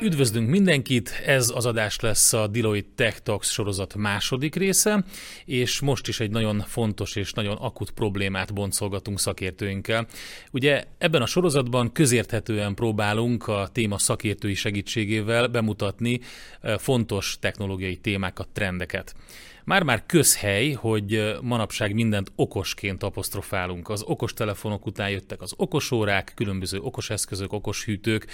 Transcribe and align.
Üdvözlünk 0.00 0.48
mindenkit, 0.48 1.22
ez 1.26 1.50
az 1.54 1.66
adás 1.66 2.00
lesz 2.00 2.32
a 2.32 2.46
Deloitte 2.46 2.90
Tech 2.94 3.18
Talks 3.22 3.50
sorozat 3.50 3.94
második 3.94 4.54
része, 4.54 5.04
és 5.44 5.80
most 5.80 6.08
is 6.08 6.20
egy 6.20 6.30
nagyon 6.30 6.60
fontos 6.60 7.16
és 7.16 7.32
nagyon 7.32 7.56
akut 7.56 7.90
problémát 7.90 8.54
boncolgatunk 8.54 9.20
szakértőinkkel. 9.20 10.06
Ugye 10.52 10.84
ebben 10.98 11.22
a 11.22 11.26
sorozatban 11.26 11.92
közérthetően 11.92 12.74
próbálunk 12.74 13.48
a 13.48 13.68
téma 13.72 13.98
szakértői 13.98 14.54
segítségével 14.54 15.46
bemutatni 15.46 16.20
eh, 16.60 16.78
fontos 16.78 17.36
technológiai 17.40 17.96
témákat, 17.96 18.48
trendeket. 18.48 19.14
Már-már 19.68 20.06
közhely, 20.06 20.70
hogy 20.70 21.36
manapság 21.42 21.94
mindent 21.94 22.32
okosként 22.34 23.02
apostrofálunk. 23.02 23.88
Az 23.88 24.02
okos 24.02 24.34
telefonok 24.34 24.86
után 24.86 25.10
jöttek 25.10 25.40
az 25.40 25.54
okosórák, 25.56 26.32
különböző 26.34 26.78
okos 26.78 27.10
eszközök, 27.10 27.52
okos 27.52 27.84
hűtők, 27.84 28.26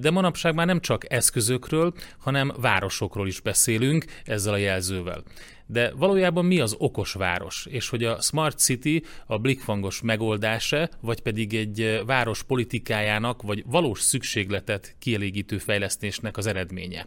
de 0.00 0.10
manapság 0.10 0.54
már 0.54 0.66
nem 0.66 0.80
csak 0.80 1.12
eszközökről, 1.12 1.94
hanem 2.18 2.52
városokról 2.56 3.26
is 3.26 3.40
beszélünk 3.40 4.04
ezzel 4.24 4.52
a 4.52 4.56
jelzővel. 4.56 5.22
De 5.66 5.92
valójában 5.96 6.44
mi 6.44 6.60
az 6.60 6.74
okos 6.78 7.12
város? 7.12 7.66
És 7.70 7.88
hogy 7.88 8.04
a 8.04 8.20
Smart 8.20 8.58
City 8.58 9.04
a 9.26 9.38
blikfangos 9.38 10.00
megoldása, 10.02 10.88
vagy 11.00 11.20
pedig 11.20 11.54
egy 11.54 12.02
város 12.06 12.42
politikájának, 12.42 13.42
vagy 13.42 13.62
valós 13.66 14.00
szükségletet 14.00 14.96
kielégítő 14.98 15.58
fejlesztésnek 15.58 16.36
az 16.36 16.46
eredménye. 16.46 17.06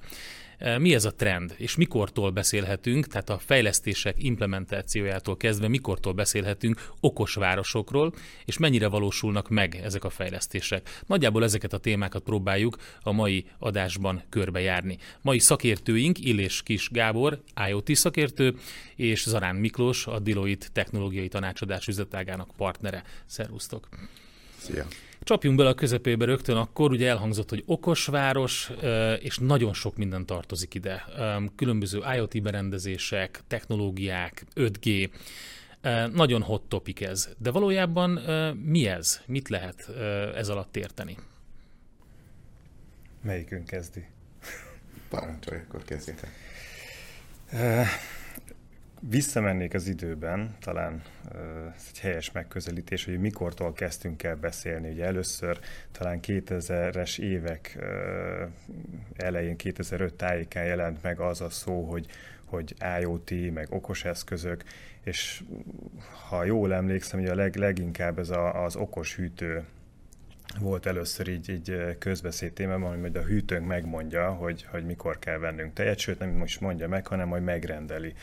Mi 0.78 0.94
ez 0.94 1.06
a 1.06 1.14
trend, 1.14 1.54
és 1.58 1.76
mikortól 1.76 2.32
beszélhetünk, 2.32 3.08
tehát 3.08 3.30
a 3.30 3.38
fejlesztések 3.38 4.24
implementációjától 4.24 5.38
kezdve 5.38 5.68
mikortól 5.68 6.14
beszélhetünk 6.14 6.90
okos 7.00 7.34
városokról, 7.34 8.14
és 8.46 8.58
mennyire 8.58 8.88
valósulnak 8.88 9.50
meg 9.50 9.76
ezek 9.76 10.04
a 10.04 10.10
fejlesztések. 10.10 11.02
Nagyjából 11.06 11.44
ezeket 11.44 11.74
a 11.74 11.78
témákat 11.78 12.24
próbáljuk 12.24 12.78
a 13.02 13.12
mai 13.12 13.46
adásban 13.60 14.24
körbejárni. 14.30 14.98
Mai 15.22 15.40
szakértőink 15.40 16.20
Illés 16.20 16.64
Kis 16.64 16.90
Gábor, 16.92 17.42
IoT 17.68 17.96
szakértő, 17.96 18.56
és 18.96 19.24
Zarán 19.24 19.56
Miklós, 19.56 20.08
a 20.08 20.20
Deloitte 20.20 20.68
technológiai 20.74 21.28
tanácsadás 21.28 21.88
üzletágának 21.88 22.50
partnere. 22.58 23.04
Szervusztok! 23.26 23.88
Szia! 24.58 24.88
Csapjunk 25.28 25.58
bele 25.58 25.70
a 25.70 25.74
közepébe 25.74 26.26
rögtön, 26.26 26.58
akkor 26.58 26.92
ugye 26.92 27.10
elhangzott, 27.10 27.50
hogy 27.50 27.64
okos 27.66 28.06
város, 28.06 28.72
és 29.20 29.38
nagyon 29.38 29.74
sok 29.74 29.98
minden 29.98 30.26
tartozik 30.26 30.74
ide. 30.74 31.06
Különböző 31.56 32.02
IoT 32.16 32.42
berendezések, 32.42 33.42
technológiák, 33.48 34.46
5G, 34.56 35.10
nagyon 36.14 36.42
hot 36.42 36.62
topic 36.62 37.02
ez. 37.02 37.30
De 37.38 37.52
valójában 37.52 38.10
mi 38.64 38.88
ez? 38.88 39.22
Mit 39.26 39.50
lehet 39.50 39.90
ez 40.36 40.50
alatt 40.50 40.78
érteni? 40.78 41.18
Melyikünk 43.22 43.66
kezdi? 43.66 44.06
Parancsolj, 45.10 45.60
akkor 45.60 45.84
kezdjétek 45.84 46.30
visszamennék 49.00 49.74
az 49.74 49.88
időben, 49.88 50.56
talán 50.60 51.02
ez 51.76 51.88
egy 51.92 52.00
helyes 52.00 52.32
megközelítés, 52.32 53.06
hogy 53.06 53.20
mikortól 53.20 53.74
kezdtünk 53.74 54.24
el 54.24 54.36
beszélni. 54.36 54.90
Ugye 54.90 55.06
először 55.06 55.60
talán 55.92 56.20
2000-es 56.22 57.20
évek 57.20 57.78
elején, 59.16 59.56
2005 59.56 60.14
tájékán 60.14 60.66
jelent 60.66 61.02
meg 61.02 61.20
az 61.20 61.42
a 61.42 61.50
szó, 61.50 61.84
hogy, 61.84 62.06
hogy 62.46 62.76
IoT, 63.00 63.54
meg 63.54 63.68
okos 63.70 64.06
eszközök, 64.06 64.64
és 65.04 65.44
ha 66.30 66.44
jól 66.44 66.74
emlékszem, 66.74 67.20
ugye 67.20 67.32
a 67.32 67.36
leg, 67.36 67.56
leginkább 67.56 68.20
ez 68.20 68.30
a, 68.30 68.64
az 68.64 68.76
okos 68.76 69.16
hűtő 69.16 69.64
volt 70.60 70.86
először 70.86 71.28
így, 71.28 71.50
így 71.50 71.98
közbeszéd 72.00 72.54
témában, 72.54 73.02
hogy 73.02 73.16
a 73.16 73.22
hűtőnk 73.22 73.68
megmondja, 73.68 74.32
hogy, 74.32 74.66
hogy 74.70 74.86
mikor 74.86 75.20
kell 75.20 75.38
vennünk 75.38 75.74
tejet, 75.74 76.00
sőt 76.00 76.20
nem 76.20 76.30
most 76.30 76.62
mondja 76.62 76.88
meg, 76.88 77.08
hanem 77.08 77.28
majd 77.28 77.44
megrendeli. 77.44 78.14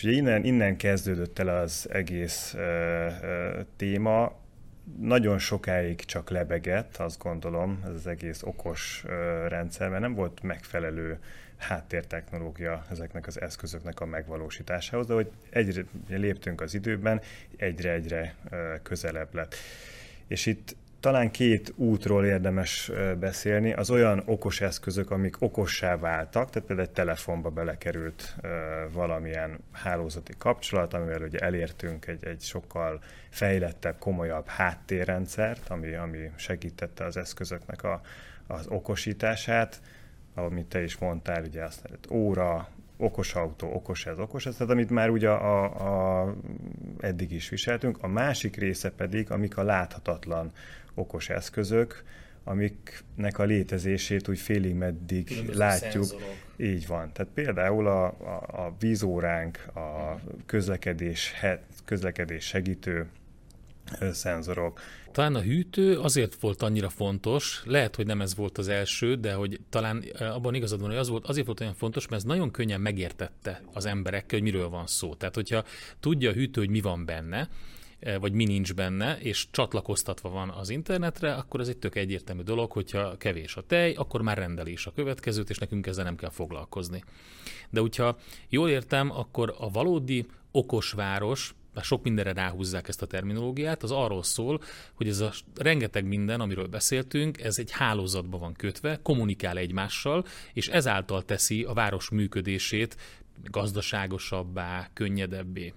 És 0.00 0.06
ugye 0.06 0.16
innen, 0.16 0.44
innen 0.44 0.76
kezdődött 0.76 1.38
el 1.38 1.48
az 1.48 1.88
egész 1.90 2.54
uh, 2.54 2.60
uh, 3.22 3.66
téma, 3.76 4.38
nagyon 5.00 5.38
sokáig 5.38 6.04
csak 6.04 6.30
lebegett, 6.30 6.96
azt 6.96 7.18
gondolom, 7.18 7.80
ez 7.84 7.94
az 7.94 8.06
egész 8.06 8.42
okos 8.42 9.02
uh, 9.04 9.10
rendszer, 9.48 9.88
mert 9.88 10.00
nem 10.00 10.14
volt 10.14 10.42
megfelelő 10.42 11.18
háttértechnológia 11.56 12.86
ezeknek 12.90 13.26
az 13.26 13.40
eszközöknek 13.40 14.00
a 14.00 14.06
megvalósításához, 14.06 15.06
de 15.06 15.14
hogy 15.14 15.30
egyre 15.50 15.84
léptünk 16.08 16.60
az 16.60 16.74
időben, 16.74 17.20
egyre-egyre 17.56 18.34
közelebb 18.82 19.34
lett. 19.34 19.54
És 20.26 20.46
itt 20.46 20.76
talán 21.00 21.30
két 21.30 21.72
útról 21.76 22.24
érdemes 22.24 22.90
beszélni. 23.18 23.72
Az 23.72 23.90
olyan 23.90 24.22
okos 24.26 24.60
eszközök, 24.60 25.10
amik 25.10 25.36
okossá 25.38 25.96
váltak, 25.96 26.50
tehát 26.50 26.66
például 26.68 26.88
egy 26.88 26.94
telefonba 26.94 27.50
belekerült 27.50 28.36
valamilyen 28.92 29.58
hálózati 29.72 30.32
kapcsolat, 30.38 30.94
amivel 30.94 31.22
ugye 31.22 31.38
elértünk 31.38 32.06
egy, 32.06 32.24
egy 32.24 32.40
sokkal 32.40 33.02
fejlettebb, 33.28 33.98
komolyabb 33.98 34.46
háttérrendszert, 34.46 35.68
ami, 35.68 35.94
ami 35.94 36.30
segítette 36.36 37.04
az 37.04 37.16
eszközöknek 37.16 37.82
a, 37.82 38.00
az 38.46 38.66
okosítását, 38.66 39.80
amit 40.34 40.66
te 40.66 40.82
is 40.82 40.98
mondtál, 40.98 41.42
ugye 41.44 41.64
azt 41.64 41.88
óra, 42.10 42.68
okos 43.00 43.34
autó, 43.34 43.74
okos 43.74 44.06
ez, 44.06 44.18
okos 44.18 44.46
ez, 44.46 44.56
tehát 44.56 44.72
amit 44.72 44.90
már 44.90 45.10
ugye 45.10 45.28
a, 45.28 45.64
a, 46.24 46.34
eddig 47.00 47.32
is 47.32 47.48
viseltünk. 47.48 47.98
A 48.02 48.08
másik 48.08 48.56
része 48.56 48.90
pedig, 48.90 49.30
amik 49.30 49.56
a 49.56 49.62
láthatatlan 49.62 50.52
okos 50.94 51.28
eszközök, 51.28 52.02
amiknek 52.44 53.38
a 53.38 53.44
létezését 53.44 54.28
úgy 54.28 54.38
félig 54.38 54.74
meddig 54.74 55.26
Különböző 55.26 55.58
látjuk. 55.58 56.04
Szenzorok. 56.04 56.34
Így 56.56 56.86
van. 56.86 57.12
Tehát 57.12 57.32
például 57.32 57.86
a, 57.86 58.04
a, 58.04 58.64
a 58.66 58.76
vízóránk, 58.78 59.66
a 59.74 60.20
közlekedés, 60.46 61.32
közlekedés 61.84 62.44
segítő 62.44 63.08
szenzorok. 64.12 64.80
Talán 65.12 65.34
a 65.34 65.40
hűtő 65.40 65.98
azért 65.98 66.40
volt 66.40 66.62
annyira 66.62 66.88
fontos, 66.88 67.62
lehet, 67.64 67.96
hogy 67.96 68.06
nem 68.06 68.20
ez 68.20 68.34
volt 68.34 68.58
az 68.58 68.68
első, 68.68 69.14
de 69.14 69.32
hogy 69.32 69.60
talán 69.68 70.04
abban 70.18 70.54
igazad 70.54 70.80
van, 70.80 70.88
hogy 70.88 70.98
az 70.98 71.08
volt, 71.08 71.26
azért 71.26 71.46
volt 71.46 71.60
olyan 71.60 71.74
fontos, 71.74 72.08
mert 72.08 72.22
ez 72.22 72.28
nagyon 72.28 72.50
könnyen 72.50 72.80
megértette 72.80 73.62
az 73.72 73.86
emberekkel, 73.86 74.38
hogy 74.38 74.52
miről 74.52 74.68
van 74.68 74.86
szó. 74.86 75.14
Tehát, 75.14 75.34
hogyha 75.34 75.64
tudja 76.00 76.30
a 76.30 76.32
hűtő, 76.32 76.60
hogy 76.60 76.70
mi 76.70 76.80
van 76.80 77.04
benne, 77.04 77.48
vagy 78.20 78.32
mi 78.32 78.44
nincs 78.44 78.74
benne, 78.74 79.18
és 79.18 79.46
csatlakoztatva 79.50 80.28
van 80.28 80.48
az 80.50 80.70
internetre, 80.70 81.34
akkor 81.34 81.60
ez 81.60 81.68
egy 81.68 81.78
tök 81.78 81.94
egyértelmű 81.94 82.42
dolog, 82.42 82.72
hogyha 82.72 83.16
kevés 83.16 83.56
a 83.56 83.62
tej, 83.62 83.92
akkor 83.92 84.22
már 84.22 84.38
rendelés 84.38 84.86
a 84.86 84.92
következőt, 84.92 85.50
és 85.50 85.58
nekünk 85.58 85.86
ezzel 85.86 86.04
nem 86.04 86.16
kell 86.16 86.30
foglalkozni. 86.30 87.04
De 87.70 87.80
hogyha 87.80 88.18
jól 88.48 88.68
értem, 88.68 89.10
akkor 89.10 89.54
a 89.58 89.70
valódi 89.70 90.26
okos 90.50 90.92
város, 90.92 91.54
mert 91.74 91.86
sok 91.86 92.02
mindenre 92.02 92.32
ráhúzzák 92.32 92.88
ezt 92.88 93.02
a 93.02 93.06
terminológiát, 93.06 93.82
az 93.82 93.90
arról 93.90 94.22
szól, 94.22 94.60
hogy 94.94 95.08
ez 95.08 95.20
a 95.20 95.32
rengeteg 95.54 96.04
minden, 96.04 96.40
amiről 96.40 96.66
beszéltünk, 96.66 97.40
ez 97.40 97.58
egy 97.58 97.70
hálózatba 97.70 98.38
van 98.38 98.52
kötve, 98.52 98.98
kommunikál 99.02 99.56
egymással, 99.56 100.24
és 100.52 100.68
ezáltal 100.68 101.22
teszi 101.22 101.62
a 101.62 101.72
város 101.72 102.10
működését 102.10 102.96
gazdaságosabbá, 103.44 104.90
könnyedebbé. 104.92 105.72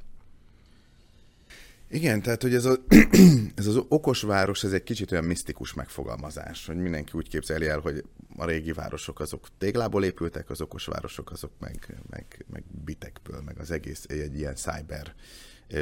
Igen, 1.94 2.22
tehát 2.22 2.42
hogy 2.42 2.54
ez, 2.54 2.66
a, 2.66 2.76
ez 3.56 3.68
az 3.68 3.82
okos 3.88 4.22
város, 4.22 4.64
ez 4.64 4.74
egy 4.74 4.84
kicsit 4.84 5.12
olyan 5.12 5.24
misztikus 5.24 5.74
megfogalmazás, 5.74 6.66
hogy 6.66 6.76
mindenki 6.76 7.12
úgy 7.14 7.30
képzeli 7.30 7.68
el, 7.68 7.80
hogy 7.80 8.04
a 8.38 8.46
régi 8.46 8.72
városok 8.72 9.20
azok 9.20 9.48
téglából 9.58 10.04
épültek, 10.04 10.50
az 10.50 10.62
okos 10.62 10.86
városok 10.86 11.32
azok 11.32 11.52
meg, 11.60 11.98
meg, 12.10 12.46
meg 12.52 12.64
bitekből, 12.86 13.42
meg 13.42 13.60
az 13.60 13.72
egész 13.72 14.06
egy 14.08 14.38
ilyen 14.38 14.56
cyber, 14.56 15.14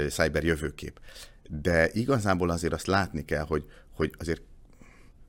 cyber 0.10 0.44
jövőkép. 0.44 1.00
De 1.50 1.90
igazából 1.92 2.50
azért 2.50 2.74
azt 2.74 2.88
látni 2.88 3.26
kell, 3.26 3.46
hogy, 3.46 3.66
hogy 3.92 4.14
azért 4.18 4.42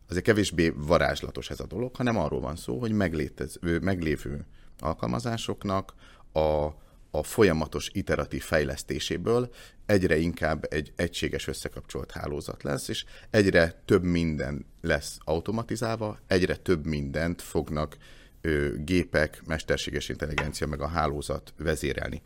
azért 0.09 0.25
kevésbé 0.25 0.69
varázslatos 0.77 1.51
ez 1.51 1.61
a 1.61 1.67
dolog, 1.67 1.97
hanem 1.97 2.17
arról 2.17 2.41
van 2.41 2.57
szó, 2.57 2.79
hogy 2.79 2.93
meglétező, 2.93 3.79
meglévő 3.79 4.47
alkalmazásoknak 4.79 5.95
a, 6.33 6.69
a 7.15 7.23
folyamatos 7.23 7.91
iteratív 7.93 8.43
fejlesztéséből 8.43 9.51
egyre 9.87 10.17
inkább 10.17 10.67
egy 10.71 10.93
egységes 10.97 11.47
összekapcsolt 11.47 12.11
hálózat 12.11 12.63
lesz, 12.63 12.89
és 12.89 13.05
egyre 13.31 13.83
több 13.85 14.03
minden 14.03 14.67
lesz 14.81 15.19
automatizálva, 15.25 16.19
egyre 16.27 16.57
több 16.57 16.87
mindent 16.87 17.43
fognak 17.43 17.97
ö, 18.41 18.75
gépek, 18.77 19.43
mesterséges 19.47 20.09
intelligencia 20.09 20.67
meg 20.67 20.81
a 20.81 20.87
hálózat 20.87 21.55
vezérelni. 21.57 22.23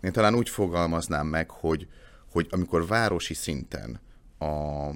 Én 0.00 0.12
talán 0.12 0.34
úgy 0.34 0.48
fogalmaznám 0.48 1.26
meg, 1.26 1.50
hogy, 1.50 1.88
hogy 2.30 2.46
amikor 2.50 2.86
városi 2.86 3.34
szinten 3.34 4.00
a, 4.38 4.88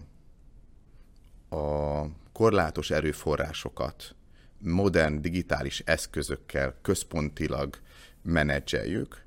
a 1.57 2.07
korlátos 2.33 2.91
erőforrásokat 2.91 4.15
modern 4.59 5.21
digitális 5.21 5.83
eszközökkel 5.85 6.79
központilag 6.83 7.79
menedzseljük, 8.23 9.24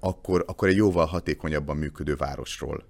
akkor, 0.00 0.44
akkor 0.46 0.68
egy 0.68 0.76
jóval 0.76 1.06
hatékonyabban 1.06 1.76
működő 1.76 2.16
városról 2.16 2.84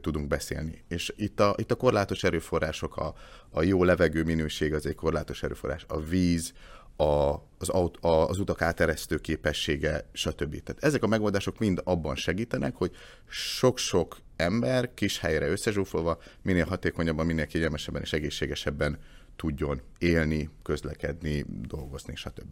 tudunk 0.00 0.28
beszélni. 0.28 0.84
És 0.88 1.12
itt 1.16 1.40
a, 1.40 1.54
itt 1.58 1.70
a 1.70 1.74
korlátos 1.74 2.24
erőforrások, 2.24 2.96
a, 2.96 3.14
a 3.50 3.62
jó 3.62 3.84
levegő 3.84 4.22
minőség 4.22 4.74
az 4.74 4.86
egy 4.86 4.94
korlátos 4.94 5.42
erőforrás, 5.42 5.84
a 5.88 6.00
víz, 6.00 6.52
a, 6.96 7.34
az, 7.58 7.68
aut, 7.68 7.96
a, 7.96 8.28
az 8.28 8.38
utak 8.38 8.62
áteresztő 8.62 9.18
képessége, 9.18 10.08
stb. 10.12 10.62
Tehát 10.62 10.84
ezek 10.84 11.02
a 11.02 11.06
megoldások 11.06 11.58
mind 11.58 11.80
abban 11.84 12.14
segítenek, 12.16 12.74
hogy 12.74 12.96
sok-sok 13.28 14.16
ember 14.36 14.94
kis 14.94 15.18
helyre 15.18 15.48
összezsúfolva 15.48 16.18
minél 16.42 16.64
hatékonyabban, 16.64 17.26
minél 17.26 17.46
kényelmesebben 17.46 18.02
és 18.02 18.12
egészségesebben 18.12 18.98
tudjon 19.36 19.80
élni, 19.98 20.50
közlekedni, 20.62 21.44
dolgozni, 21.66 22.14
stb. 22.16 22.48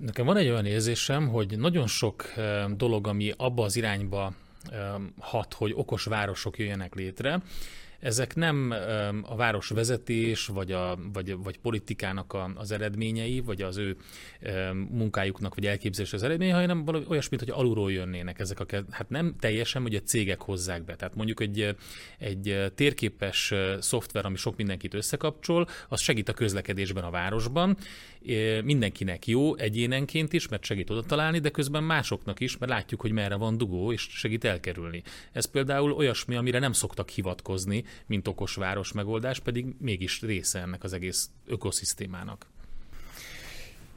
Nekem 0.00 0.26
van 0.26 0.36
egy 0.36 0.48
olyan 0.48 0.66
érzésem, 0.66 1.28
hogy 1.28 1.58
nagyon 1.58 1.86
sok 1.86 2.24
dolog, 2.76 3.06
ami 3.06 3.32
abba 3.36 3.64
az 3.64 3.76
irányba 3.76 4.32
hat, 5.18 5.54
hogy 5.54 5.72
okos 5.74 6.04
városok 6.04 6.58
jöjjenek 6.58 6.94
létre, 6.94 7.42
ezek 8.00 8.34
nem 8.34 8.74
a 9.22 9.36
városvezetés, 9.36 10.46
vagy, 10.46 10.72
a, 10.72 10.98
vagy, 11.12 11.36
vagy 11.42 11.58
politikának 11.58 12.32
a, 12.32 12.50
az 12.54 12.70
eredményei, 12.70 13.40
vagy 13.40 13.62
az 13.62 13.76
ő 13.76 13.96
munkájuknak, 14.90 15.54
vagy 15.54 15.66
elképzelés 15.66 16.12
az 16.12 16.22
eredménye, 16.22 16.54
hanem 16.54 16.84
valami 16.84 17.04
olyasmit, 17.08 17.40
hogy 17.40 17.50
alulról 17.50 17.92
jönnének 17.92 18.38
ezek 18.38 18.60
a, 18.60 18.66
hát 18.90 19.08
nem 19.08 19.34
teljesen, 19.40 19.82
hogy 19.82 19.94
a 19.94 20.00
cégek 20.00 20.40
hozzák 20.40 20.84
be. 20.84 20.96
Tehát 20.96 21.14
mondjuk 21.14 21.40
egy, 21.40 21.76
egy 22.18 22.72
térképes 22.74 23.54
szoftver, 23.80 24.24
ami 24.24 24.36
sok 24.36 24.56
mindenkit 24.56 24.94
összekapcsol, 24.94 25.68
az 25.88 26.00
segít 26.00 26.28
a 26.28 26.32
közlekedésben 26.32 27.04
a 27.04 27.10
városban, 27.10 27.76
mindenkinek 28.64 29.26
jó 29.26 29.56
egyénenként 29.56 30.32
is, 30.32 30.48
mert 30.48 30.64
segít 30.64 30.90
oda 30.90 31.02
találni, 31.02 31.38
de 31.38 31.50
közben 31.50 31.84
másoknak 31.84 32.40
is, 32.40 32.58
mert 32.58 32.72
látjuk, 32.72 33.00
hogy 33.00 33.12
merre 33.12 33.34
van 33.34 33.58
dugó, 33.58 33.92
és 33.92 34.08
segít 34.10 34.44
elkerülni. 34.44 35.02
Ez 35.32 35.44
például 35.44 35.92
olyasmi, 35.92 36.34
amire 36.34 36.58
nem 36.58 36.72
szoktak 36.72 37.08
hivatkozni, 37.08 37.84
mint 38.06 38.28
okos 38.28 38.54
város 38.54 38.92
megoldás, 38.92 39.40
pedig 39.40 39.66
mégis 39.78 40.20
része 40.20 40.60
ennek 40.60 40.84
az 40.84 40.92
egész 40.92 41.30
ökoszisztémának. 41.46 42.46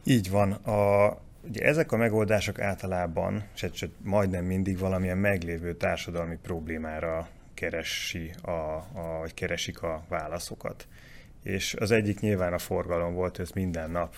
Így 0.03 0.29
van. 0.29 0.51
A, 0.51 1.17
ugye 1.41 1.61
ezek 1.61 1.91
a 1.91 1.97
megoldások 1.97 2.59
általában, 2.59 3.43
sőt, 3.53 3.89
majdnem 4.03 4.45
mindig 4.45 4.77
valamilyen 4.77 5.17
meglévő 5.17 5.75
társadalmi 5.75 6.37
problémára 6.41 7.29
keresi 7.53 8.33
a, 8.41 8.49
a, 8.49 9.27
keresik 9.33 9.81
a 9.81 10.05
válaszokat 10.09 10.87
és 11.43 11.73
az 11.73 11.91
egyik 11.91 12.19
nyilván 12.19 12.53
a 12.53 12.57
forgalom 12.57 13.13
volt, 13.13 13.39
ezt 13.39 13.53
minden 13.53 13.91
nap 13.91 14.15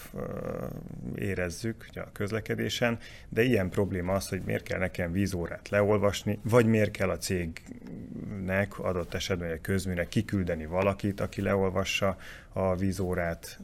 érezzük 1.15 1.85
ugye 1.89 2.01
a 2.01 2.11
közlekedésen, 2.11 2.99
de 3.29 3.43
ilyen 3.43 3.69
probléma 3.69 4.13
az, 4.13 4.29
hogy 4.29 4.41
miért 4.45 4.63
kell 4.63 4.79
nekem 4.79 5.11
vízórát 5.11 5.69
leolvasni, 5.69 6.39
vagy 6.43 6.65
miért 6.65 6.91
kell 6.91 7.09
a 7.09 7.17
cégnek 7.17 8.79
adott 8.79 9.13
esetben 9.13 9.51
a 9.51 9.61
közműnek 9.61 10.07
kiküldeni 10.07 10.65
valakit, 10.65 11.19
aki 11.19 11.41
leolvassa 11.41 12.17
a 12.53 12.75
vízórát, 12.75 13.59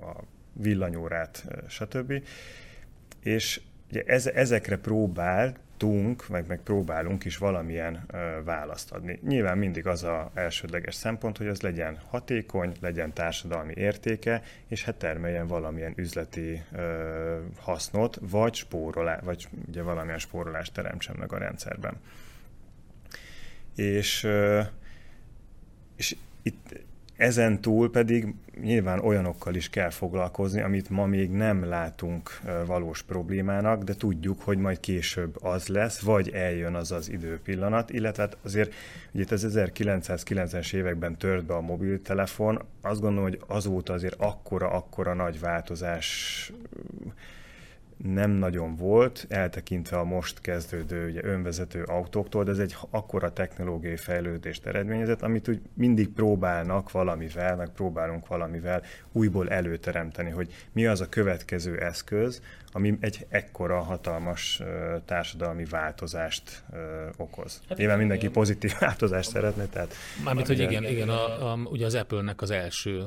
a 0.00 0.22
villanyórát, 0.52 1.44
stb. 1.68 2.22
És 3.22 3.60
ugye 3.90 4.02
ezekre 4.32 4.76
próbál 4.76 5.56
tudtunk, 5.76 6.28
meg, 6.28 6.46
meg 6.46 6.60
próbálunk 6.60 7.24
is 7.24 7.36
valamilyen 7.36 8.04
ö, 8.12 8.42
választ 8.44 8.92
adni. 8.92 9.18
Nyilván 9.22 9.58
mindig 9.58 9.86
az 9.86 10.02
a 10.02 10.30
elsődleges 10.34 10.94
szempont, 10.94 11.36
hogy 11.36 11.46
az 11.46 11.60
legyen 11.60 11.98
hatékony, 12.08 12.72
legyen 12.80 13.12
társadalmi 13.12 13.72
értéke, 13.76 14.42
és 14.68 14.84
hát 14.84 14.94
termeljen 14.94 15.46
valamilyen 15.46 15.92
üzleti 15.96 16.62
ö, 16.72 17.38
hasznot, 17.60 18.18
vagy 18.20 18.54
spórolá, 18.54 19.20
vagy 19.22 19.48
ugye 19.68 19.82
valamilyen 19.82 20.18
spórolást 20.18 20.72
teremtsen 20.72 21.16
meg 21.18 21.32
a 21.32 21.38
rendszerben. 21.38 21.94
És, 23.76 24.24
ö, 24.24 24.60
és 25.96 26.16
itt 26.42 26.74
ezen 27.16 27.60
túl 27.60 27.90
pedig 27.90 28.34
nyilván 28.60 28.98
olyanokkal 28.98 29.54
is 29.54 29.70
kell 29.70 29.90
foglalkozni, 29.90 30.60
amit 30.60 30.90
ma 30.90 31.06
még 31.06 31.30
nem 31.30 31.64
látunk 31.64 32.40
valós 32.66 33.02
problémának, 33.02 33.82
de 33.82 33.94
tudjuk, 33.94 34.40
hogy 34.40 34.58
majd 34.58 34.80
később 34.80 35.36
az 35.42 35.66
lesz, 35.66 36.00
vagy 36.00 36.28
eljön 36.28 36.74
az 36.74 36.92
az 36.92 37.10
időpillanat, 37.10 37.90
illetve 37.90 38.22
hát 38.22 38.36
azért 38.42 38.74
ugye 39.12 39.22
itt 39.22 39.30
az 39.30 39.46
1990-es 39.54 40.74
években 40.74 41.16
tört 41.16 41.44
be 41.44 41.54
a 41.54 41.60
mobiltelefon, 41.60 42.62
azt 42.80 43.00
gondolom, 43.00 43.28
hogy 43.28 43.40
azóta 43.46 43.92
azért 43.92 44.14
akkora-akkora 44.18 45.14
nagy 45.14 45.40
változás 45.40 46.52
nem 48.12 48.30
nagyon 48.30 48.76
volt, 48.76 49.26
eltekintve 49.28 49.98
a 49.98 50.04
most 50.04 50.40
kezdődő 50.40 51.08
ugye, 51.08 51.24
önvezető 51.24 51.82
autóktól, 51.82 52.44
de 52.44 52.50
ez 52.50 52.58
egy 52.58 52.76
akkora 52.90 53.32
technológiai 53.32 53.96
fejlődést 53.96 54.66
eredményezett, 54.66 55.22
amit 55.22 55.48
úgy 55.48 55.60
mindig 55.74 56.08
próbálnak 56.08 56.90
valamivel, 56.90 57.56
meg 57.56 57.68
próbálunk 57.68 58.26
valamivel 58.26 58.82
újból 59.12 59.50
előteremteni, 59.50 60.30
hogy 60.30 60.52
mi 60.72 60.86
az 60.86 61.00
a 61.00 61.08
következő 61.08 61.78
eszköz, 61.78 62.42
ami 62.76 62.96
egy 63.00 63.26
ekkora 63.28 63.80
hatalmas 63.80 64.62
társadalmi 65.04 65.64
változást 65.64 66.64
okoz. 67.16 67.60
Hát 67.68 67.78
Nyilván 67.78 67.98
mindenki 67.98 68.22
igen. 68.22 68.34
pozitív 68.34 68.72
változást 68.80 69.28
szeretne, 69.30 69.66
tehát... 69.66 69.94
Mármint, 70.24 70.46
hogy 70.46 70.58
igen, 70.58 70.84
igen, 70.84 71.08
a, 71.08 71.52
a, 71.52 71.56
ugye 71.56 71.86
az 71.86 71.94
Apple-nek 71.94 72.42
az 72.42 72.50
első 72.50 73.06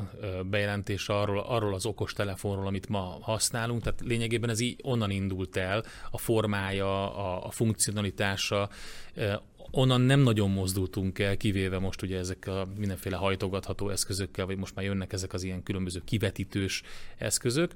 bejelentése 0.50 1.14
arról, 1.14 1.40
arról 1.40 1.74
az 1.74 1.86
okos 1.86 2.14
telefonról, 2.14 2.68
amit 2.68 2.90
ma 2.90 3.18
használunk, 3.22 3.82
tehát 3.84 4.02
lényegében 4.02 4.50
ez 4.50 4.60
így 4.60 4.80
onnan 4.84 5.10
indult 5.10 5.58
el, 5.58 5.84
a 6.12 6.18
formája, 6.18 7.16
a, 7.16 7.46
a 7.46 7.52
funkcionalitása, 7.52 8.70
onnan 9.72 10.02
nem 10.02 10.20
nagyon 10.20 10.52
mozdultunk 10.52 11.20
el, 11.20 11.38
kivéve 11.38 11.80
most 11.80 12.02
ugye 12.02 12.18
ezek 12.18 12.48
a 12.48 12.68
mindenféle 12.78 13.16
hajtogatható 13.16 13.90
eszközökkel, 13.90 14.46
vagy 14.46 14.58
most 14.58 14.76
már 14.76 14.86
jönnek 14.86 15.14
ezek 15.14 15.34
az 15.34 15.44
ilyen 15.44 15.64
különböző 15.64 16.02
kivetítős 16.06 16.82
eszközök. 17.18 17.74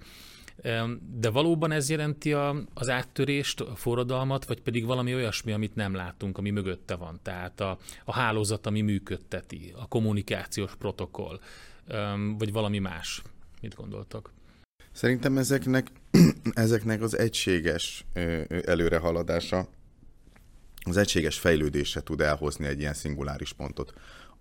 De 1.16 1.30
valóban 1.30 1.72
ez 1.72 1.90
jelenti 1.90 2.34
a, 2.34 2.56
az 2.74 2.90
áttörést, 2.90 3.62
a 3.62 3.76
forradalmat, 3.76 4.46
vagy 4.46 4.62
pedig 4.62 4.86
valami 4.86 5.14
olyasmi, 5.16 5.52
amit 5.52 5.76
nem 5.76 5.94
látunk, 5.94 6.38
ami 6.38 6.50
mögötte 6.50 6.96
van. 6.96 7.20
Tehát 7.24 7.60
a, 7.60 7.78
a 8.06 8.14
hálózat, 8.14 8.66
ami 8.66 8.82
működteti, 8.82 9.74
a 9.76 9.88
kommunikációs 9.88 10.76
protokoll, 10.76 11.40
vagy 12.38 12.52
valami 12.52 12.80
más. 12.80 13.22
Mit 13.62 13.76
gondoltak? 13.76 14.32
Szerintem 14.92 15.38
ezeknek, 15.38 15.92
ezeknek 16.54 17.02
az 17.02 17.18
egységes 17.18 18.06
előrehaladása, 18.66 19.68
az 20.84 20.98
egységes 20.98 21.40
fejlődése 21.40 22.04
tud 22.04 22.22
elhozni 22.22 22.66
egy 22.66 22.80
ilyen 22.80 22.94
szinguláris 22.94 23.54
pontot. 23.54 23.94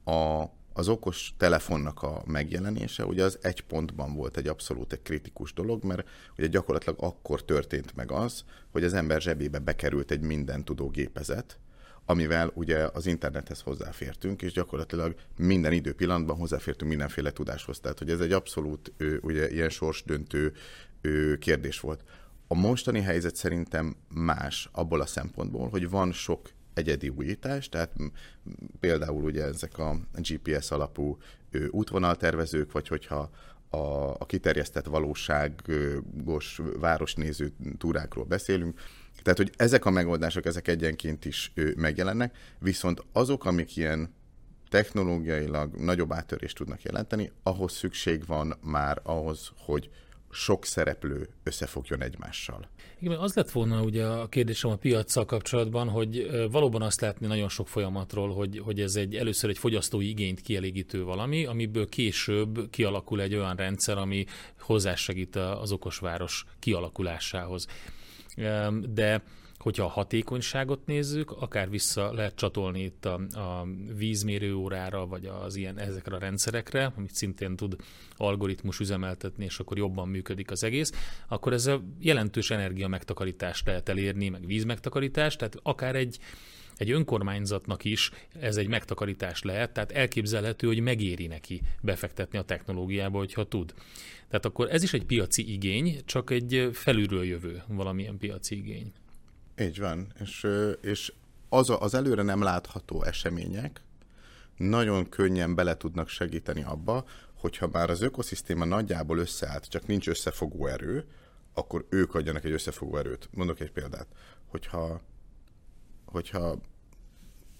A, 0.04 0.44
az 0.80 0.88
okos 0.88 1.32
telefonnak 1.36 2.02
a 2.02 2.22
megjelenése 2.26 3.04
ugye 3.04 3.24
az 3.24 3.38
egy 3.42 3.60
pontban 3.60 4.14
volt 4.14 4.36
egy 4.36 4.48
abszolút 4.48 4.92
egy 4.92 5.02
kritikus 5.02 5.52
dolog, 5.52 5.84
mert 5.84 6.08
ugye 6.38 6.46
gyakorlatilag 6.46 6.96
akkor 7.02 7.44
történt 7.44 7.96
meg 7.96 8.12
az, 8.12 8.44
hogy 8.70 8.84
az 8.84 8.94
ember 8.94 9.20
zsebébe 9.20 9.58
bekerült 9.58 10.10
egy 10.10 10.20
minden 10.20 10.64
tudó 10.64 10.88
gépezet, 10.88 11.58
amivel 12.04 12.50
ugye 12.54 12.88
az 12.92 13.06
internethez 13.06 13.60
hozzáfértünk, 13.60 14.42
és 14.42 14.52
gyakorlatilag 14.52 15.14
minden 15.36 15.72
időpillanatban 15.72 16.36
hozzáfértünk 16.36 16.90
mindenféle 16.90 17.32
tudáshoz. 17.32 17.80
Tehát, 17.80 17.98
hogy 17.98 18.10
ez 18.10 18.20
egy 18.20 18.32
abszolút 18.32 18.92
ugye, 19.20 19.50
ilyen 19.50 19.70
sorsdöntő 19.70 20.52
kérdés 21.38 21.80
volt. 21.80 22.04
A 22.48 22.54
mostani 22.54 23.00
helyzet 23.00 23.36
szerintem 23.36 23.96
más 24.08 24.68
abból 24.72 25.00
a 25.00 25.06
szempontból, 25.06 25.68
hogy 25.68 25.90
van 25.90 26.12
sok 26.12 26.50
egyedi 26.74 27.08
újítás, 27.08 27.68
tehát 27.68 27.92
például 28.80 29.24
ugye 29.24 29.44
ezek 29.44 29.78
a 29.78 30.00
GPS 30.14 30.70
alapú 30.70 31.18
útvonaltervezők, 31.70 32.72
vagy 32.72 32.88
hogyha 32.88 33.30
a, 33.70 33.76
a 34.18 34.26
kiterjesztett 34.26 34.86
valóságos 34.86 36.60
városnéző 36.78 37.52
túrákról 37.78 38.24
beszélünk, 38.24 38.80
tehát, 39.22 39.38
hogy 39.38 39.52
ezek 39.56 39.84
a 39.84 39.90
megoldások, 39.90 40.46
ezek 40.46 40.68
egyenként 40.68 41.24
is 41.24 41.52
megjelennek, 41.76 42.36
viszont 42.58 43.04
azok, 43.12 43.44
amik 43.44 43.76
ilyen 43.76 44.14
technológiailag 44.68 45.76
nagyobb 45.76 46.12
áttörést 46.12 46.56
tudnak 46.56 46.82
jelenteni, 46.82 47.32
ahhoz 47.42 47.72
szükség 47.72 48.26
van 48.26 48.58
már 48.62 49.00
ahhoz, 49.02 49.50
hogy 49.56 49.90
sok 50.30 50.64
szereplő 50.64 51.28
összefogjon 51.42 52.02
egymással. 52.02 52.68
Igen, 53.02 53.18
az 53.18 53.34
lett 53.34 53.50
volna 53.50 53.82
ugye 53.82 54.06
a 54.06 54.28
kérdésem 54.28 54.70
a 54.70 54.76
piacsal 54.76 55.24
kapcsolatban, 55.24 55.88
hogy 55.88 56.30
valóban 56.50 56.82
azt 56.82 57.00
látni 57.00 57.26
nagyon 57.26 57.48
sok 57.48 57.68
folyamatról, 57.68 58.34
hogy, 58.34 58.58
hogy 58.58 58.80
ez 58.80 58.96
egy 58.96 59.14
először 59.16 59.50
egy 59.50 59.58
fogyasztói 59.58 60.08
igényt 60.08 60.40
kielégítő 60.40 61.04
valami, 61.04 61.44
amiből 61.44 61.88
később 61.88 62.70
kialakul 62.70 63.20
egy 63.20 63.34
olyan 63.34 63.56
rendszer, 63.56 63.98
ami 63.98 64.24
hozzásegít 64.58 65.36
az 65.36 65.72
okosváros 65.72 66.44
kialakulásához. 66.58 67.66
De 68.94 69.22
hogyha 69.60 69.84
a 69.84 69.88
hatékonyságot 69.88 70.86
nézzük, 70.86 71.30
akár 71.30 71.70
vissza 71.70 72.12
lehet 72.12 72.34
csatolni 72.34 72.82
itt 72.82 73.04
a, 73.04 73.20
a 73.32 73.66
vízmérő 73.96 74.54
órára, 74.54 75.06
vagy 75.06 75.26
az 75.26 75.56
ilyen, 75.56 75.78
ezekre 75.78 76.16
a 76.16 76.18
rendszerekre, 76.18 76.92
amit 76.96 77.14
szintén 77.14 77.56
tud 77.56 77.76
algoritmus 78.16 78.80
üzemeltetni, 78.80 79.44
és 79.44 79.58
akkor 79.58 79.78
jobban 79.78 80.08
működik 80.08 80.50
az 80.50 80.64
egész, 80.64 80.92
akkor 81.28 81.52
ez 81.52 81.66
a 81.66 81.82
jelentős 81.98 82.50
energia 82.50 82.88
megtakarítást 82.88 83.66
lehet 83.66 83.88
elérni, 83.88 84.28
meg 84.28 84.46
víz 84.46 84.64
megtakarítást, 84.64 85.38
tehát 85.38 85.56
akár 85.62 85.96
egy 85.96 86.18
egy 86.76 86.90
önkormányzatnak 86.90 87.84
is 87.84 88.10
ez 88.40 88.56
egy 88.56 88.68
megtakarítás 88.68 89.42
lehet, 89.42 89.72
tehát 89.72 89.92
elképzelhető, 89.92 90.66
hogy 90.66 90.80
megéri 90.80 91.26
neki 91.26 91.62
befektetni 91.82 92.38
a 92.38 92.42
technológiába, 92.42 93.18
hogyha 93.18 93.48
tud. 93.48 93.74
Tehát 94.28 94.44
akkor 94.44 94.70
ez 94.70 94.82
is 94.82 94.92
egy 94.92 95.04
piaci 95.04 95.52
igény, 95.52 96.00
csak 96.04 96.30
egy 96.30 96.68
felülről 96.72 97.24
jövő 97.24 97.62
valamilyen 97.66 98.18
piaci 98.18 98.56
igény. 98.56 98.92
Így 99.60 99.78
van, 99.78 100.12
és, 100.20 100.46
és 100.80 101.12
az, 101.48 101.72
az 101.78 101.94
előre 101.94 102.22
nem 102.22 102.42
látható 102.42 103.02
események 103.02 103.80
nagyon 104.56 105.08
könnyen 105.08 105.54
bele 105.54 105.76
tudnak 105.76 106.08
segíteni 106.08 106.62
abba, 106.62 107.04
hogyha 107.34 107.68
már 107.72 107.90
az 107.90 108.00
ökoszisztéma 108.00 108.64
nagyjából 108.64 109.18
összeállt, 109.18 109.68
csak 109.68 109.86
nincs 109.86 110.08
összefogó 110.08 110.66
erő, 110.66 111.04
akkor 111.54 111.86
ők 111.88 112.14
adjanak 112.14 112.44
egy 112.44 112.52
összefogó 112.52 112.96
erőt. 112.96 113.28
Mondok 113.32 113.60
egy 113.60 113.72
példát. 113.72 114.06
Hogyha, 114.46 115.00
hogyha 116.04 116.58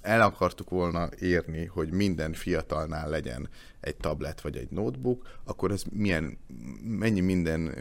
el 0.01 0.21
akartuk 0.21 0.71
volna 0.71 1.09
érni, 1.19 1.65
hogy 1.65 1.91
minden 1.91 2.33
fiatalnál 2.33 3.09
legyen 3.09 3.49
egy 3.81 3.97
tablet 3.97 4.41
vagy 4.41 4.57
egy 4.57 4.71
notebook, 4.71 5.39
akkor 5.45 5.71
ez 5.71 5.83
milyen, 5.91 6.39
mennyi 6.83 7.21
minden 7.21 7.75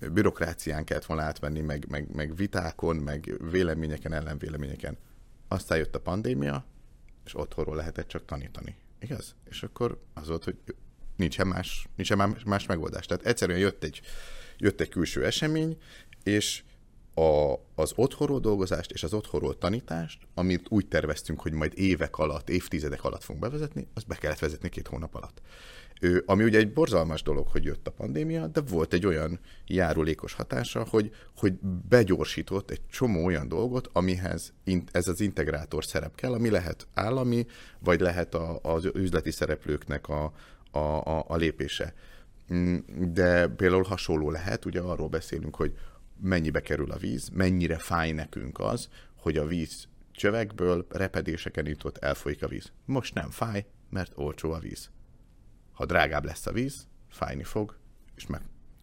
bürokrácián 0.00 0.84
kellett 0.84 1.04
volna 1.04 1.22
átvenni, 1.22 1.60
meg, 1.60 1.86
meg, 1.88 2.14
meg 2.14 2.36
vitákon, 2.36 2.96
meg 2.96 3.36
véleményeken, 3.50 4.12
ellenvéleményeken. 4.12 4.96
Aztán 5.48 5.78
jött 5.78 5.94
a 5.94 6.00
pandémia, 6.00 6.64
és 7.24 7.38
otthonról 7.38 7.76
lehetett 7.76 8.08
csak 8.08 8.24
tanítani. 8.24 8.76
Igaz? 8.98 9.34
És 9.44 9.62
akkor 9.62 10.02
az 10.14 10.28
volt, 10.28 10.44
hogy 10.44 10.56
nincsen 11.16 11.46
más, 11.46 11.88
nincsen 11.96 12.16
más, 12.16 12.44
más 12.44 12.66
megoldás. 12.66 13.06
Tehát 13.06 13.26
egyszerűen 13.26 13.58
jött 13.58 13.84
egy, 13.84 14.00
jött 14.56 14.80
egy 14.80 14.88
külső 14.88 15.24
esemény, 15.24 15.78
és 16.22 16.62
a, 17.14 17.54
az 17.74 17.92
otthonról 17.94 18.40
dolgozást 18.40 18.90
és 18.90 19.02
az 19.02 19.12
otthonról 19.12 19.58
tanítást, 19.58 20.18
amit 20.34 20.66
úgy 20.68 20.88
terveztünk, 20.88 21.40
hogy 21.40 21.52
majd 21.52 21.72
évek 21.74 22.18
alatt, 22.18 22.48
évtizedek 22.48 23.04
alatt 23.04 23.22
fogunk 23.22 23.44
bevezetni, 23.44 23.88
az 23.94 24.02
be 24.02 24.14
kellett 24.14 24.38
vezetni 24.38 24.68
két 24.68 24.86
hónap 24.86 25.14
alatt. 25.14 25.40
Ami 26.24 26.44
ugye 26.44 26.58
egy 26.58 26.72
borzalmas 26.72 27.22
dolog, 27.22 27.48
hogy 27.48 27.64
jött 27.64 27.86
a 27.86 27.90
pandémia, 27.90 28.46
de 28.46 28.60
volt 28.60 28.92
egy 28.92 29.06
olyan 29.06 29.40
járulékos 29.66 30.32
hatása, 30.32 30.86
hogy, 30.90 31.10
hogy 31.36 31.52
begyorsított 31.88 32.70
egy 32.70 32.80
csomó 32.90 33.24
olyan 33.24 33.48
dolgot, 33.48 33.90
amihez 33.92 34.52
ez 34.90 35.08
az 35.08 35.20
integrátor 35.20 35.84
szerep 35.84 36.14
kell, 36.14 36.32
ami 36.32 36.50
lehet 36.50 36.86
állami, 36.94 37.46
vagy 37.78 38.00
lehet 38.00 38.34
a, 38.34 38.58
az 38.62 38.90
üzleti 38.94 39.30
szereplőknek 39.30 40.08
a, 40.08 40.32
a, 40.70 40.78
a, 40.78 41.24
a 41.28 41.36
lépése. 41.36 41.94
Mm, 42.54 42.76
de 43.12 43.46
például 43.46 43.82
hasonló 43.82 44.30
lehet, 44.30 44.64
ugye 44.64 44.80
arról 44.80 45.08
beszélünk, 45.08 45.56
hogy 45.56 45.74
mennyibe 46.20 46.60
kerül 46.60 46.90
a 46.90 46.96
víz, 46.96 47.28
mennyire 47.28 47.78
fáj 47.78 48.12
nekünk 48.12 48.58
az, 48.58 48.88
hogy 49.16 49.36
a 49.36 49.46
víz 49.46 49.88
csövekből 50.12 50.86
repedéseken 50.88 51.66
jutott 51.66 51.98
elfolyik 51.98 52.42
a 52.42 52.48
víz. 52.48 52.72
Most 52.84 53.14
nem 53.14 53.30
fáj, 53.30 53.66
mert 53.90 54.12
olcsó 54.14 54.52
a 54.52 54.58
víz. 54.58 54.90
Ha 55.76 55.86
drágább 55.86 56.24
lesz 56.24 56.46
a 56.46 56.52
víz, 56.52 56.86
fájni 57.08 57.44
fog, 57.44 57.78
és 58.16 58.26
meg 58.26 58.40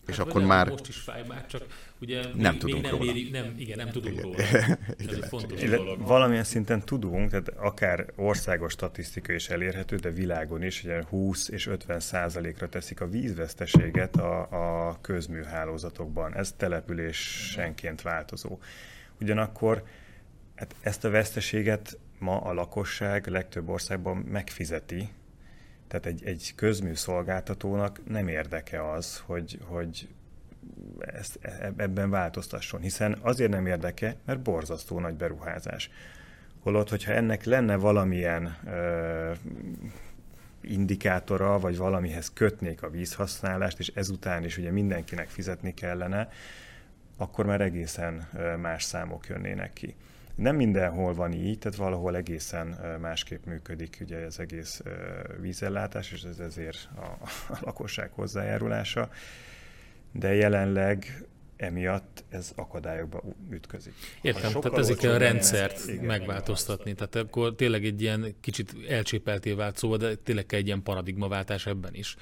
és 0.07 0.17
hát, 0.17 0.27
akkor 0.27 0.43
már... 0.43 0.69
Most 0.69 0.87
is 0.87 0.97
fáj 0.97 1.23
már, 1.27 1.45
csak 1.45 1.65
ugye 1.99 2.21
nem 2.35 2.51
még, 2.51 2.59
tudunk 2.59 2.81
még 2.81 2.91
nem 2.91 2.99
róla. 2.99 3.13
Méri, 3.13 3.29
nem, 3.29 3.53
igen, 3.57 3.77
nem 3.77 3.89
tudunk 3.89 4.13
igen. 4.13 4.23
róla. 4.23 4.37
Ez 4.37 5.07
egy 5.07 5.25
fontos 5.29 5.63
dolog. 5.63 6.01
Valamilyen 6.01 6.43
szinten 6.43 6.79
tudunk, 6.79 7.29
tehát 7.29 7.49
akár 7.49 8.05
országos 8.15 8.71
statisztika 8.71 9.33
is 9.33 9.49
elérhető, 9.49 9.95
de 9.95 10.09
világon 10.09 10.63
is 10.63 10.83
ugye 10.83 11.03
20 11.09 11.49
és 11.49 11.67
50 11.67 11.99
százalékra 11.99 12.69
teszik 12.69 13.01
a 13.01 13.07
vízveszteséget 13.07 14.15
a, 14.15 14.47
a 14.89 14.97
közműhálózatokban. 15.01 16.35
Ez 16.35 16.53
településenként 16.57 18.01
változó. 18.01 18.59
Ugyanakkor 19.21 19.83
hát 20.55 20.75
ezt 20.81 21.05
a 21.05 21.09
veszteséget 21.09 21.97
ma 22.19 22.41
a 22.41 22.53
lakosság 22.53 23.27
legtöbb 23.27 23.69
országban 23.69 24.17
megfizeti, 24.17 25.09
tehát 25.93 26.07
egy, 26.07 26.25
egy 26.25 26.53
közműszolgáltatónak 26.55 27.99
nem 28.07 28.27
érdeke 28.27 28.91
az, 28.91 29.23
hogy, 29.25 29.59
hogy 29.65 30.07
ezt, 30.99 31.39
e, 31.41 31.73
ebben 31.77 32.09
változtasson, 32.09 32.81
hiszen 32.81 33.17
azért 33.21 33.51
nem 33.51 33.65
érdeke, 33.65 34.15
mert 34.25 34.41
borzasztó 34.41 34.99
nagy 34.99 35.13
beruházás. 35.13 35.89
Holott, 36.59 36.89
hogyha 36.89 37.11
ennek 37.11 37.43
lenne 37.43 37.75
valamilyen 37.75 38.57
ö, 38.65 39.31
indikátora, 40.61 41.59
vagy 41.59 41.77
valamihez 41.77 42.33
kötnék 42.33 42.83
a 42.83 42.89
vízhasználást, 42.89 43.79
és 43.79 43.87
ezután 43.87 44.43
is 44.43 44.57
ugye 44.57 44.71
mindenkinek 44.71 45.29
fizetni 45.29 45.73
kellene, 45.73 46.29
akkor 47.17 47.45
már 47.45 47.61
egészen 47.61 48.27
más 48.61 48.83
számok 48.83 49.27
jönnének 49.27 49.73
ki. 49.73 49.95
Nem 50.35 50.55
mindenhol 50.55 51.13
van 51.13 51.33
így, 51.33 51.57
tehát 51.59 51.77
valahol 51.77 52.15
egészen 52.15 52.97
másképp 53.01 53.45
működik 53.45 53.97
ugye 54.01 54.17
az 54.17 54.39
egész 54.39 54.81
vízellátás, 55.41 56.11
és 56.11 56.23
ez 56.23 56.39
ezért 56.39 56.89
a, 56.95 57.05
a 57.53 57.57
lakosság 57.61 58.11
hozzájárulása, 58.11 59.09
de 60.11 60.33
jelenleg 60.33 61.25
emiatt 61.55 62.23
ez 62.29 62.51
akadályokba 62.55 63.23
ütközik. 63.49 63.93
Értem, 64.21 64.61
tehát 64.61 64.95
kell 64.95 65.13
a 65.13 65.17
rendszert 65.17 65.87
igen, 65.87 66.05
megváltoztatni. 66.05 66.93
Tehát 66.93 67.15
akkor 67.15 67.55
tényleg 67.55 67.85
egy 67.85 68.01
ilyen 68.01 68.35
kicsit 68.41 68.75
elcsépelté 68.89 69.51
vált 69.51 69.77
szó, 69.77 69.97
de 69.97 70.15
tényleg 70.15 70.45
kell 70.45 70.59
egy 70.59 70.65
ilyen 70.65 70.83
paradigmaváltás 70.83 71.65
ebben 71.65 71.93
is. 71.93 72.15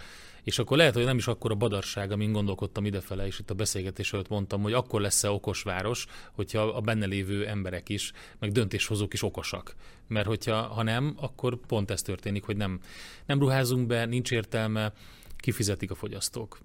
És 0.43 0.59
akkor 0.59 0.77
lehet, 0.77 0.93
hogy 0.93 1.05
nem 1.05 1.17
is 1.17 1.27
akkor 1.27 1.51
a 1.51 1.55
badarság, 1.55 2.11
amin 2.11 2.31
gondolkodtam 2.31 2.85
idefele, 2.85 3.25
és 3.25 3.39
itt 3.39 3.49
a 3.49 3.53
beszélgetés 3.53 4.13
előtt 4.13 4.29
mondtam, 4.29 4.61
hogy 4.61 4.73
akkor 4.73 5.01
lesz-e 5.01 5.29
okos 5.29 5.61
város, 5.61 6.05
hogyha 6.31 6.61
a 6.61 6.81
benne 6.81 7.05
lévő 7.05 7.47
emberek 7.47 7.89
is, 7.89 8.11
meg 8.39 8.51
döntéshozók 8.51 9.13
is 9.13 9.23
okosak. 9.23 9.75
Mert 10.07 10.27
hogyha 10.27 10.61
ha 10.61 10.83
nem, 10.83 11.13
akkor 11.19 11.57
pont 11.67 11.91
ez 11.91 12.01
történik, 12.01 12.43
hogy 12.43 12.57
nem, 12.57 12.79
nem 13.25 13.39
ruházunk 13.39 13.87
be, 13.87 14.05
nincs 14.05 14.31
értelme, 14.31 14.93
kifizetik 15.35 15.91
a 15.91 15.95
fogyasztók. 15.95 16.59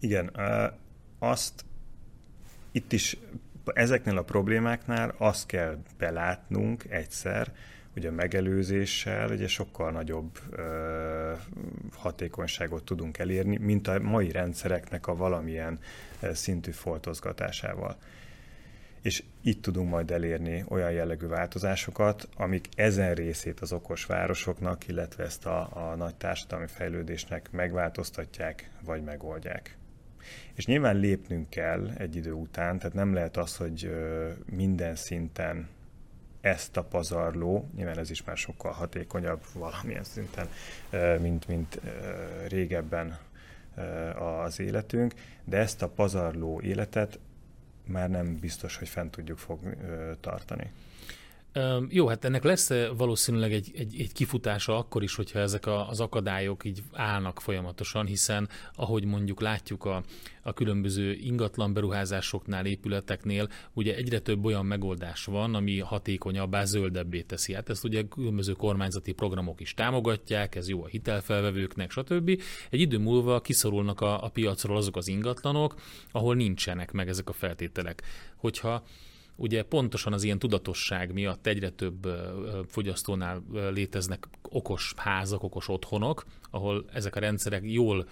Igen, 0.00 0.32
azt 1.18 1.64
itt 2.72 2.92
is 2.92 3.16
ezeknél 3.64 4.18
a 4.18 4.22
problémáknál 4.22 5.14
azt 5.18 5.46
kell 5.46 5.78
belátnunk 5.98 6.84
egyszer, 6.88 7.52
a 8.04 8.10
megelőzéssel 8.10 9.30
ugye 9.30 9.46
sokkal 9.46 9.90
nagyobb 9.90 10.38
ö, 10.50 11.32
hatékonyságot 11.92 12.84
tudunk 12.84 13.18
elérni, 13.18 13.56
mint 13.56 13.88
a 13.88 14.00
mai 14.00 14.30
rendszereknek 14.30 15.06
a 15.06 15.16
valamilyen 15.16 15.78
szintű 16.32 16.70
foltozgatásával. 16.70 17.96
És 19.02 19.22
itt 19.42 19.62
tudunk 19.62 19.90
majd 19.90 20.10
elérni 20.10 20.64
olyan 20.68 20.90
jellegű 20.90 21.26
változásokat, 21.26 22.28
amik 22.36 22.68
ezen 22.74 23.14
részét 23.14 23.60
az 23.60 23.72
okos 23.72 24.04
városoknak, 24.04 24.88
illetve 24.88 25.24
ezt 25.24 25.46
a, 25.46 25.90
a 25.90 25.94
nagy 25.96 26.14
társadalmi 26.14 26.66
fejlődésnek 26.66 27.50
megváltoztatják, 27.50 28.70
vagy 28.84 29.04
megoldják. 29.04 29.76
És 30.54 30.66
nyilván 30.66 30.96
lépnünk 30.96 31.50
kell 31.50 31.90
egy 31.96 32.16
idő 32.16 32.32
után, 32.32 32.78
tehát 32.78 32.94
nem 32.94 33.14
lehet 33.14 33.36
az, 33.36 33.56
hogy 33.56 33.90
minden 34.50 34.94
szinten 34.94 35.68
ezt 36.46 36.76
a 36.76 36.82
pazarló, 36.82 37.68
nyilván 37.76 37.98
ez 37.98 38.10
is 38.10 38.24
már 38.24 38.36
sokkal 38.36 38.72
hatékonyabb 38.72 39.40
valamilyen 39.54 40.04
szinten, 40.04 40.48
mint, 41.20 41.48
mint 41.48 41.80
régebben 42.48 43.18
az 44.44 44.60
életünk, 44.60 45.14
de 45.44 45.56
ezt 45.56 45.82
a 45.82 45.88
pazarló 45.88 46.60
életet 46.60 47.18
már 47.84 48.10
nem 48.10 48.38
biztos, 48.38 48.76
hogy 48.76 48.88
fent 48.88 49.10
tudjuk 49.10 49.38
fog 49.38 49.58
tartani. 50.20 50.72
Jó, 51.88 52.06
hát 52.06 52.24
ennek 52.24 52.44
lesz 52.44 52.70
valószínűleg 52.96 53.52
egy, 53.52 53.70
egy, 53.74 54.00
egy 54.00 54.12
kifutása 54.12 54.78
akkor 54.78 55.02
is, 55.02 55.14
hogyha 55.14 55.38
ezek 55.38 55.66
a, 55.66 55.88
az 55.88 56.00
akadályok 56.00 56.64
így 56.64 56.82
állnak 56.92 57.40
folyamatosan, 57.40 58.06
hiszen 58.06 58.48
ahogy 58.74 59.04
mondjuk 59.04 59.40
látjuk 59.40 59.84
a, 59.84 60.02
a 60.42 60.52
különböző 60.52 61.12
ingatlan 61.12 61.72
beruházásoknál, 61.72 62.66
épületeknél, 62.66 63.48
ugye 63.72 63.94
egyre 63.94 64.18
több 64.18 64.44
olyan 64.44 64.66
megoldás 64.66 65.24
van, 65.24 65.54
ami 65.54 65.78
hatékonyabbá, 65.78 66.64
zöldebbé 66.64 67.22
teszi. 67.22 67.54
Hát 67.54 67.68
ezt 67.68 67.84
ugye 67.84 68.02
különböző 68.02 68.52
kormányzati 68.52 69.12
programok 69.12 69.60
is 69.60 69.74
támogatják, 69.74 70.54
ez 70.54 70.68
jó 70.68 70.84
a 70.84 70.86
hitelfelvevőknek, 70.86 71.90
stb. 71.90 72.42
Egy 72.70 72.80
idő 72.80 72.98
múlva 72.98 73.40
kiszorulnak 73.40 74.00
a, 74.00 74.24
a 74.24 74.28
piacról 74.28 74.76
azok 74.76 74.96
az 74.96 75.08
ingatlanok, 75.08 75.74
ahol 76.12 76.34
nincsenek 76.34 76.92
meg 76.92 77.08
ezek 77.08 77.28
a 77.28 77.32
feltételek. 77.32 78.02
Hogyha 78.36 78.82
ugye 79.36 79.62
pontosan 79.62 80.12
az 80.12 80.22
ilyen 80.22 80.38
tudatosság 80.38 81.12
miatt 81.12 81.46
egyre 81.46 81.70
több 81.70 82.06
fogyasztónál 82.66 83.42
léteznek 83.52 84.28
okos 84.42 84.92
házak, 84.96 85.42
okos 85.42 85.68
otthonok, 85.68 86.24
ahol 86.50 86.84
ezek 86.92 87.16
a 87.16 87.20
rendszerek 87.20 87.62
jól 87.64 88.08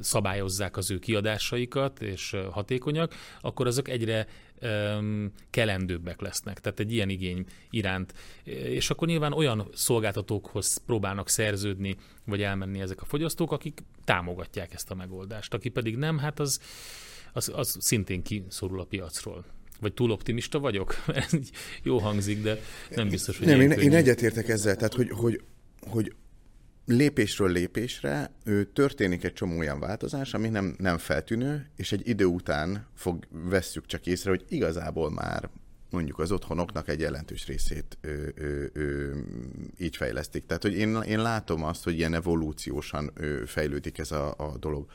szabályozzák 0.00 0.76
az 0.76 0.90
ő 0.90 0.98
kiadásaikat, 0.98 2.02
és 2.02 2.36
hatékonyak, 2.50 3.14
akkor 3.40 3.66
azok 3.66 3.88
egyre 3.88 4.26
kelendőbbek 5.50 6.20
lesznek. 6.20 6.60
Tehát 6.60 6.80
egy 6.80 6.92
ilyen 6.92 7.08
igény 7.08 7.44
iránt. 7.70 8.14
És 8.44 8.90
akkor 8.90 9.08
nyilván 9.08 9.32
olyan 9.32 9.68
szolgáltatókhoz 9.72 10.76
próbálnak 10.86 11.28
szerződni, 11.28 11.96
vagy 12.24 12.42
elmenni 12.42 12.80
ezek 12.80 13.02
a 13.02 13.04
fogyasztók, 13.04 13.52
akik 13.52 13.82
támogatják 14.04 14.74
ezt 14.74 14.90
a 14.90 14.94
megoldást. 14.94 15.54
Aki 15.54 15.68
pedig 15.68 15.96
nem, 15.96 16.18
hát 16.18 16.40
az, 16.40 16.60
az, 17.32 17.52
az 17.54 17.76
szintén 17.80 18.22
kiszorul 18.22 18.80
a 18.80 18.84
piacról 18.84 19.44
Vagy 19.82 19.92
túl 19.92 20.10
optimista 20.10 20.58
vagyok? 20.58 21.04
Ez 21.30 21.32
jó 21.82 21.98
hangzik, 21.98 22.42
de 22.42 22.58
nem 22.90 23.08
biztos, 23.08 23.38
hogy 23.38 23.46
Nem, 23.46 23.60
én, 23.60 23.70
én 23.70 23.94
egyetértek 23.94 24.48
ezzel, 24.48 24.76
tehát 24.76 24.94
hogy, 24.94 25.10
hogy, 25.10 25.40
hogy 25.80 26.14
lépésről 26.86 27.52
lépésre 27.52 28.30
ő, 28.44 28.64
történik 28.64 29.24
egy 29.24 29.32
csomó 29.32 29.58
olyan 29.58 29.80
változás, 29.80 30.34
ami 30.34 30.48
nem, 30.48 30.74
nem 30.78 30.98
feltűnő, 30.98 31.70
és 31.76 31.92
egy 31.92 32.08
idő 32.08 32.24
után 32.24 32.86
fog, 32.94 33.26
vesszük 33.30 33.86
csak 33.86 34.06
észre, 34.06 34.30
hogy 34.30 34.44
igazából 34.48 35.10
már 35.10 35.50
mondjuk 35.90 36.18
az 36.18 36.32
otthonoknak 36.32 36.88
egy 36.88 37.00
jelentős 37.00 37.46
részét 37.46 37.98
ő, 38.00 38.32
ő, 38.36 38.70
ő, 38.74 39.14
így 39.78 39.96
fejlesztik. 39.96 40.46
Tehát, 40.46 40.62
hogy 40.62 40.74
én, 40.74 40.96
én 40.96 41.22
látom 41.22 41.64
azt, 41.64 41.84
hogy 41.84 41.94
ilyen 41.94 42.14
evolúciósan 42.14 43.10
ő, 43.14 43.44
fejlődik 43.44 43.98
ez 43.98 44.12
a, 44.12 44.34
a 44.36 44.56
dolog. 44.58 44.90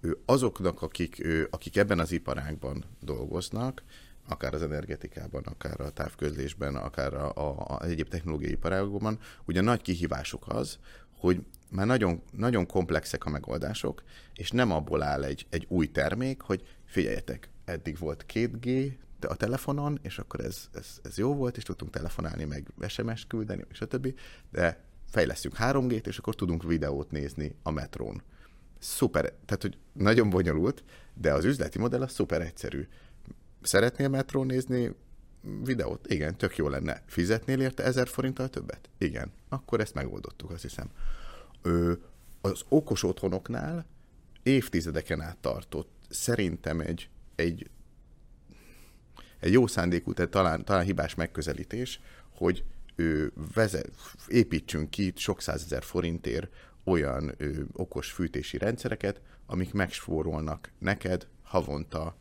Ő, 0.00 0.18
azoknak, 0.24 0.82
akik, 0.82 1.24
ő, 1.24 1.48
akik 1.50 1.76
ebben 1.76 1.98
az 1.98 2.12
iparágban 2.12 2.84
dolgoznak, 3.00 3.82
akár 4.28 4.54
az 4.54 4.62
energetikában, 4.62 5.42
akár 5.42 5.80
a 5.80 5.90
távközlésben, 5.90 6.76
akár 6.76 7.14
a, 7.14 7.32
a, 7.34 7.64
a 7.66 7.84
egyéb 7.84 8.08
technológiai 8.08 8.52
iparágokban, 8.52 9.18
ugye 9.44 9.60
nagy 9.60 9.82
kihívásuk 9.82 10.44
az, 10.48 10.78
hogy 11.18 11.42
már 11.70 11.86
nagyon, 11.86 12.22
nagyon 12.30 12.66
komplexek 12.66 13.24
a 13.24 13.30
megoldások, 13.30 14.02
és 14.34 14.50
nem 14.50 14.72
abból 14.72 15.02
áll 15.02 15.24
egy, 15.24 15.46
egy 15.50 15.66
új 15.68 15.90
termék, 15.90 16.40
hogy 16.40 16.66
figyeljetek, 16.84 17.48
eddig 17.64 17.98
volt 17.98 18.24
2G 18.32 18.92
a 19.20 19.36
telefonon, 19.36 19.98
és 20.02 20.18
akkor 20.18 20.40
ez, 20.40 20.68
ez, 20.72 21.00
ez 21.02 21.18
jó 21.18 21.34
volt, 21.34 21.56
és 21.56 21.62
tudtunk 21.62 21.90
telefonálni, 21.90 22.44
meg 22.44 22.66
SMS 22.88 23.26
küldeni, 23.26 23.64
és 23.70 23.80
a 23.80 23.86
többi, 23.86 24.14
de 24.50 24.80
fejlesztjük 25.10 25.54
3G-t, 25.58 26.06
és 26.06 26.18
akkor 26.18 26.34
tudunk 26.34 26.62
videót 26.62 27.10
nézni 27.10 27.54
a 27.62 27.70
metrón. 27.70 28.22
Szuper, 28.78 29.24
tehát 29.24 29.62
hogy 29.62 29.78
nagyon 29.92 30.30
bonyolult, 30.30 30.84
de 31.14 31.32
az 31.32 31.44
üzleti 31.44 31.78
modell 31.78 32.02
az 32.02 32.12
szuper 32.12 32.40
egyszerű. 32.40 32.88
Szeretnél 33.62 34.08
metrón 34.08 34.46
nézni 34.46 34.94
videót? 35.64 36.06
Igen, 36.12 36.36
tök 36.36 36.56
jó 36.56 36.68
lenne. 36.68 37.02
Fizetnél 37.06 37.60
érte 37.60 37.82
ezer 37.82 38.08
forinttal 38.08 38.48
többet? 38.48 38.88
Igen. 38.98 39.32
Akkor 39.48 39.80
ezt 39.80 39.94
megoldottuk, 39.94 40.50
azt 40.50 40.62
hiszem. 40.62 40.90
Ö, 41.62 41.92
az 42.40 42.62
okos 42.68 43.02
otthonoknál 43.02 43.86
évtizedeken 44.42 45.20
át 45.20 45.36
tartott 45.36 45.90
szerintem 46.08 46.80
egy, 46.80 47.08
egy, 47.34 47.70
egy 49.40 49.52
jó 49.52 49.66
szándékú, 49.66 50.12
tehát 50.12 50.30
talán, 50.30 50.64
talán 50.64 50.84
hibás 50.84 51.14
megközelítés, 51.14 52.00
hogy 52.34 52.64
ő 52.96 53.32
vezet, 53.54 53.90
építsünk 54.28 54.90
ki 54.90 55.12
sok 55.16 55.40
százezer 55.40 55.82
forintért 55.82 56.52
olyan 56.84 57.34
ő, 57.36 57.66
okos 57.72 58.10
fűtési 58.10 58.58
rendszereket, 58.58 59.20
amik 59.46 59.72
megspórolnak 59.72 60.70
neked 60.78 61.26
havonta 61.42 62.16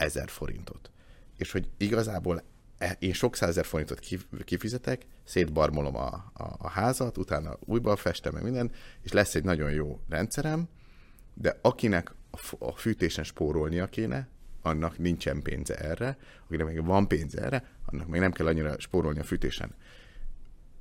ezer 0.00 0.28
forintot. 0.28 0.90
És 1.36 1.52
hogy 1.52 1.70
igazából 1.76 2.42
e, 2.78 2.96
én 2.98 3.12
sok 3.12 3.36
százezer 3.36 3.64
forintot 3.64 4.00
kifizetek, 4.44 5.06
szétbarmolom 5.24 5.96
a, 5.96 6.06
a, 6.32 6.54
a 6.58 6.68
házat, 6.68 7.18
utána 7.18 7.56
újba 7.60 7.96
festem 7.96 8.32
meg 8.32 8.42
minden, 8.42 8.70
és 9.02 9.12
lesz 9.12 9.34
egy 9.34 9.44
nagyon 9.44 9.70
jó 9.70 10.00
rendszerem, 10.08 10.68
de 11.34 11.58
akinek 11.62 12.14
a 12.58 12.72
fűtésen 12.72 13.24
spórolnia 13.24 13.86
kéne, 13.86 14.28
annak 14.62 14.98
nincsen 14.98 15.42
pénze 15.42 15.74
erre, 15.74 16.18
akinek 16.46 16.66
meg 16.66 16.84
van 16.84 17.08
pénze 17.08 17.42
erre, 17.42 17.68
annak 17.84 18.08
még 18.08 18.20
nem 18.20 18.32
kell 18.32 18.46
annyira 18.46 18.78
spórolni 18.78 19.18
a 19.18 19.24
fűtésen. 19.24 19.74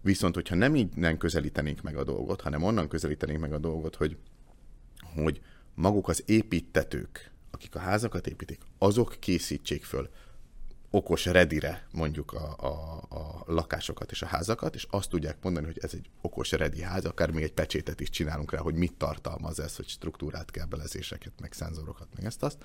Viszont, 0.02 0.36
hogyha 0.36 0.56
nem 0.56 0.76
így 0.76 0.96
nem 0.96 1.18
közelítenénk 1.18 1.82
meg 1.82 1.96
a 1.96 2.04
dolgot, 2.04 2.42
hanem 2.42 2.64
onnan 2.64 2.88
közelítenénk 2.88 3.40
meg 3.40 3.54
a 3.54 3.58
dolgot, 3.58 3.96
hogy, 3.96 4.18
hogy 5.16 5.42
maguk 5.76 6.08
az 6.08 6.24
építetők, 6.26 7.32
akik 7.52 7.76
a 7.76 7.80
házakat 7.80 8.28
építik, 8.28 8.60
azok 8.78 9.16
készítsék 9.20 9.84
föl 9.84 10.10
okos 10.92 11.26
redire 11.26 11.88
mondjuk 11.92 12.34
a, 12.34 12.56
a, 12.58 12.96
a 13.16 13.44
lakásokat 13.46 14.12
és 14.12 14.22
a 14.22 14.26
házakat, 14.26 14.76
és 14.76 14.88
azt 14.90 15.10
tudják 15.10 15.38
mondani, 15.42 15.66
hogy 15.66 15.80
ez 15.82 15.94
egy 15.94 16.10
okos 16.22 16.52
redi 16.52 16.82
ház, 16.82 17.06
akár 17.06 17.32
még 17.32 17.44
egy 17.44 17.54
pecsétet 17.54 18.00
is 18.00 18.10
csinálunk 18.10 18.52
rá, 18.52 18.60
hogy 18.60 18.76
mit 18.76 18.94
tartalmaz 18.94 19.60
ez, 19.60 19.76
hogy 19.76 19.88
struktúrát, 19.88 20.68
belezéseket, 20.70 21.34
meg 21.42 21.54
szenzorokat, 21.54 22.08
meg 22.16 22.26
ezt 22.26 22.44
azt. 22.44 22.58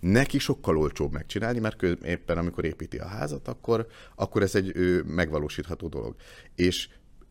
Neki 0.00 0.38
sokkal 0.38 0.78
olcsóbb 0.78 1.12
megcsinálni, 1.12 1.58
mert 1.58 1.82
éppen 1.82 2.38
amikor 2.38 2.64
építi 2.64 2.98
a 2.98 3.06
házat, 3.06 3.48
akkor, 3.48 3.86
akkor 4.14 4.42
ez 4.42 4.54
egy 4.54 4.72
ő, 4.74 5.02
megvalósítható 5.02 5.88
dolog. 5.88 6.14
És, 6.54 6.88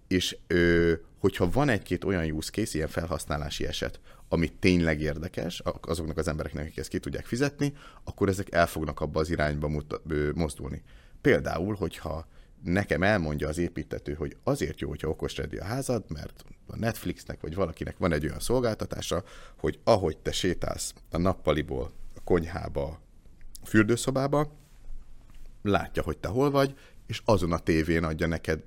és 0.10 0.38
ő, 0.48 1.02
hogyha 1.20 1.50
van 1.50 1.70
egy-két 1.70 2.04
olyan 2.04 2.32
use 2.32 2.52
case, 2.52 2.78
ilyen 2.78 2.88
felhasználási 2.88 3.66
eset, 3.66 4.00
ami 4.30 4.52
tényleg 4.60 5.02
érdekes 5.02 5.62
azoknak 5.82 6.18
az 6.18 6.28
embereknek, 6.28 6.64
akik 6.64 6.78
ezt 6.78 6.90
ki 6.90 7.00
tudják 7.00 7.26
fizetni, 7.26 7.74
akkor 8.04 8.30
ezek 8.30 8.52
el 8.52 8.68
fognak 8.68 9.00
abba 9.00 9.20
az 9.20 9.30
irányba 9.30 9.68
muta, 9.68 10.02
mozdulni. 10.34 10.84
Például, 11.22 11.76
hogyha 11.76 12.28
nekem 12.64 13.04
elmondja 13.04 13.48
az 13.48 13.58
építető, 13.58 14.14
hogy 14.14 14.38
azért 14.44 14.80
jó, 14.80 14.90
hogyha 14.90 15.08
okosredi 15.08 15.58
a 15.58 15.64
házad, 15.64 16.04
mert 16.08 16.46
a 16.68 16.76
Netflixnek 16.76 17.42
vagy 17.42 17.56
valakinek 17.56 17.98
van 17.98 18.12
egy 18.12 18.26
olyan 18.26 18.40
szolgáltatása, 18.40 19.24
hogy 19.58 19.80
ahogy 19.84 20.18
te 20.18 20.32
sétálsz 20.32 20.94
a 21.10 21.18
nappaliból 21.18 21.92
a 22.16 22.20
konyhába, 22.24 23.00
a 23.62 23.66
fürdőszobába, 23.66 24.52
látja, 25.62 26.04
hogy 26.04 26.18
te 26.18 26.28
hol 26.28 26.52
vagy, 26.52 26.76
és 27.08 27.22
azon 27.26 27.52
a 27.52 27.60
tévén 27.60 28.04
adja 28.04 28.28
neked 28.28 28.64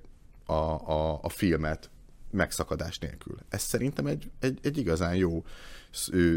a, 0.53 0.89
a, 0.89 1.19
a 1.23 1.29
filmet 1.29 1.91
megszakadás 2.31 2.99
nélkül. 2.99 3.39
Ez 3.49 3.63
szerintem 3.63 4.07
egy, 4.07 4.31
egy, 4.41 4.59
egy 4.63 4.79
igazán 4.79 5.15
jó 5.15 5.45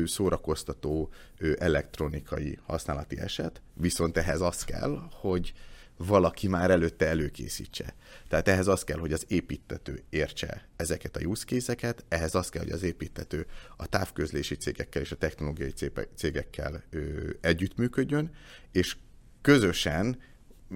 szórakoztató 0.05 1.09
elektronikai 1.57 2.59
használati 2.65 3.19
eset, 3.19 3.61
viszont 3.73 4.17
ehhez 4.17 4.41
az 4.41 4.63
kell, 4.63 5.07
hogy 5.11 5.53
valaki 5.97 6.47
már 6.47 6.71
előtte 6.71 7.07
előkészítse. 7.07 7.95
Tehát 8.27 8.47
ehhez 8.47 8.67
az 8.67 8.83
kell, 8.83 8.97
hogy 8.97 9.13
az 9.13 9.25
építető 9.27 10.03
értse 10.09 10.67
ezeket 10.75 11.15
a 11.15 11.19
use 11.19 11.45
case-eket, 11.45 12.05
ehhez 12.07 12.35
az 12.35 12.49
kell, 12.49 12.63
hogy 12.63 12.71
az 12.71 12.83
építető 12.83 13.45
a 13.77 13.87
távközlési 13.87 14.55
cégekkel 14.55 15.01
és 15.01 15.11
a 15.11 15.15
technológiai 15.15 15.73
cégekkel 16.15 16.83
ő, 16.89 17.37
együttműködjön, 17.41 18.31
és 18.71 18.97
közösen 19.41 20.19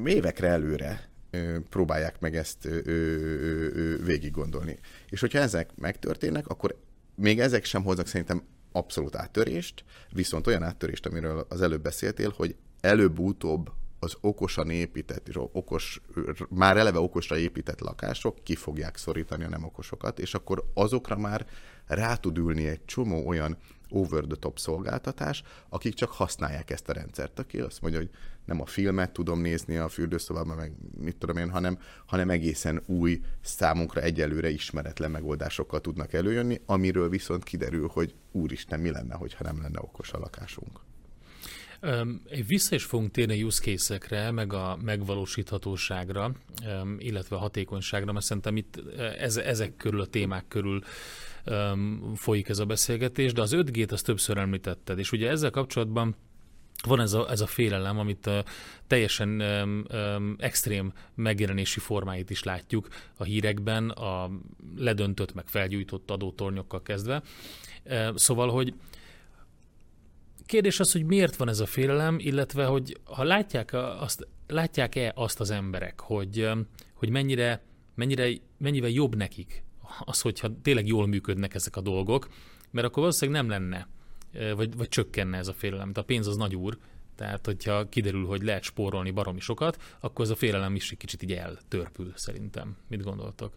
évekre 0.06 0.48
előre 0.48 1.10
próbálják 1.70 2.20
meg 2.20 2.36
ezt 2.36 2.68
végig 4.04 4.32
gondolni. 4.32 4.80
És 5.10 5.20
hogyha 5.20 5.40
ezek 5.40 5.70
megtörténnek, 5.76 6.48
akkor 6.48 6.80
még 7.16 7.40
ezek 7.40 7.66
sem 7.66 7.84
hoznak 7.84 8.08
szerintem 8.08 8.44
abszolút 8.72 9.16
áttörést, 9.16 9.84
viszont 10.12 10.48
olyan 10.48 10.64
áttörést, 10.64 11.06
amiről 11.06 11.46
az 11.50 11.62
előbb 11.62 11.82
beszéltél, 11.82 12.34
hogy 12.36 12.56
előbb-utóbb 12.82 13.72
az 14.00 14.16
okosan 14.22 14.70
épített, 14.70 15.28
és 15.28 15.36
okos, 15.52 16.02
már 16.50 16.78
eleve 16.78 17.00
okosra 17.00 17.38
épített 17.38 17.80
lakások 17.80 18.44
ki 18.44 18.56
fogják 18.56 18.98
szorítani 18.98 19.44
a 19.44 19.50
nem 19.50 19.64
okosokat, 19.64 20.20
és 20.20 20.34
akkor 20.34 20.72
azokra 20.74 21.18
már 21.18 21.46
rá 21.86 22.16
tud 22.16 22.38
ülni 22.38 22.68
egy 22.68 22.86
csomó 22.86 23.28
olyan 23.28 23.58
over-the-top 23.90 24.60
szolgáltatás, 24.60 25.44
akik 25.70 25.94
csak 25.94 26.12
használják 26.12 26.70
ezt 26.70 26.90
a 26.90 26.94
rendszert. 26.94 27.40
Aki 27.40 27.60
azt 27.60 27.82
mondja, 27.82 28.00
hogy 28.00 28.10
nem 28.46 28.62
a 28.62 28.66
filmet 28.66 29.12
tudom 29.12 29.42
nézni 29.42 29.78
a 29.78 29.90
fürdőszobában, 29.90 30.56
meg 30.56 30.74
mit 30.98 31.18
tudom 31.18 31.38
én, 31.38 31.50
hanem, 31.50 31.80
hanem 32.06 32.30
egészen 32.30 32.84
új, 32.86 33.22
számunkra 33.42 34.02
egyelőre 34.02 34.50
ismeretlen 34.50 35.12
megoldásokkal 35.12 35.82
tudnak 35.82 36.14
előjönni, 36.14 36.62
amiről 36.66 37.10
viszont 37.10 37.44
kiderül, 37.44 37.88
hogy 37.88 38.16
úristen, 38.32 38.80
mi 38.80 38.92
lenne, 38.92 39.16
hogyha 39.16 39.44
nem 39.44 39.62
lenne 39.62 39.80
okos 39.82 40.12
a 40.12 40.20
lakásunk. 40.20 40.80
Vissza 42.48 42.76
is 42.76 42.84
fogunk 42.84 43.12
térni 43.12 43.42
a 43.42 43.46
use 43.46 43.62
case-ekre, 43.62 44.32
meg 44.32 44.54
a 44.54 44.78
megvalósíthatóságra, 44.82 46.32
illetve 46.98 47.36
a 47.36 47.40
hatékonyságra, 47.40 48.12
mert 48.12 48.26
szerintem 48.26 48.58
itt 48.58 48.82
ez, 49.18 49.38
ezek 49.38 49.76
körül, 49.76 50.02
a 50.02 50.06
témák 50.06 50.48
körül 50.48 50.82
folyik 52.16 52.50
ez 52.50 52.60
a 52.60 52.66
beszélgetés, 52.66 53.34
de 53.34 53.42
az 53.42 53.54
5G-t 53.56 53.92
azt 53.92 54.06
többször 54.06 54.38
említetted, 54.38 55.00
és 55.00 55.12
ugye 55.12 55.30
ezzel 55.30 55.50
kapcsolatban 55.50 56.16
van 56.88 57.00
ez 57.00 57.14
a, 57.14 57.32
ez 57.32 57.42
a 57.42 57.48
félelem, 57.48 58.00
amit 58.00 58.28
a 58.28 58.44
teljesen 58.88 59.30
um, 59.42 59.86
um, 59.92 60.36
extrém 60.38 60.94
megjelenési 61.16 61.80
formáit 61.80 62.30
is 62.30 62.44
látjuk 62.44 62.88
a 63.18 63.24
hírekben, 63.24 63.90
a 63.90 64.30
ledöntött, 64.78 65.34
meg 65.34 65.48
felgyújtott 65.48 66.12
adótornyokkal 66.12 66.82
kezdve. 66.82 67.22
Uh, 67.86 68.16
szóval, 68.16 68.50
hogy 68.50 68.74
kérdés 70.50 70.80
az, 70.80 70.92
hogy 70.92 71.06
miért 71.06 71.36
van 71.36 71.50
ez 71.50 71.60
a 71.60 71.66
félelem, 71.66 72.16
illetve 72.20 72.66
hogy 72.66 72.98
ha 73.04 73.24
látják 73.24 73.74
azt, 73.74 74.28
látják-e 74.48 75.12
azt 75.16 75.40
az 75.40 75.50
emberek, 75.50 76.00
hogy, 76.00 76.50
hogy 76.94 77.10
mennyire, 77.10 77.62
mennyire, 77.96 78.30
mennyivel 78.58 78.90
jobb 78.90 79.16
nekik 79.16 79.64
az, 80.00 80.22
hogyha 80.22 80.62
tényleg 80.62 80.88
jól 80.88 81.08
működnek 81.08 81.54
ezek 81.54 81.76
a 81.76 81.82
dolgok, 81.82 82.30
mert 82.72 82.88
akkor 82.88 83.00
valószínűleg 83.00 83.42
nem 83.42 83.50
lenne, 83.50 83.88
vagy, 84.56 84.78
vagy 84.78 84.90
csökkenne 84.90 85.38
ez 85.38 85.48
a 85.48 85.54
félelem. 85.54 85.92
Tehát 85.92 86.10
a 86.10 86.14
pénz 86.14 86.28
az 86.28 86.36
nagy 86.36 86.56
úr, 86.56 86.78
tehát 87.16 87.46
hogyha 87.46 87.90
kiderül, 87.90 88.26
hogy 88.26 88.42
lehet 88.42 88.64
spórolni 88.64 89.12
baromi 89.12 89.40
sokat, 89.40 89.82
akkor 90.00 90.26
ez 90.26 90.32
a 90.32 90.36
félelem 90.36 90.76
is 90.76 90.92
egy 90.92 90.98
kicsit 90.98 91.24
így 91.24 91.34
eltörpül 91.34 92.12
szerintem. 92.16 92.78
Mit 92.88 93.04
gondoltok? 93.04 93.54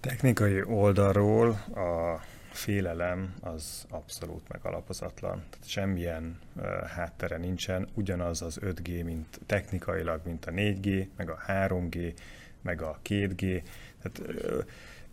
Technikai 0.00 0.62
oldalról 0.62 1.48
a 1.74 2.20
félelem 2.58 3.34
az 3.40 3.86
abszolút 3.90 4.48
megalapozatlan. 4.48 5.42
Tehát 5.50 5.68
semmilyen 5.68 6.38
uh, 6.56 6.64
háttere 6.82 7.36
nincsen, 7.36 7.88
ugyanaz 7.94 8.42
az 8.42 8.58
5G, 8.62 9.04
mint 9.04 9.40
technikailag, 9.46 10.20
mint 10.24 10.46
a 10.46 10.50
4G, 10.50 11.06
meg 11.16 11.30
a 11.30 11.38
3G, 11.46 12.14
meg 12.62 12.82
a 12.82 12.98
2G, 13.08 13.62
tehát, 14.02 14.18
uh, 14.18 14.64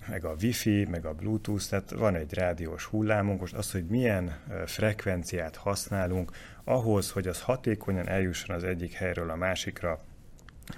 meg 0.08 0.26
a 0.26 0.36
Wi-Fi, 0.42 0.86
meg 0.86 1.06
a 1.06 1.14
Bluetooth, 1.14 1.70
tehát 1.70 1.92
van 1.92 2.16
egy 2.16 2.34
rádiós 2.34 2.86
hullámunk, 2.86 3.40
most 3.40 3.54
az, 3.54 3.72
hogy 3.72 3.86
milyen 3.86 4.40
frekvenciát 4.66 5.56
használunk, 5.56 6.32
ahhoz, 6.64 7.12
hogy 7.12 7.28
az 7.28 7.42
hatékonyan 7.42 8.08
eljusson 8.08 8.56
az 8.56 8.64
egyik 8.64 8.94
helyről 8.94 9.30
a 9.30 9.36
másikra, 9.36 10.00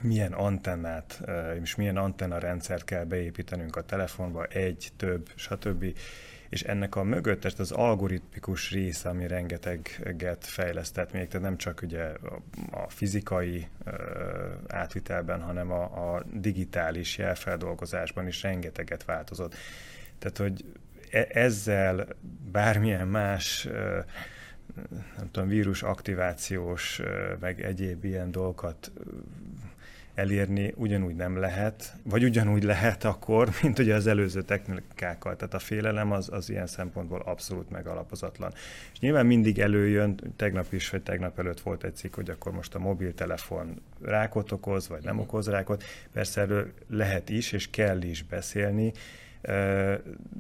milyen 0.02 0.34
antennát 0.34 1.22
és 1.62 1.76
milyen 1.76 1.98
antenna 1.98 2.38
rendszert 2.38 2.84
kell 2.84 3.04
beépítenünk 3.04 3.76
a 3.76 3.86
telefonba, 3.86 4.44
egy, 4.44 4.90
több, 4.98 5.32
stb. 5.36 5.86
És 6.50 6.64
ennek 6.64 6.96
a 6.96 7.04
mögöttes 7.04 7.54
az 7.58 7.72
algoritmikus 7.72 8.72
része, 8.72 9.10
ami 9.10 9.28
rengeteget 9.28 10.46
fejlesztett 10.46 11.12
még, 11.12 11.28
tehát 11.28 11.48
nem 11.48 11.58
csak 11.58 11.82
ugye 11.82 12.12
a 12.72 12.90
fizikai 12.90 13.68
átvitelben, 14.68 15.42
hanem 15.42 15.72
a, 15.72 16.16
a 16.16 16.24
digitális 16.34 17.18
jelfeldolgozásban 17.18 18.28
is 18.28 18.42
rengeteget 18.42 19.06
változott. 19.06 19.56
Tehát, 20.20 20.38
hogy 20.38 20.66
e- 21.12 21.28
ezzel 21.30 22.08
bármilyen 22.52 23.08
más 23.08 23.68
nem 25.18 25.32
tudom, 25.32 25.48
vírus 25.50 25.84
aktivációs, 25.84 27.02
meg 27.40 27.62
egyéb 27.62 28.04
ilyen 28.04 28.32
dolgokat 28.32 28.92
elérni 30.18 30.74
ugyanúgy 30.76 31.16
nem 31.16 31.38
lehet, 31.38 31.94
vagy 32.04 32.24
ugyanúgy 32.24 32.64
lehet 32.64 33.04
akkor, 33.04 33.50
mint 33.62 33.80
ugye 33.80 33.96
az 33.96 34.08
előző 34.08 34.42
technikákkal. 34.42 35.36
Tehát 35.36 35.54
a 35.54 35.60
félelem 35.60 36.12
az, 36.12 36.30
az 36.32 36.50
ilyen 36.50 36.68
szempontból 36.68 37.22
abszolút 37.22 37.70
megalapozatlan. 37.70 38.54
És 38.94 39.00
nyilván 39.00 39.26
mindig 39.26 39.60
előjön, 39.60 40.20
tegnap 40.36 40.74
is, 40.74 40.90
vagy 40.90 41.02
tegnap 41.02 41.40
előtt 41.40 41.60
volt 41.60 41.84
egy 41.84 41.96
cikk, 41.96 42.16
hogy 42.16 42.30
akkor 42.30 42.52
most 42.52 42.76
a 42.76 42.80
mobiltelefon 42.80 43.82
rákot 44.02 44.52
okoz, 44.52 44.88
vagy 44.88 45.04
nem 45.04 45.20
okoz 45.20 45.48
rákot. 45.48 45.84
Persze 46.12 46.42
erről 46.42 46.72
lehet 46.90 47.30
is, 47.30 47.52
és 47.52 47.70
kell 47.70 48.02
is 48.02 48.24
beszélni, 48.24 48.94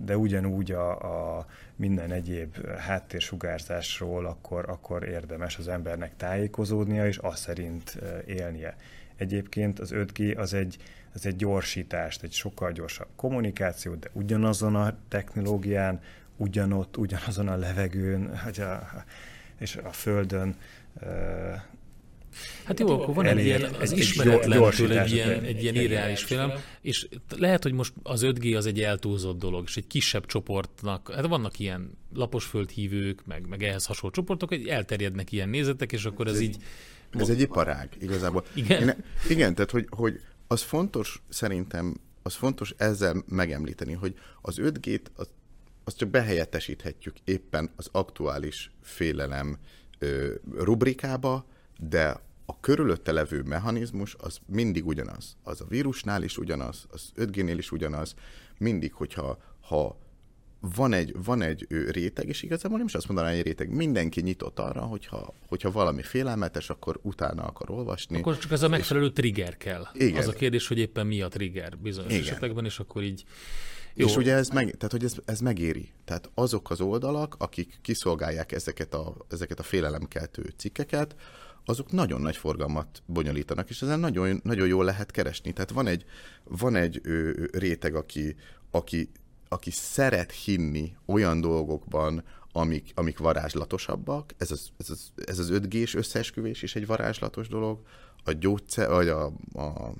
de 0.05 0.17
ugyanúgy 0.17 0.71
a, 0.71 1.37
a 1.37 1.45
minden 1.75 2.11
egyéb 2.11 2.67
háttérsugárzásról 2.77 4.25
akkor, 4.25 4.69
akkor 4.69 5.07
érdemes 5.07 5.57
az 5.57 5.67
embernek 5.67 6.15
tájékozódnia, 6.17 7.07
és 7.07 7.17
azt 7.17 7.41
szerint 7.41 7.97
élnie. 8.25 8.75
Egyébként 9.15 9.79
az 9.79 9.91
5G 9.93 10.37
az 10.37 10.53
egy, 10.53 10.77
az 11.13 11.25
egy 11.25 11.35
gyorsítást, 11.35 12.23
egy 12.23 12.31
sokkal 12.31 12.71
gyorsabb 12.71 13.07
kommunikáció, 13.15 13.93
de 13.95 14.09
ugyanazon 14.13 14.75
a 14.75 14.97
technológián, 15.07 16.01
ugyanott, 16.35 16.97
ugyanazon 16.97 17.47
a 17.47 17.55
levegőn, 17.55 18.37
hogy 18.37 18.59
a, 18.59 19.03
és 19.57 19.75
a 19.75 19.91
Földön 19.91 20.55
Hát 22.63 22.79
jó, 22.79 23.01
akkor 23.01 23.13
van 23.13 23.25
egy 23.25 23.45
ilyen, 23.45 23.63
az 23.63 23.91
ismeretlentől 23.91 24.97
egy 24.97 25.11
ilyen, 25.11 25.43
egy 25.43 25.61
ilyen 25.61 25.75
irreális 25.75 26.23
félelem, 26.23 26.59
és 26.81 27.07
lehet, 27.37 27.63
hogy 27.63 27.73
most 27.73 27.93
az 28.03 28.21
5G 28.25 28.57
az 28.57 28.65
egy 28.65 28.81
eltúlzott 28.81 29.39
dolog, 29.39 29.63
és 29.67 29.77
egy 29.77 29.87
kisebb 29.87 30.25
csoportnak, 30.25 31.11
hát 31.13 31.25
vannak 31.25 31.59
ilyen 31.59 31.97
laposföldhívők, 32.13 33.25
meg, 33.25 33.47
meg 33.47 33.63
ehhez 33.63 33.85
hasonló 33.85 34.15
csoportok, 34.15 34.49
hogy 34.49 34.67
elterjednek 34.67 35.31
ilyen 35.31 35.49
nézetek, 35.49 35.91
és 35.91 36.05
akkor 36.05 36.27
ez 36.27 36.39
így 36.39 36.57
ez 37.11 37.29
egy 37.29 37.41
iparág, 37.41 37.89
igazából. 37.99 38.45
Igen? 38.53 38.81
Én, 38.81 38.95
igen, 39.29 39.55
tehát 39.55 39.71
hogy, 39.71 39.87
hogy 39.89 40.21
az 40.47 40.61
fontos 40.61 41.21
szerintem, 41.29 41.97
az 42.23 42.33
fontos 42.33 42.73
ezzel 42.77 43.23
megemlíteni, 43.27 43.93
hogy 43.93 44.15
az 44.41 44.55
5G-t 44.61 45.01
az, 45.15 45.29
az 45.83 45.95
csak 45.95 46.09
behelyettesíthetjük 46.09 47.15
éppen 47.23 47.69
az 47.75 47.89
aktuális 47.91 48.71
félelem 48.81 49.57
ö, 49.99 50.33
rubrikába, 50.57 51.45
de 51.79 52.21
a 52.49 52.59
körülötte 52.59 53.11
levő 53.11 53.41
mechanizmus 53.41 54.15
az 54.19 54.39
mindig 54.45 54.85
ugyanaz. 54.85 55.37
Az 55.43 55.61
a 55.61 55.65
vírusnál 55.69 56.23
is 56.23 56.37
ugyanaz, 56.37 56.85
az 56.89 57.11
5G-nél 57.17 57.55
is 57.57 57.71
ugyanaz. 57.71 58.13
Mindig, 58.57 58.93
hogyha 58.93 59.37
ha 59.61 59.97
van 60.59 60.93
egy, 60.93 61.15
van 61.23 61.41
egy 61.41 61.67
réteg, 61.69 62.27
és 62.27 62.43
igazából 62.43 62.77
nem 62.77 62.87
is 62.87 62.93
azt 62.93 63.07
mondanám, 63.07 63.33
hogy 63.33 63.43
réteg, 63.43 63.69
mindenki 63.69 64.21
nyitott 64.21 64.59
arra, 64.59 64.81
hogyha, 64.81 65.33
hogyha 65.47 65.71
valami 65.71 66.01
félelmetes, 66.01 66.69
akkor 66.69 66.99
utána 67.01 67.43
akar 67.43 67.69
olvasni. 67.69 68.19
Akkor 68.19 68.37
csak 68.37 68.51
ez 68.51 68.63
a 68.63 68.67
megfelelő 68.67 69.05
és... 69.05 69.11
trigger 69.13 69.57
kell. 69.57 69.87
Igen. 69.93 70.17
Az 70.17 70.27
a 70.27 70.33
kérdés, 70.33 70.67
hogy 70.67 70.77
éppen 70.77 71.07
mi 71.07 71.21
a 71.21 71.27
trigger 71.27 71.77
bizonyos 71.77 72.11
Igen. 72.11 72.23
esetekben, 72.23 72.65
és 72.65 72.79
akkor 72.79 73.03
így 73.03 73.25
jó. 73.93 74.07
És 74.07 74.15
ugye 74.15 74.33
ez, 74.33 74.49
meg, 74.49 74.75
tehát, 74.75 74.91
hogy 74.91 75.03
ez, 75.03 75.15
ez 75.25 75.39
megéri. 75.39 75.89
Tehát 76.05 76.29
azok 76.33 76.69
az 76.69 76.81
oldalak, 76.81 77.35
akik 77.37 77.79
kiszolgálják 77.81 78.51
ezeket 78.51 78.93
a, 78.93 79.15
ezeket 79.29 79.59
a 79.59 79.63
félelemkeltő 79.63 80.53
cikkeket, 80.57 81.15
azok 81.67 81.91
nagyon 81.91 82.21
nagy 82.21 82.37
forgalmat 82.37 83.03
bonyolítanak, 83.05 83.69
és 83.69 83.81
ezen 83.81 83.99
nagyon, 83.99 84.39
nagyon 84.43 84.67
jól 84.67 84.85
lehet 84.85 85.11
keresni. 85.11 85.53
Tehát 85.53 85.71
van 85.71 85.87
egy, 85.87 86.05
van 86.43 86.75
egy 86.75 87.01
ö, 87.03 87.45
réteg, 87.51 87.95
aki, 87.95 88.35
aki 88.71 89.09
aki 89.49 89.71
szeret 89.71 90.31
hinni 90.31 90.95
olyan 91.05 91.41
dolgokban, 91.41 92.23
amik, 92.51 92.91
amik 92.95 93.17
varázslatosabbak, 93.17 94.33
ez 94.37 94.51
az, 94.51 94.69
ez 94.77 94.89
az, 94.89 95.11
ez 95.25 95.39
az 95.39 95.49
5G-s 95.53 95.93
összeesküvés 95.93 96.61
is 96.61 96.75
egy 96.75 96.85
varázslatos 96.85 97.47
dolog, 97.47 97.79
a 98.23 98.31
gyógyszer, 98.31 98.89
vagy 98.89 99.07
a, 99.07 99.25
a 99.53 99.93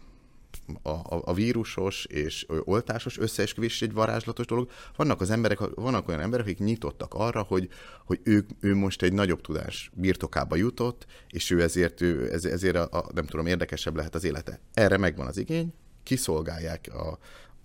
a, 0.82 1.00
a 1.10 1.34
vírusos 1.34 2.06
és 2.06 2.46
oltásos 2.64 3.18
összeesküvés 3.18 3.82
egy 3.82 3.94
varázslatos 3.94 4.46
dolog. 4.46 4.70
Vannak 4.96 5.22
az 5.22 5.30
emberek, 5.30 5.60
vannak 5.76 6.08
olyan 6.08 6.20
emberek, 6.20 6.46
akik 6.46 6.60
nyitottak 6.60 7.14
arra, 7.14 7.42
hogy, 7.42 7.70
hogy 8.06 8.20
ő, 8.24 8.46
ő 8.60 8.76
most 8.76 9.02
egy 9.02 9.14
nagyobb 9.14 9.42
tudás 9.42 9.92
birtokába 9.94 10.56
jutott, 10.56 11.06
és 11.30 11.52
ő 11.52 11.62
ezért, 11.62 12.02
ő, 12.02 12.32
ezért 12.32 12.76
a, 12.76 12.98
a, 12.98 13.06
nem 13.14 13.26
tudom, 13.26 13.46
érdekesebb 13.46 13.96
lehet 13.96 14.16
az 14.16 14.24
élete. 14.24 14.60
Erre 14.74 14.98
megvan 14.98 15.28
az 15.28 15.38
igény, 15.38 15.74
kiszolgálják 16.04 16.90
a, 16.94 17.18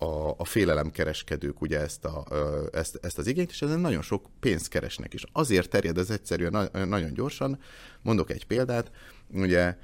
a, 0.03 0.35
a 0.37 0.45
félelemkereskedők 0.45 1.61
ugye 1.61 1.81
ezt, 1.81 2.05
a, 2.05 2.25
ezt, 2.73 2.99
ezt 3.03 3.19
az 3.19 3.27
igényt, 3.27 3.51
és 3.51 3.63
ezen 3.63 3.81
nagyon 3.81 4.03
sok 4.03 4.27
pénzt 4.41 4.69
keresnek 4.69 5.15
is. 5.15 5.25
Azért 5.33 5.71
terjed 5.71 5.99
ez 5.99 6.11
egyszerűen 6.11 6.71
nagyon 6.73 7.15
gyorsan. 7.15 7.59
Mondok 8.03 8.31
egy 8.31 8.47
példát, 8.47 8.91
ugye 9.33 9.77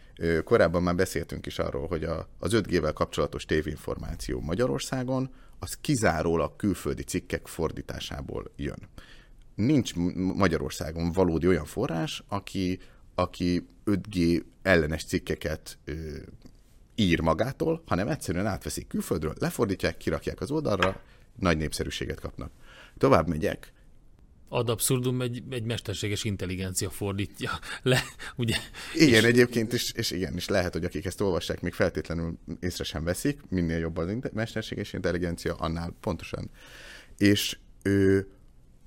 korábban 0.45 0.83
már 0.83 0.95
beszéltünk 0.95 1.47
is 1.47 1.59
arról, 1.59 1.87
hogy 1.87 2.05
a, 2.05 2.29
az 2.39 2.53
5G-vel 2.55 2.93
kapcsolatos 2.95 3.45
tévinformáció 3.45 4.41
Magyarországon 4.41 5.31
az 5.59 5.79
kizárólag 5.81 6.57
külföldi 6.57 7.03
cikkek 7.03 7.47
fordításából 7.47 8.51
jön. 8.57 8.89
Nincs 9.55 9.95
Magyarországon 10.35 11.13
valódi 11.13 11.47
olyan 11.47 11.65
forrás, 11.65 12.23
aki, 12.29 12.79
aki 13.15 13.67
5G 13.87 14.43
ellenes 14.63 15.05
cikkeket 15.05 15.79
ír 16.99 17.21
magától, 17.21 17.83
hanem 17.87 18.09
egyszerűen 18.09 18.47
átveszik 18.47 18.87
külföldről, 18.87 19.35
lefordítják, 19.39 19.97
kirakják 19.97 20.41
az 20.41 20.51
oldalra, 20.51 21.03
nagy 21.39 21.57
népszerűséget 21.57 22.21
kapnak. 22.21 22.51
Tovább 22.99 23.29
megyek, 23.29 23.73
ad 24.49 24.69
abszurdum 24.69 25.21
egy, 25.21 25.43
egy 25.51 25.65
mesterséges 25.65 26.25
intelligencia 26.25 26.91
fordítja 26.91 27.51
le, 27.83 28.03
ugye? 28.37 28.57
Igen, 28.95 29.23
és... 29.23 29.29
egyébként 29.29 29.73
is, 29.73 29.93
és 29.93 30.11
igen, 30.11 30.35
és 30.35 30.49
lehet, 30.49 30.73
hogy 30.73 30.85
akik 30.85 31.05
ezt 31.05 31.21
olvassák, 31.21 31.61
még 31.61 31.73
feltétlenül 31.73 32.39
észre 32.61 32.85
sem 32.85 33.05
veszik, 33.05 33.41
minél 33.49 33.79
jobb 33.79 33.97
az 33.97 34.11
mesterséges 34.33 34.93
intelligencia, 34.93 35.55
annál 35.55 35.97
pontosan. 36.01 36.51
És 37.17 37.59
ő, 37.83 38.29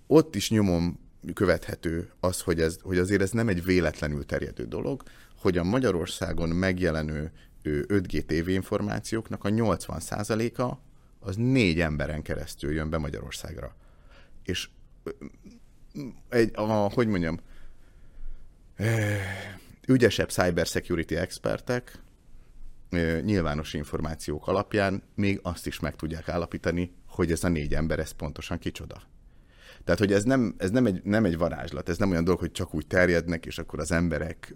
ott 0.07 0.35
is 0.35 0.49
nyomom 0.49 0.99
követhető 1.33 2.11
az, 2.19 2.41
hogy, 2.41 2.61
ez, 2.61 2.77
hogy 2.81 2.97
azért 2.97 3.21
ez 3.21 3.31
nem 3.31 3.47
egy 3.47 3.63
véletlenül 3.63 4.25
terjedő 4.25 4.65
dolog, 4.65 5.03
hogy 5.39 5.57
a 5.57 5.63
Magyarországon 5.63 6.49
megjelenő 6.49 7.31
5G 7.63 8.25
TV 8.25 8.49
információknak 8.49 9.43
a 9.43 9.49
80%-a 9.49 10.77
az 11.19 11.35
négy 11.35 11.81
emberen 11.81 12.21
keresztül 12.21 12.71
jön 12.71 12.89
be 12.89 12.97
Magyarországra. 12.97 13.75
És 14.43 14.69
egy, 16.29 16.51
a, 16.55 16.63
hogy 16.71 17.07
mondjam, 17.07 17.39
ügyesebb 19.87 20.29
cybersecurity 20.29 21.15
expertek 21.15 21.99
nyilvános 23.21 23.73
információk 23.73 24.47
alapján 24.47 25.03
még 25.15 25.39
azt 25.43 25.67
is 25.67 25.79
meg 25.79 25.95
tudják 25.95 26.29
állapítani, 26.29 26.93
hogy 27.05 27.31
ez 27.31 27.43
a 27.43 27.47
négy 27.47 27.73
ember, 27.73 27.99
ez 27.99 28.11
pontosan 28.11 28.59
kicsoda. 28.59 29.01
Tehát, 29.83 29.99
hogy 29.99 30.13
ez 30.13 30.23
nem, 30.23 30.55
ez 30.57 30.69
nem 30.69 30.85
egy, 30.85 31.01
nem 31.03 31.25
egy 31.25 31.37
varázslat, 31.37 31.89
ez 31.89 31.97
nem 31.97 32.09
olyan 32.09 32.23
dolog, 32.23 32.39
hogy 32.39 32.51
csak 32.51 32.73
úgy 32.73 32.87
terjednek, 32.87 33.45
és 33.45 33.57
akkor 33.57 33.79
az 33.79 33.91
emberek, 33.91 34.53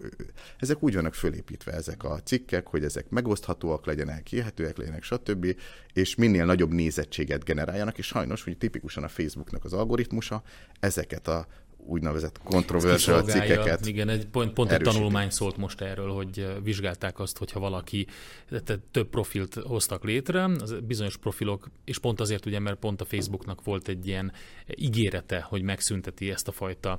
ezek 0.58 0.82
úgy 0.82 0.94
vannak 0.94 1.14
fölépítve 1.14 1.72
ezek 1.72 2.04
a 2.04 2.20
cikkek, 2.24 2.66
hogy 2.66 2.84
ezek 2.84 3.08
megoszthatóak 3.08 3.86
legyenek, 3.86 4.22
kihetőek 4.22 4.76
legyenek, 4.76 5.02
stb., 5.02 5.56
és 5.92 6.14
minél 6.14 6.44
nagyobb 6.44 6.72
nézettséget 6.72 7.44
generáljanak, 7.44 7.98
és 7.98 8.06
sajnos, 8.06 8.44
hogy 8.44 8.58
tipikusan 8.58 9.04
a 9.04 9.08
Facebooknak 9.08 9.64
az 9.64 9.72
algoritmusa 9.72 10.42
ezeket 10.80 11.28
a 11.28 11.46
úgynevezett 11.86 12.40
kontroversial 12.44 13.22
cikkeket 13.22 13.86
Igen, 13.86 14.08
egy 14.08 14.26
pont, 14.26 14.52
pont 14.52 14.72
egy 14.72 14.80
tanulmány 14.80 15.30
szólt 15.30 15.56
most 15.56 15.80
erről, 15.80 16.10
hogy 16.10 16.46
vizsgálták 16.62 17.18
azt, 17.18 17.38
hogyha 17.38 17.60
valaki 17.60 18.06
tehát 18.48 18.80
több 18.90 19.08
profilt 19.08 19.54
hoztak 19.54 20.04
létre, 20.04 20.44
az 20.44 20.74
bizonyos 20.86 21.16
profilok, 21.16 21.70
és 21.84 21.98
pont 21.98 22.20
azért 22.20 22.46
ugye, 22.46 22.58
mert 22.58 22.76
pont 22.76 23.00
a 23.00 23.04
Facebooknak 23.04 23.64
volt 23.64 23.88
egy 23.88 24.06
ilyen 24.06 24.32
ígérete, 24.74 25.40
hogy 25.40 25.62
megszünteti 25.62 26.30
ezt 26.30 26.48
a 26.48 26.52
fajta 26.52 26.98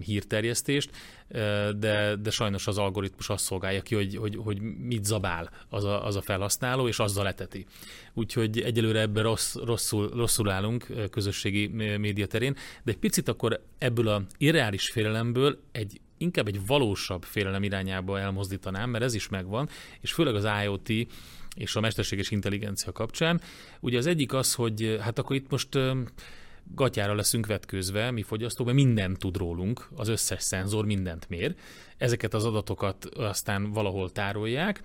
hírterjesztést, 0.00 0.90
de, 1.76 2.16
de 2.22 2.30
sajnos 2.30 2.66
az 2.66 2.78
algoritmus 2.78 3.28
azt 3.28 3.44
szolgálja 3.44 3.82
ki, 3.82 3.94
hogy, 3.94 4.16
hogy, 4.16 4.36
hogy 4.36 4.60
mit 4.60 5.04
zabál 5.04 5.50
az 5.68 5.84
a, 5.84 6.06
az 6.06 6.16
a 6.16 6.20
felhasználó, 6.20 6.88
és 6.88 6.98
azzal 6.98 7.24
leteti. 7.24 7.66
Úgyhogy 8.14 8.60
egyelőre 8.60 9.00
ebben 9.00 9.22
rossz, 9.22 9.54
rosszul, 9.54 10.08
rosszul 10.08 10.50
állunk 10.50 10.86
közösségi 11.10 11.66
média 11.98 12.26
terén, 12.26 12.56
de 12.82 12.92
egy 12.92 12.98
picit 12.98 13.28
akkor 13.28 13.62
ebből 13.78 14.03
a 14.08 14.22
irreális 14.38 14.90
félelemből 14.90 15.60
egy 15.72 16.00
inkább 16.18 16.46
egy 16.46 16.66
valósabb 16.66 17.24
félelem 17.24 17.62
irányába 17.62 18.20
elmozdítanám, 18.20 18.90
mert 18.90 19.04
ez 19.04 19.14
is 19.14 19.28
megvan, 19.28 19.68
és 20.00 20.12
főleg 20.12 20.34
az 20.34 20.48
IoT 20.62 20.88
és 21.56 21.76
a 21.76 21.80
mesterséges 21.80 22.30
intelligencia 22.30 22.92
kapcsán. 22.92 23.40
Ugye 23.80 23.98
az 23.98 24.06
egyik 24.06 24.32
az, 24.32 24.54
hogy 24.54 24.98
hát 25.00 25.18
akkor 25.18 25.36
itt 25.36 25.50
most 25.50 25.78
gatyára 26.74 27.14
leszünk 27.14 27.46
vetkőzve, 27.46 28.10
mi 28.10 28.22
fogyasztók, 28.22 28.66
mert 28.66 28.78
mindent 28.78 29.18
tud 29.18 29.36
rólunk, 29.36 29.88
az 29.94 30.08
összes 30.08 30.42
szenzor 30.42 30.84
mindent 30.84 31.28
mér. 31.28 31.54
Ezeket 31.96 32.34
az 32.34 32.44
adatokat 32.44 33.04
aztán 33.04 33.72
valahol 33.72 34.10
tárolják, 34.10 34.82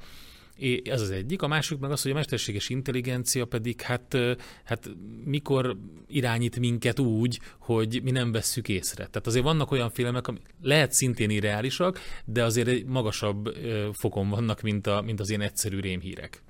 ez 0.84 1.02
az 1.02 1.10
egyik. 1.10 1.42
A 1.42 1.48
másik 1.48 1.78
meg 1.78 1.92
az, 1.92 2.02
hogy 2.02 2.12
a 2.12 2.14
mesterséges 2.14 2.70
intelligencia 2.70 3.46
pedig 3.46 3.82
hát, 3.82 4.18
hát 4.64 4.90
mikor 5.26 5.78
irányít 6.08 6.60
minket 6.60 7.00
úgy, 7.00 7.40
hogy 7.60 8.00
mi 8.04 8.12
nem 8.12 8.32
vesszük 8.32 8.70
észre. 8.70 9.06
Tehát 9.06 9.28
azért 9.28 9.44
vannak 9.44 9.72
olyan 9.72 9.90
filmek, 9.90 10.28
amik 10.28 10.42
lehet 10.62 10.92
szintén 10.92 11.30
irreálisak, 11.30 12.00
de 12.26 12.44
azért 12.44 12.68
egy 12.68 12.86
magasabb 12.86 13.56
fokon 13.92 14.30
vannak, 14.30 14.62
mint, 14.62 14.88
a, 14.88 15.02
mint 15.02 15.20
az 15.20 15.30
ilyen 15.30 15.42
egyszerű 15.42 15.80
rémhírek 15.80 16.42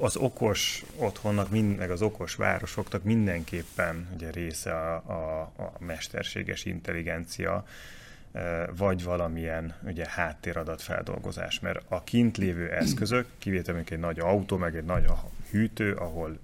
az 0.00 0.16
okos 0.16 0.84
otthonnak, 0.96 1.50
mind, 1.50 1.76
meg 1.76 1.90
az 1.90 2.02
okos 2.02 2.34
városoknak 2.34 3.02
mindenképpen 3.02 4.08
ugye 4.14 4.30
része 4.30 4.72
a, 4.72 4.94
a, 4.94 5.40
a 5.62 5.72
mesterséges 5.78 6.64
intelligencia, 6.64 7.64
vagy 8.76 9.04
valamilyen 9.04 9.74
ugye, 9.82 10.06
háttéradatfeldolgozás, 10.08 11.60
mert 11.60 11.84
a 11.88 12.04
kint 12.04 12.36
lévő 12.36 12.70
eszközök, 12.70 13.26
kivétel 13.38 13.82
egy 13.88 13.98
nagy 13.98 14.18
autó, 14.18 14.56
meg 14.56 14.76
egy 14.76 14.84
nagy 14.84 15.04
hűtő, 15.50 15.92
ahol 15.92 16.38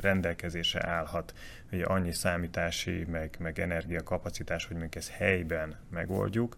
rendelkezésre 0.00 0.86
állhat 0.86 1.34
ugye 1.72 1.84
annyi 1.84 2.12
számítási, 2.12 3.06
meg, 3.10 3.36
meg 3.38 3.58
energiakapacitás, 3.58 4.64
hogy 4.64 4.76
mondjuk 4.76 4.94
ezt 4.94 5.10
helyben 5.10 5.76
megoldjuk, 5.90 6.56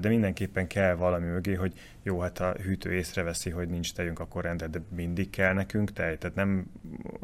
de 0.00 0.08
mindenképpen 0.08 0.66
kell 0.66 0.94
valami 0.94 1.26
mögé, 1.26 1.54
hogy 1.54 1.72
jó, 2.02 2.20
hát 2.20 2.40
a 2.40 2.54
hűtő 2.62 2.92
észreveszi, 2.92 3.50
hogy 3.50 3.68
nincs 3.68 3.92
tejünk, 3.92 4.18
akkor 4.18 4.44
rendel, 4.44 4.68
de 4.68 4.80
mindig 4.88 5.30
kell 5.30 5.52
nekünk 5.52 5.92
tej, 5.92 6.18
tehát 6.18 6.36
nem, 6.36 6.66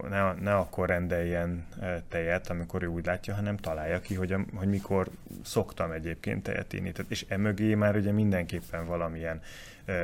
ne, 0.09 0.33
ne 0.33 0.55
akkor 0.55 0.88
rendeljen 0.88 1.67
tejet, 2.09 2.51
amikor 2.51 2.83
ő 2.83 2.87
úgy 2.87 3.07
látja, 3.07 3.35
hanem 3.35 3.57
találja 3.57 4.01
ki, 4.01 4.14
hogy, 4.14 4.35
hogy 4.55 4.69
mikor 4.69 5.09
szoktam 5.43 5.91
egyébként 5.91 6.43
tejet 6.43 6.73
inni. 6.73 6.93
Tehát, 6.93 7.11
és 7.11 7.25
emögé 7.29 7.75
már 7.75 7.97
ugye 7.97 8.12
mindenképpen 8.12 8.87
valamilyen 8.87 9.41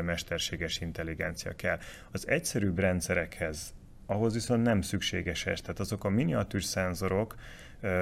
mesterséges 0.04 0.80
intelligencia 0.80 1.52
kell. 1.56 1.78
Az 2.10 2.28
egyszerűbb 2.28 2.78
rendszerekhez 2.78 3.74
ahhoz 4.06 4.32
viszont 4.32 4.62
nem 4.62 4.80
szükséges 4.80 5.46
ez. 5.46 5.60
Tehát 5.60 5.80
azok 5.80 6.04
a 6.04 6.08
miniatűr 6.08 6.62
szenzorok, 6.62 7.34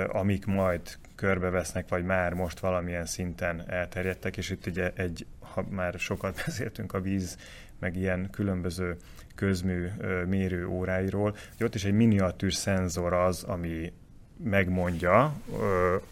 amik 0.09 0.47
majd 0.47 0.81
körbevesznek, 1.15 1.89
vagy 1.89 2.05
már 2.05 2.33
most 2.33 2.59
valamilyen 2.59 3.07
szinten 3.07 3.65
elterjedtek, 3.69 4.37
és 4.37 4.51
itt 4.51 4.67
ugye 4.67 4.93
egy, 4.95 5.27
ha 5.41 5.65
már 5.69 5.95
sokat 5.99 6.35
beszéltünk 6.47 6.93
a 6.93 7.01
víz, 7.01 7.39
meg 7.79 7.97
ilyen 7.97 8.31
különböző 8.31 8.97
közmű 9.35 9.89
mérő 10.27 10.67
óráiról, 10.67 11.37
hogy 11.57 11.67
ott 11.67 11.75
is 11.75 11.85
egy 11.85 11.95
miniatűr 11.95 12.53
szenzor 12.53 13.13
az, 13.13 13.43
ami 13.43 13.93
megmondja, 14.45 15.35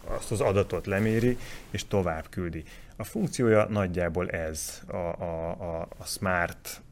azt 0.04 0.30
az 0.30 0.40
adatot 0.40 0.86
leméri, 0.86 1.38
és 1.70 1.88
tovább 1.88 2.26
küldi. 2.30 2.64
A 2.96 3.04
funkciója 3.04 3.66
nagyjából 3.68 4.28
ez 4.28 4.82
a, 4.86 4.96
a, 4.96 5.50
a, 5.50 5.88
a 5.98 6.04
smart 6.04 6.82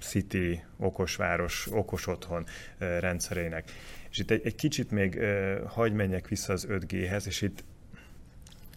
city, 0.00 0.62
okosváros, 0.76 1.68
okos 1.70 2.06
otthon 2.06 2.46
rendszerének. 2.78 3.70
És 4.10 4.18
itt 4.18 4.30
egy, 4.30 4.40
egy 4.44 4.54
kicsit 4.54 4.90
még 4.90 5.20
hagy 5.66 5.92
menjek 5.92 6.28
vissza 6.28 6.52
az 6.52 6.66
5G-hez, 6.70 7.26
és 7.26 7.42
itt 7.42 7.64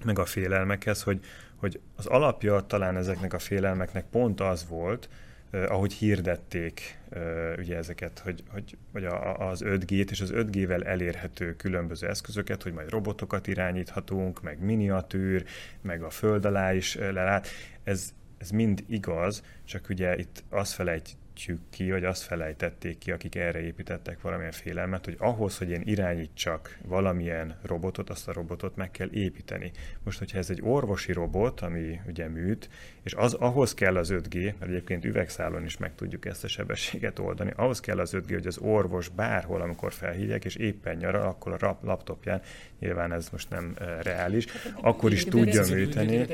meg 0.04 0.20
a 0.20 0.26
félelmekhez, 0.26 1.04
hogy, 1.04 1.20
hogy 1.56 1.80
az 1.96 2.06
alapja 2.06 2.60
talán 2.60 2.98
ezeknek 2.98 3.34
a 3.34 3.40
félelmeknek 3.40 4.06
pont 4.06 4.42
az 4.42 4.66
volt, 4.70 5.10
uh, 5.52 5.66
ahogy 5.70 5.94
hirdették 5.94 6.98
uh, 7.10 7.54
ugye 7.58 7.78
ezeket, 7.78 8.20
hogy, 8.20 8.44
hogy, 8.48 8.78
hogy 8.92 9.06
az 9.38 9.62
5G-t 9.66 10.12
és 10.12 10.22
az 10.22 10.32
5G-vel 10.36 10.86
elérhető 10.86 11.56
különböző 11.56 12.08
eszközöket, 12.08 12.64
hogy 12.64 12.74
majd 12.74 12.90
robotokat 12.90 13.48
irányíthatunk, 13.48 14.42
meg 14.42 14.64
miniatűr, 14.64 15.46
meg 15.82 16.04
a 16.04 16.10
föld 16.10 16.46
alá 16.46 16.74
is 16.74 16.96
lelát. 16.96 17.48
Ez, 17.84 18.14
ez 18.42 18.50
mind 18.50 18.84
igaz, 18.88 19.44
csak 19.66 19.90
ugye 19.90 20.18
itt 20.18 20.44
azt 20.50 20.74
felejt, 20.74 21.18
ejtjük 21.42 21.60
ki, 21.70 21.92
vagy 21.92 22.04
azt 22.04 22.24
felejtették 22.24 22.98
ki, 22.98 23.12
akik 23.12 23.36
erre 23.36 23.62
építettek 23.62 24.22
valamilyen 24.22 24.52
félelmet, 24.52 25.06
hogy 25.06 25.16
ahhoz, 25.20 25.58
hogy 25.58 25.70
én 25.70 25.82
irányítsak 25.86 26.78
valamilyen 26.84 27.56
robotot, 27.62 28.10
azt 28.10 28.28
a 28.28 28.34
robotot 28.34 28.76
meg 28.76 28.92
kell 28.92 29.10
építeni. 29.12 29.72
Most, 30.04 30.20
hogyha 30.20 30.38
ez 30.38 30.50
egy 30.50 30.62
orvosi 30.64 31.12
robot, 31.12 31.62
ami 31.62 32.00
ugye 32.08 32.28
műt, 32.28 32.70
és 33.04 33.14
az 33.14 33.34
ahhoz 33.34 33.74
kell 33.74 33.98
az 33.98 34.10
5G, 34.14 34.44
mert 34.44 34.72
egyébként 34.72 35.06
üvegszálon 35.06 35.66
is 35.66 35.78
meg 35.78 35.96
tudjuk 35.96 36.26
ezt 36.26 36.44
a 36.44 36.48
sebességet 36.48 37.20
oldani, 37.20 37.52
ahhoz 37.56 37.80
kell 37.80 38.00
az 38.00 38.14
5G, 38.16 38.30
hogy 38.30 38.48
az 38.48 38.58
orvos 38.58 39.10
bárhol, 39.10 39.62
amikor 39.62 39.94
felhívják, 39.94 40.46
és 40.46 40.56
éppen 40.56 40.98
nyaral, 40.98 41.28
akkor 41.28 41.64
a 41.64 41.80
laptopján, 41.82 42.42
nyilván 42.80 43.12
ez 43.12 43.30
most 43.30 43.50
nem 43.50 43.76
reális, 44.02 44.46
akkor 44.82 45.12
is 45.12 45.24
tudja 45.24 45.64
műteni. 45.66 46.26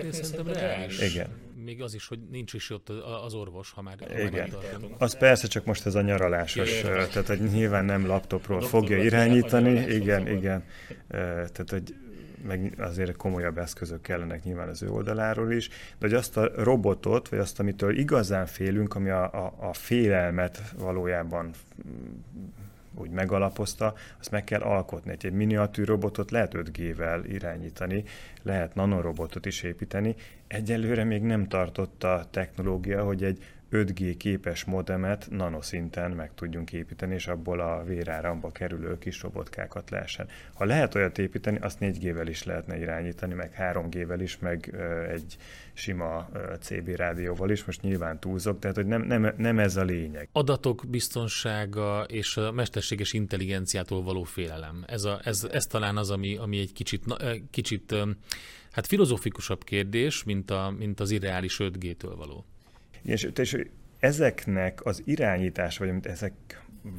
Igen 1.00 1.46
még 1.64 1.82
az 1.82 1.94
is, 1.94 2.08
hogy 2.08 2.20
nincs 2.32 2.54
is 2.54 2.70
ott 2.70 2.90
az 3.26 3.34
orvos, 3.34 3.72
ha 3.72 3.82
már, 3.82 3.96
Igen. 4.02 4.50
Ha 4.52 4.58
már 4.80 4.92
az 4.98 5.18
persze, 5.18 5.48
csak 5.48 5.66
most 5.66 5.86
ez 5.86 5.96
a 5.96 6.02
nyaralásos, 6.02 6.80
igen, 6.80 7.10
tehát 7.10 7.28
hogy 7.28 7.40
nyilván 7.40 7.86
nem 7.86 8.06
laptopról 8.06 8.62
fogja 8.62 9.04
irányítani, 9.04 9.80
igen, 9.80 10.28
igen. 10.28 10.64
Tehát, 11.08 11.70
hogy 11.70 11.96
meg 12.48 12.74
azért 12.78 13.16
komolyabb 13.16 13.58
eszközök 13.58 14.02
kellenek 14.02 14.44
nyilván 14.44 14.70
az 14.70 14.84
ő 14.84 14.90
oldaláról 14.90 15.52
is, 15.52 15.68
de 15.68 16.08
hogy 16.08 16.14
azt 16.14 16.38
a 16.38 16.52
robotot, 16.64 17.30
vagy 17.30 17.40
azt, 17.40 17.60
amitől 17.60 17.98
igazán 17.98 18.46
félünk, 18.46 18.96
ami 18.96 19.10
a, 19.10 19.24
a, 19.24 19.54
a 19.60 19.74
félelmet 19.74 20.62
valójában 20.78 21.52
úgy 22.98 23.10
megalapozta, 23.10 23.94
azt 24.20 24.32
meg 24.32 24.44
kell 24.44 24.62
alkotni. 24.62 25.16
Egy 25.22 25.32
miniatűr 25.32 25.88
robotot 25.88 26.32
lehet 26.32 26.54
5G-vel 26.56 27.24
irányítani, 27.28 28.04
lehet 28.44 28.76
nanorobotot 28.76 29.46
is 29.46 29.64
építeni. 29.64 30.16
Egyelőre 30.48 31.04
még 31.04 31.22
nem 31.22 31.48
tartott 31.48 32.04
a 32.04 32.28
technológia, 32.32 33.04
hogy 33.04 33.24
egy 33.24 33.44
5G 33.72 34.16
képes 34.18 34.64
modemet 34.64 35.28
nanoszinten 35.30 36.12
meg 36.12 36.34
tudjunk 36.34 36.74
építeni, 36.74 37.14
és 37.14 37.28
abból 37.28 37.60
a 37.60 37.84
véráramba 37.84 38.52
kerülő 38.52 38.98
kis 38.98 39.22
robotkákat 39.22 39.90
lehessen. 39.90 40.28
Ha 40.54 40.66
lehet 40.66 40.96
olyat 40.96 41.18
építeni, 41.18 41.58
azt 41.58 41.78
4G-vel 41.82 42.26
is 42.30 42.44
lehetne 42.44 42.78
irányítani, 42.78 43.34
meg 43.34 43.56
3G-vel 43.60 44.20
is, 44.22 44.40
meg 44.40 44.76
egy 45.10 45.38
sima 45.74 46.30
CB 46.60 46.88
rádióval 46.88 47.50
is, 47.50 47.66
most 47.66 47.82
nyilván 47.82 48.20
túlzok, 48.20 48.60
tehát 48.60 48.76
hogy 48.76 48.86
nem, 48.86 49.02
nem, 49.02 49.34
nem 49.38 49.60
ez 49.60 49.76
a 49.76 49.84
lényeg. 49.84 50.30
Adatok 50.32 50.84
biztonsága 50.90 52.04
és 52.04 52.38
a 52.38 52.52
mesterséges 52.52 53.14
intelligenciától 53.14 54.04
való 54.04 54.24
félelem. 54.24 54.84
Ez, 54.88 55.04
a, 55.04 55.20
ez, 55.24 55.48
ez 55.52 55.66
talán 55.66 55.98
az, 55.98 56.12
ami, 56.12 56.36
ami 56.36 56.60
egy 56.60 56.74
kicsit, 56.74 57.04
kicsit 57.52 57.96
hát 58.72 58.88
filozofikusabb 58.88 59.64
kérdés, 59.64 60.24
mint, 60.24 60.52
a, 60.52 60.74
mint 60.78 61.00
az 61.00 61.12
irreális 61.12 61.58
5G-től 61.60 62.14
való. 62.18 62.46
És, 63.08 63.30
és 63.36 63.66
ezeknek 64.00 64.86
az 64.86 65.02
irányítás, 65.06 65.78
vagy 65.78 65.90
amit 65.90 66.06
ezek 66.06 66.34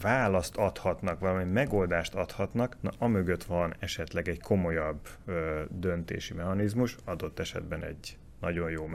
választ 0.03 0.57
adhatnak, 0.57 1.21
valami 1.21 1.44
megoldást 1.44 2.14
adhatnak, 2.14 2.77
na 2.81 2.90
amögött 2.99 3.44
van 3.44 3.75
esetleg 3.79 4.29
egy 4.29 4.40
komolyabb 4.40 5.09
ö, 5.27 5.62
döntési 5.71 6.35
mechanizmus, 6.35 6.97
adott 7.05 7.38
esetben 7.38 7.85
egy 7.85 8.18
nagyon 8.40 8.71
jó 8.71 8.87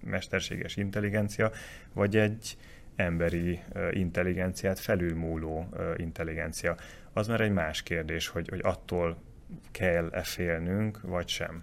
mesterséges 0.00 0.76
intelligencia, 0.76 1.50
vagy 1.92 2.16
egy 2.16 2.56
emberi 2.96 3.60
intelligenciát 3.90 4.78
felülmúló 4.78 5.68
intelligencia. 5.96 6.76
Az 7.12 7.28
már 7.28 7.40
egy 7.40 7.52
más 7.52 7.82
kérdés, 7.82 8.28
hogy, 8.28 8.48
hogy 8.48 8.60
attól 8.62 9.22
kell-e 9.70 10.22
félnünk, 10.22 11.00
vagy 11.00 11.28
sem 11.28 11.62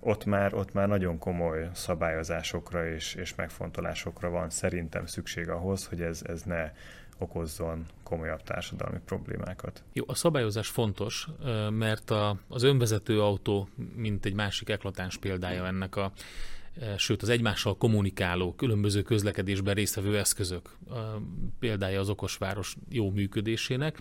ott 0.00 0.24
már, 0.24 0.54
ott 0.54 0.72
már 0.72 0.88
nagyon 0.88 1.18
komoly 1.18 1.68
szabályozásokra 1.72 2.88
és, 2.88 3.14
és 3.14 3.34
megfontolásokra 3.34 4.30
van 4.30 4.50
szerintem 4.50 5.06
szükség 5.06 5.48
ahhoz, 5.48 5.86
hogy 5.86 6.00
ez, 6.00 6.22
ez 6.26 6.42
ne 6.42 6.72
okozzon 7.18 7.86
komolyabb 8.02 8.42
társadalmi 8.42 8.98
problémákat. 9.04 9.82
Jó, 9.92 10.04
a 10.06 10.14
szabályozás 10.14 10.68
fontos, 10.68 11.28
mert 11.70 12.10
a, 12.10 12.36
az 12.48 12.62
önvezető 12.62 13.22
autó, 13.22 13.68
mint 13.94 14.24
egy 14.24 14.34
másik 14.34 14.68
eklatáns 14.68 15.16
példája 15.18 15.66
ennek 15.66 15.96
a 15.96 16.12
sőt 16.96 17.22
az 17.22 17.28
egymással 17.28 17.76
kommunikáló, 17.76 18.54
különböző 18.54 19.02
közlekedésben 19.02 19.74
résztvevő 19.74 20.18
eszközök 20.18 20.76
példája 21.58 22.00
az 22.00 22.08
okosváros 22.08 22.76
jó 22.88 23.10
működésének. 23.10 23.98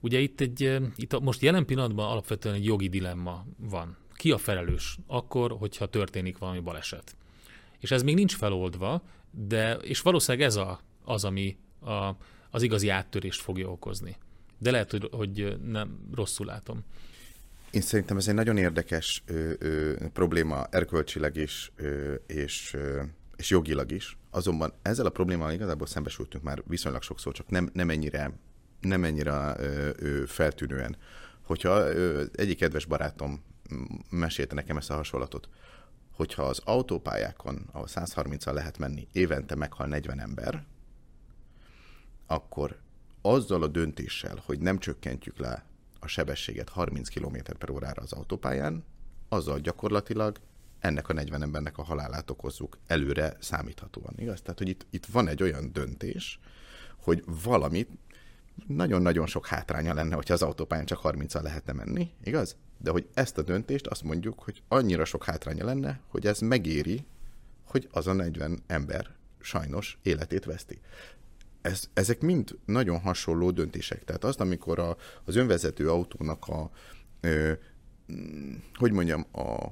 Ugye 0.00 0.18
itt, 0.18 0.40
egy, 0.40 0.80
itt 0.96 1.20
most 1.20 1.42
jelen 1.42 1.66
pillanatban 1.66 2.10
alapvetően 2.10 2.54
egy 2.54 2.64
jogi 2.64 2.88
dilemma 2.88 3.46
van. 3.56 3.96
Ki 4.22 4.30
a 4.30 4.38
felelős 4.38 4.98
akkor, 5.06 5.52
hogyha 5.58 5.86
történik 5.86 6.38
valami 6.38 6.60
baleset? 6.60 7.16
És 7.78 7.90
ez 7.90 8.02
még 8.02 8.14
nincs 8.14 8.36
feloldva, 8.36 9.02
de, 9.30 9.74
és 9.74 10.00
valószínűleg 10.00 10.46
ez 10.46 10.56
a, 10.56 10.80
az, 11.04 11.24
ami 11.24 11.56
a, 11.80 12.10
az 12.50 12.62
igazi 12.62 12.88
áttörést 12.88 13.40
fogja 13.40 13.68
okozni. 13.68 14.16
De 14.58 14.70
lehet, 14.70 14.90
hogy, 14.90 15.08
hogy 15.12 15.58
nem 15.64 16.08
rosszul 16.14 16.46
látom. 16.46 16.84
Én 17.70 17.80
szerintem 17.80 18.16
ez 18.16 18.28
egy 18.28 18.34
nagyon 18.34 18.56
érdekes 18.56 19.22
ö, 19.26 19.52
ö, 19.58 19.94
probléma 20.12 20.66
erkölcsileg 20.70 21.36
is, 21.36 21.72
ö, 21.76 22.14
és, 22.26 22.74
ö, 22.74 23.02
és 23.36 23.50
jogilag 23.50 23.92
is. 23.92 24.16
Azonban 24.30 24.72
ezzel 24.82 25.06
a 25.06 25.10
problémával 25.10 25.52
igazából 25.52 25.86
szembesültünk 25.86 26.44
már 26.44 26.62
viszonylag 26.66 27.02
sokszor, 27.02 27.32
csak 27.32 27.48
nem, 27.48 27.70
nem 27.72 27.90
ennyire, 27.90 28.32
nem 28.80 29.04
ennyire 29.04 29.54
ö, 29.58 29.90
ö, 29.96 30.22
feltűnően. 30.26 30.96
Hogyha 31.42 31.94
ö, 31.94 32.24
egyik 32.32 32.58
kedves 32.58 32.84
barátom 32.84 33.50
mesélte 34.10 34.54
nekem 34.54 34.76
ezt 34.76 34.90
a 34.90 34.94
hasonlatot, 34.94 35.48
hogyha 36.10 36.42
az 36.42 36.60
autópályákon, 36.64 37.68
ahol 37.72 37.86
130-al 37.90 38.52
lehet 38.52 38.78
menni, 38.78 39.08
évente 39.12 39.54
meghal 39.54 39.86
40 39.86 40.20
ember, 40.20 40.64
akkor 42.26 42.78
azzal 43.22 43.62
a 43.62 43.66
döntéssel, 43.66 44.42
hogy 44.44 44.58
nem 44.58 44.78
csökkentjük 44.78 45.38
le 45.38 45.64
a 46.00 46.06
sebességet 46.06 46.68
30 46.68 47.08
km 47.08 47.36
per 47.58 47.70
órára 47.70 48.02
az 48.02 48.12
autópályán, 48.12 48.84
azzal 49.28 49.58
gyakorlatilag 49.58 50.38
ennek 50.78 51.08
a 51.08 51.12
40 51.12 51.42
embernek 51.42 51.78
a 51.78 51.82
halálát 51.82 52.30
okozzuk 52.30 52.78
előre 52.86 53.36
számíthatóan. 53.40 54.14
Igaz? 54.16 54.40
Tehát, 54.40 54.58
hogy 54.58 54.68
itt, 54.68 54.86
itt 54.90 55.06
van 55.06 55.28
egy 55.28 55.42
olyan 55.42 55.72
döntés, 55.72 56.38
hogy 56.96 57.24
valamit 57.42 57.88
nagyon-nagyon 58.66 59.26
sok 59.26 59.46
hátránya 59.46 59.94
lenne, 59.94 60.14
hogyha 60.14 60.34
az 60.34 60.42
autópályán 60.42 60.86
csak 60.86 61.00
30-al 61.02 61.42
lehetne 61.42 61.72
menni, 61.72 62.10
igaz? 62.24 62.56
De 62.78 62.90
hogy 62.90 63.08
ezt 63.14 63.38
a 63.38 63.42
döntést 63.42 63.86
azt 63.86 64.02
mondjuk, 64.02 64.38
hogy 64.38 64.62
annyira 64.68 65.04
sok 65.04 65.24
hátránya 65.24 65.64
lenne, 65.64 66.00
hogy 66.08 66.26
ez 66.26 66.38
megéri, 66.38 67.04
hogy 67.64 67.88
az 67.92 68.06
a 68.06 68.12
40 68.12 68.62
ember 68.66 69.10
sajnos 69.40 69.98
életét 70.02 70.44
veszti 70.44 70.80
ez, 71.62 71.88
ezek 71.92 72.20
mind 72.20 72.58
nagyon 72.64 73.00
hasonló 73.00 73.50
döntések. 73.50 74.04
Tehát 74.04 74.24
azt, 74.24 74.40
amikor 74.40 74.78
a, 74.78 74.96
az 75.24 75.36
önvezető 75.36 75.90
autónak 75.90 76.48
a, 76.48 76.70
ö, 77.20 77.52
hogy 78.74 78.92
mondjam, 78.92 79.26
a, 79.32 79.64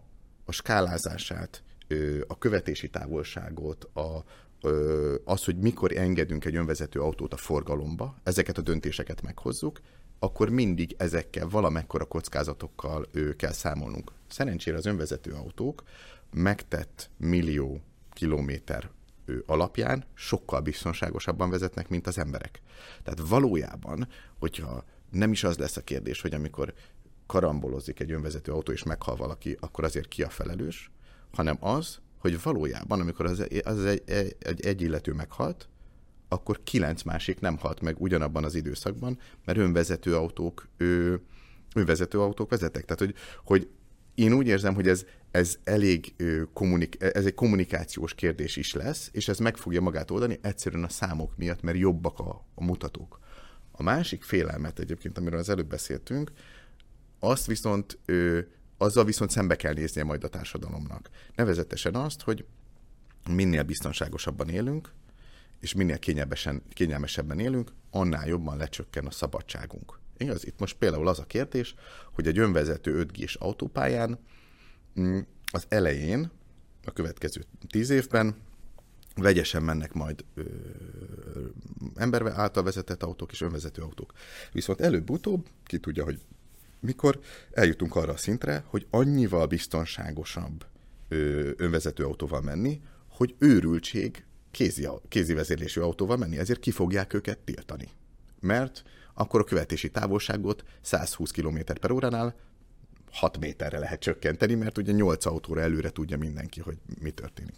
a 0.45 0.53
skálázását, 0.53 1.63
ö, 1.89 2.21
a 2.27 2.39
követési 2.39 2.89
távolságot, 2.89 3.85
a, 3.85 4.25
az, 5.25 5.45
hogy 5.45 5.57
mikor 5.57 5.97
engedünk 5.97 6.45
egy 6.45 6.57
önvezető 6.57 7.01
autót 7.01 7.33
a 7.33 7.37
forgalomba, 7.37 8.17
ezeket 8.23 8.59
a 8.59 8.63
döntéseket 8.63 9.23
meghozzuk, 9.23 9.81
akkor 10.19 10.49
mindig 10.49 10.95
ezekkel 10.99 11.49
valamekkora 11.49 12.05
kockázatokkal 12.05 13.07
ö, 13.13 13.37
kell 13.37 13.53
számolnunk. 13.53 14.13
Szerencsére 14.29 14.77
az 14.77 14.87
önvezető 14.87 15.33
autók 15.33 15.83
megtett 16.33 17.11
millió 17.17 17.81
kilométer 18.13 18.91
alapján 19.47 20.05
sokkal 20.15 20.61
biztonságosabban 20.61 21.51
vezetnek, 21.51 21.89
mint 21.89 22.07
az 22.07 22.19
emberek. 22.19 22.61
Tehát 23.03 23.29
valójában, 23.29 24.09
hogyha 24.39 24.85
nem 25.11 25.33
is 25.33 25.45
az 25.45 25.59
lesz 25.59 25.77
a 25.77 25.85
kérdés, 25.85 26.21
hogy 26.21 26.35
amikor 26.35 26.75
karambolozik 27.27 28.01
egy 28.01 28.13
önvezető 28.13 28.53
autó 28.53 28.73
és 28.73 28.83
meghal 28.83 29.17
valaki, 29.17 29.57
akkor 29.61 29.85
azért 29.85 30.09
ki 30.09 30.23
a 30.23 30.29
felelős, 30.29 30.91
hanem 31.33 31.57
az, 31.61 32.01
hogy 32.21 32.43
valójában, 32.43 33.01
amikor 33.01 33.27
az, 33.27 33.47
az 33.63 33.85
egy, 33.85 34.03
egy, 34.39 34.61
egy, 34.61 34.81
illető 34.83 35.13
meghalt, 35.13 35.69
akkor 36.29 36.61
kilenc 36.63 37.03
másik 37.03 37.41
nem 37.41 37.57
halt 37.57 37.81
meg 37.81 38.01
ugyanabban 38.01 38.45
az 38.45 38.55
időszakban, 38.55 39.19
mert 39.45 39.59
önvezető 39.59 40.17
autók, 40.17 40.69
ő, 40.77 41.21
önvezető 41.75 42.21
autók 42.21 42.51
vezetek. 42.51 42.85
Tehát, 42.85 42.99
hogy, 42.99 43.15
hogy 43.45 43.69
én 44.15 44.33
úgy 44.33 44.47
érzem, 44.47 44.75
hogy 44.75 44.89
ez, 44.89 45.05
ez 45.31 45.59
elég 45.65 46.15
kommunik- 46.53 47.03
ez 47.03 47.25
egy 47.25 47.35
kommunikációs 47.35 48.15
kérdés 48.15 48.57
is 48.57 48.73
lesz, 48.73 49.09
és 49.13 49.29
ez 49.29 49.39
meg 49.39 49.57
fogja 49.57 49.81
magát 49.81 50.11
oldani 50.11 50.39
egyszerűen 50.43 50.85
a 50.85 50.89
számok 50.89 51.37
miatt, 51.37 51.63
mert 51.63 51.79
jobbak 51.79 52.19
a, 52.19 52.45
a 52.55 52.65
mutatók. 52.65 53.21
A 53.73 53.83
másik 53.83 54.23
félelmet 54.23 54.79
egyébként, 54.79 55.19
amiről 55.19 55.39
az 55.39 55.49
előbb 55.49 55.69
beszéltünk, 55.69 56.31
azt 57.19 57.47
viszont, 57.47 57.99
ö, 58.05 58.41
azzal 58.81 59.05
viszont 59.05 59.31
szembe 59.31 59.57
kell 59.57 59.73
néznie 59.73 60.05
majd 60.05 60.25
a 60.25 60.29
társadalomnak. 60.29 61.11
Nevezetesen 61.35 61.95
azt, 61.95 62.23
hogy 62.23 62.45
minél 63.29 63.63
biztonságosabban 63.63 64.49
élünk, 64.49 64.93
és 65.61 65.75
minél 65.75 65.99
kényelmesebben 66.69 67.39
élünk, 67.39 67.73
annál 67.91 68.27
jobban 68.27 68.57
lecsökken 68.57 69.07
a 69.07 69.11
szabadságunk. 69.11 69.99
Igaz? 70.17 70.47
Itt 70.47 70.59
most 70.59 70.77
például 70.77 71.09
az 71.09 71.19
a 71.19 71.25
kérdés, 71.25 71.75
hogy 72.13 72.27
egy 72.27 72.39
önvezető 72.39 72.95
5 72.95 73.13
g 73.13 73.31
autópályán 73.39 74.19
mm, 75.01 75.19
az 75.53 75.67
elején, 75.69 76.31
a 76.85 76.91
következő 76.91 77.45
tíz 77.67 77.91
évben 77.91 78.37
vegyesen 79.15 79.63
mennek 79.63 79.93
majd 79.93 80.25
ö, 80.35 80.43
ember 81.95 82.27
által 82.27 82.63
vezetett 82.63 83.03
autók 83.03 83.33
és 83.33 83.41
önvezető 83.41 83.83
autók. 83.83 84.13
Viszont 84.53 84.81
előbb-utóbb, 84.81 85.47
ki 85.65 85.79
tudja, 85.79 86.05
hogy 86.05 86.21
mikor 86.81 87.21
eljutunk 87.53 87.97
arra 87.97 88.13
a 88.13 88.17
szintre, 88.17 88.65
hogy 88.67 88.87
annyival 88.91 89.47
biztonságosabb 89.47 90.67
ö, 91.09 91.51
önvezető 91.57 92.05
autóval 92.05 92.41
menni, 92.41 92.81
hogy 93.09 93.35
őrültség 93.39 94.25
kézi, 94.51 94.89
kézi 95.09 95.33
vezérlésű 95.35 95.81
autóval 95.81 96.17
menni, 96.17 96.39
ezért 96.39 96.61
ki 96.61 96.71
fogják 96.71 97.15
őket 97.15 97.39
tiltani. 97.39 97.89
Mert 98.41 98.83
akkor 99.15 99.41
a 99.41 99.45
követési 99.45 99.91
távolságot 99.91 100.65
120 100.81 101.31
km 101.31 101.59
per 101.81 101.91
óránál 101.91 102.35
6 103.13 103.39
méterre 103.39 103.79
lehet 103.79 104.01
csökkenteni, 104.01 104.55
mert 104.55 104.79
ugye 104.79 104.93
8 104.93 105.27
autóra 105.27 105.61
előre 105.61 105.91
tudja 105.91 106.19
mindenki, 106.19 106.61
hogy 106.61 106.79
mi 107.01 107.11
történik. 107.11 107.57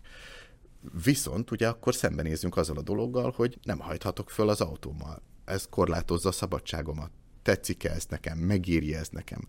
Viszont 1.04 1.50
ugye 1.50 1.68
akkor 1.68 1.94
szembenézünk 1.94 2.56
azzal 2.56 2.76
a 2.76 2.82
dologgal, 2.82 3.32
hogy 3.37 3.58
nem 3.62 3.78
hajthatok 3.78 4.30
föl 4.30 4.48
az 4.48 4.61
autómmal. 4.61 5.22
Ez 5.44 5.66
korlátozza 5.70 6.28
a 6.28 6.32
szabadságomat. 6.32 7.11
Tetszik-e 7.42 7.90
ez 7.90 8.07
nekem? 8.09 8.38
Megéri 8.38 8.94
ez 8.94 9.09
nekem? 9.09 9.48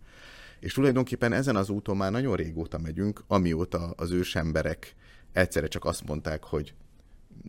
És 0.60 0.72
tulajdonképpen 0.72 1.32
ezen 1.32 1.56
az 1.56 1.68
úton 1.68 1.96
már 1.96 2.10
nagyon 2.10 2.36
régóta 2.36 2.78
megyünk, 2.78 3.24
amióta 3.26 3.90
az 3.96 4.10
ősemberek 4.10 4.94
egyszerre 5.32 5.66
csak 5.68 5.84
azt 5.84 6.06
mondták, 6.06 6.44
hogy 6.44 6.74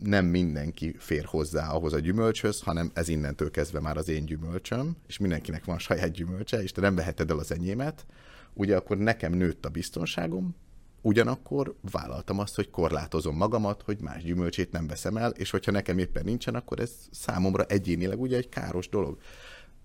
nem 0.02 0.24
mindenki 0.24 0.94
fér 0.98 1.24
hozzá 1.24 1.70
ahhoz 1.70 1.92
a 1.92 1.98
gyümölcshöz, 1.98 2.60
hanem 2.60 2.90
ez 2.94 3.08
innentől 3.08 3.50
kezdve 3.50 3.80
már 3.80 3.96
az 3.96 4.08
én 4.08 4.24
gyümölcsöm, 4.24 4.96
és 5.06 5.18
mindenkinek 5.18 5.64
van 5.64 5.78
saját 5.78 6.10
gyümölcse, 6.10 6.62
és 6.62 6.72
te 6.72 6.80
nem 6.80 6.94
veheted 6.94 7.30
el 7.30 7.38
az 7.38 7.52
enyémet, 7.52 8.06
ugye 8.52 8.76
akkor 8.76 8.96
nekem 8.96 9.32
nőtt 9.32 9.64
a 9.64 9.68
biztonságom, 9.68 10.56
ugyanakkor 11.00 11.74
vállaltam 11.90 12.38
azt, 12.38 12.54
hogy 12.54 12.70
korlátozom 12.70 13.36
magamat, 13.36 13.82
hogy 13.82 14.00
más 14.00 14.22
gyümölcsét 14.22 14.72
nem 14.72 14.86
veszem 14.86 15.16
el, 15.16 15.30
és 15.30 15.50
hogyha 15.50 15.70
nekem 15.70 15.98
éppen 15.98 16.24
nincsen, 16.24 16.54
akkor 16.54 16.80
ez 16.80 16.90
számomra 17.10 17.64
egyénileg 17.64 18.20
ugye 18.20 18.36
egy 18.36 18.48
káros 18.48 18.88
dolog. 18.88 19.18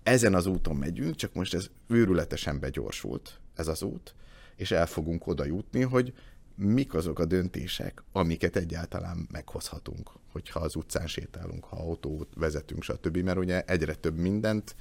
Ezen 0.02 0.34
az 0.34 0.46
úton 0.46 0.76
megyünk, 0.76 1.14
csak 1.14 1.34
most 1.34 1.54
ez 1.54 1.70
őrületesen 1.86 2.60
begyorsult, 2.60 3.40
ez 3.54 3.68
az 3.68 3.82
út, 3.82 4.14
és 4.56 4.70
el 4.70 4.86
fogunk 4.86 5.26
oda 5.26 5.44
jutni, 5.44 5.82
hogy 5.82 6.14
mik 6.54 6.94
azok 6.94 7.18
a 7.18 7.24
döntések, 7.24 8.02
amiket 8.12 8.56
egyáltalán 8.56 9.28
meghozhatunk, 9.30 10.10
hogyha 10.32 10.60
az 10.60 10.76
utcán 10.76 11.06
sétálunk, 11.06 11.64
ha 11.64 11.76
autót 11.76 12.32
vezetünk, 12.34 12.82
stb. 12.82 13.16
Mert 13.16 13.38
ugye 13.38 13.62
egyre 13.62 13.94
több 13.94 14.18
mindent 14.18 14.76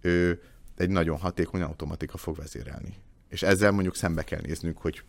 ő, 0.00 0.42
egy 0.76 0.90
nagyon 0.90 1.18
hatékony 1.18 1.62
automatika 1.62 2.16
fog 2.16 2.36
vezérelni. 2.36 2.94
És 3.28 3.42
ezzel 3.42 3.70
mondjuk 3.70 3.96
szembe 3.96 4.22
kell 4.22 4.40
néznünk, 4.40 4.78
hogy 4.78 5.02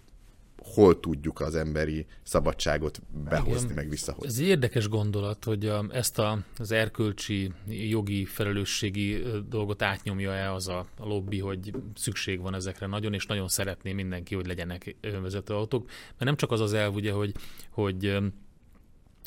hol 0.64 1.00
tudjuk 1.00 1.40
az 1.40 1.56
emberi 1.56 2.06
szabadságot 2.24 3.02
behozni, 3.30 3.64
Igen. 3.64 3.76
meg 3.76 3.90
visszahozni. 3.90 4.28
Ez 4.28 4.40
egy 4.40 4.48
érdekes 4.48 4.88
gondolat, 4.88 5.44
hogy 5.44 5.66
a, 5.66 5.86
ezt 5.92 6.20
a, 6.20 6.40
az 6.58 6.72
erkölcsi, 6.72 7.52
jogi, 7.68 8.26
felelősségi 8.26 9.24
dolgot 9.50 9.82
átnyomja-e 9.82 10.54
az 10.54 10.68
a, 10.68 10.86
a 10.98 11.06
lobby, 11.06 11.40
hogy 11.40 11.74
szükség 11.96 12.42
van 12.42 12.56
ezekre 12.56 12.86
nagyon, 12.86 13.14
és 13.14 13.26
nagyon 13.26 13.48
szeretné 13.48 13.94
mindenki, 13.94 14.36
hogy 14.36 14.48
legyenek 14.48 14.96
önvezető 15.02 15.54
autók. 15.54 15.86
Mert 15.86 16.24
nem 16.24 16.36
csak 16.36 16.52
az 16.52 16.62
az 16.62 16.74
elv, 16.74 16.96
ugye, 16.96 17.12
hogy, 17.12 17.34
hogy 17.70 18.18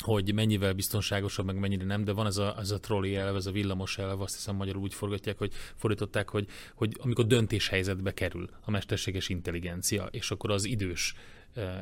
hogy 0.03 0.33
mennyivel 0.33 0.73
biztonságosabb, 0.73 1.45
meg 1.45 1.59
mennyire 1.59 1.83
nem, 1.83 2.03
de 2.03 2.11
van 2.11 2.25
ez 2.25 2.37
a, 2.37 2.55
ez 2.59 2.71
a 2.71 2.79
trolli 2.79 3.15
elv, 3.15 3.35
ez 3.35 3.45
a 3.45 3.51
villamos 3.51 3.97
elv, 3.97 4.21
azt 4.21 4.35
hiszem 4.35 4.55
magyarul 4.55 4.81
úgy 4.81 4.93
forgatják, 4.93 5.37
hogy 5.37 5.53
fordították, 5.75 6.29
hogy, 6.29 6.47
hogy 6.75 6.95
amikor 6.99 7.27
döntéshelyzetbe 7.27 8.13
kerül 8.13 8.49
a 8.65 8.71
mesterséges 8.71 9.29
intelligencia, 9.29 10.07
és 10.11 10.31
akkor 10.31 10.51
az 10.51 10.65
idős 10.65 11.13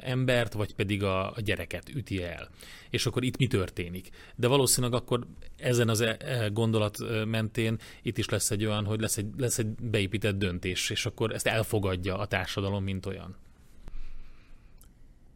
embert, 0.01 0.53
vagy 0.53 0.75
pedig 0.75 1.03
a, 1.03 1.33
gyereket 1.37 1.89
üti 1.89 2.23
el. 2.23 2.49
És 2.89 3.05
akkor 3.05 3.23
itt 3.23 3.37
mi 3.37 3.47
történik? 3.47 4.09
De 4.35 4.47
valószínűleg 4.47 5.01
akkor 5.01 5.27
ezen 5.57 5.89
az 5.89 6.01
e, 6.01 6.17
e, 6.19 6.47
gondolat 6.47 6.97
mentén 7.25 7.77
itt 8.01 8.17
is 8.17 8.29
lesz 8.29 8.51
egy 8.51 8.65
olyan, 8.65 8.85
hogy 8.85 8.99
lesz 8.99 9.17
egy, 9.17 9.27
lesz 9.37 9.57
egy 9.57 9.67
beépített 9.67 10.37
döntés, 10.37 10.89
és 10.89 11.05
akkor 11.05 11.33
ezt 11.33 11.47
elfogadja 11.47 12.17
a 12.17 12.25
társadalom, 12.25 12.83
mint 12.83 13.05
olyan. 13.05 13.35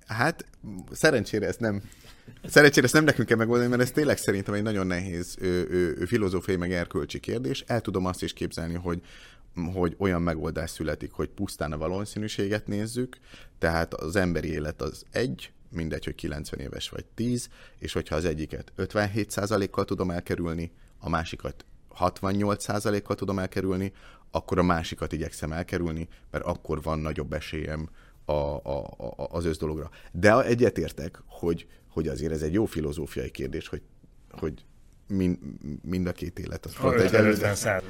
Hát 0.05 0.45
szerencsére 0.91 1.47
ezt 1.47 1.59
nem 1.59 1.81
Szerencsére 2.43 2.85
ezt 2.85 2.93
nem 2.93 3.03
nekünk 3.03 3.27
kell 3.27 3.37
megoldani, 3.37 3.69
mert 3.69 3.81
ez 3.81 3.91
tényleg 3.91 4.17
szerintem 4.17 4.53
egy 4.53 4.63
nagyon 4.63 4.87
nehéz 4.87 5.37
filozófiai 6.05 6.57
meg 6.57 6.71
erkölcsi 6.71 7.19
kérdés. 7.19 7.63
El 7.67 7.81
tudom 7.81 8.05
azt 8.05 8.23
is 8.23 8.33
képzelni, 8.33 8.73
hogy 8.73 9.01
hogy 9.65 9.95
olyan 9.97 10.21
megoldás 10.21 10.69
születik, 10.69 11.11
hogy 11.11 11.29
pusztán 11.29 11.71
a 11.71 11.77
valószínűséget 11.77 12.67
nézzük, 12.67 13.17
tehát 13.57 13.93
az 13.93 14.15
emberi 14.15 14.51
élet 14.51 14.81
az 14.81 15.05
egy, 15.11 15.51
mindegy, 15.71 16.05
hogy 16.05 16.15
90 16.15 16.59
éves 16.59 16.89
vagy 16.89 17.05
10, 17.05 17.49
és 17.77 17.93
hogyha 17.93 18.15
az 18.15 18.25
egyiket 18.25 18.73
57%-kal 18.77 19.85
tudom 19.85 20.11
elkerülni, 20.11 20.71
a 20.99 21.09
másikat 21.09 21.65
68%-kal 21.99 23.15
tudom 23.15 23.39
elkerülni, 23.39 23.93
akkor 24.31 24.59
a 24.59 24.63
másikat 24.63 25.11
igyekszem 25.11 25.51
elkerülni, 25.51 26.07
mert 26.31 26.45
akkor 26.45 26.81
van 26.81 26.99
nagyobb 26.99 27.33
esélyem 27.33 27.89
a, 28.25 28.31
a, 28.31 28.79
a, 28.97 29.27
az 29.29 29.45
ősz 29.45 29.57
dologra. 29.57 29.89
De 30.11 30.43
egyetértek, 30.43 31.21
hogy, 31.25 31.67
hogy 31.87 32.07
azért 32.07 32.31
ez 32.31 32.41
egy 32.41 32.53
jó 32.53 32.65
filozófiai 32.65 33.31
kérdés, 33.31 33.67
hogy, 33.67 33.81
hogy 34.31 34.65
mind, 35.09 35.37
mind 35.81 36.07
a 36.07 36.11
két 36.11 36.39
élet. 36.39 36.65
Az 36.65 36.73
pont 36.73 36.99
egy 36.99 37.13
előző. 37.13 37.45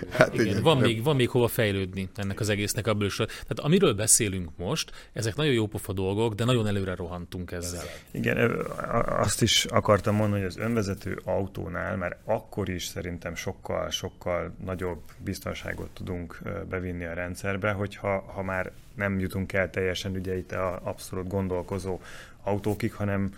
Hát, 0.09 0.33
igen, 0.33 0.45
igen, 0.45 0.61
van, 0.61 0.77
még, 0.77 1.03
van 1.03 1.15
még 1.15 1.29
hova 1.29 1.47
fejlődni 1.47 2.09
ennek 2.15 2.39
az 2.39 2.49
egésznek 2.49 2.87
a 2.87 2.93
bősről. 2.93 3.27
Tehát 3.27 3.59
amiről 3.59 3.93
beszélünk 3.93 4.49
most, 4.57 4.91
ezek 5.13 5.35
nagyon 5.35 5.53
jó 5.53 5.67
pofa 5.67 5.93
dolgok, 5.93 6.33
de 6.33 6.45
nagyon 6.45 6.67
előre 6.67 6.95
rohantunk 6.95 7.51
ezzel. 7.51 7.83
Igen, 8.11 8.65
azt 9.05 9.41
is 9.41 9.65
akartam 9.65 10.15
mondani, 10.15 10.41
hogy 10.41 10.49
az 10.49 10.57
önvezető 10.57 11.19
autónál 11.23 11.97
már 11.97 12.17
akkor 12.23 12.69
is 12.69 12.85
szerintem 12.85 13.35
sokkal, 13.35 13.89
sokkal 13.89 14.55
nagyobb 14.65 15.01
biztonságot 15.17 15.89
tudunk 15.93 16.41
bevinni 16.69 17.05
a 17.05 17.13
rendszerbe, 17.13 17.71
hogyha 17.71 18.19
ha 18.19 18.43
már 18.43 18.71
nem 18.95 19.19
jutunk 19.19 19.53
el 19.53 19.69
teljesen 19.69 20.11
ugye 20.11 20.37
itt 20.37 20.51
a 20.51 20.79
abszolút 20.83 21.27
gondolkozó 21.27 21.99
autókig, 22.43 22.93
hanem 22.93 23.33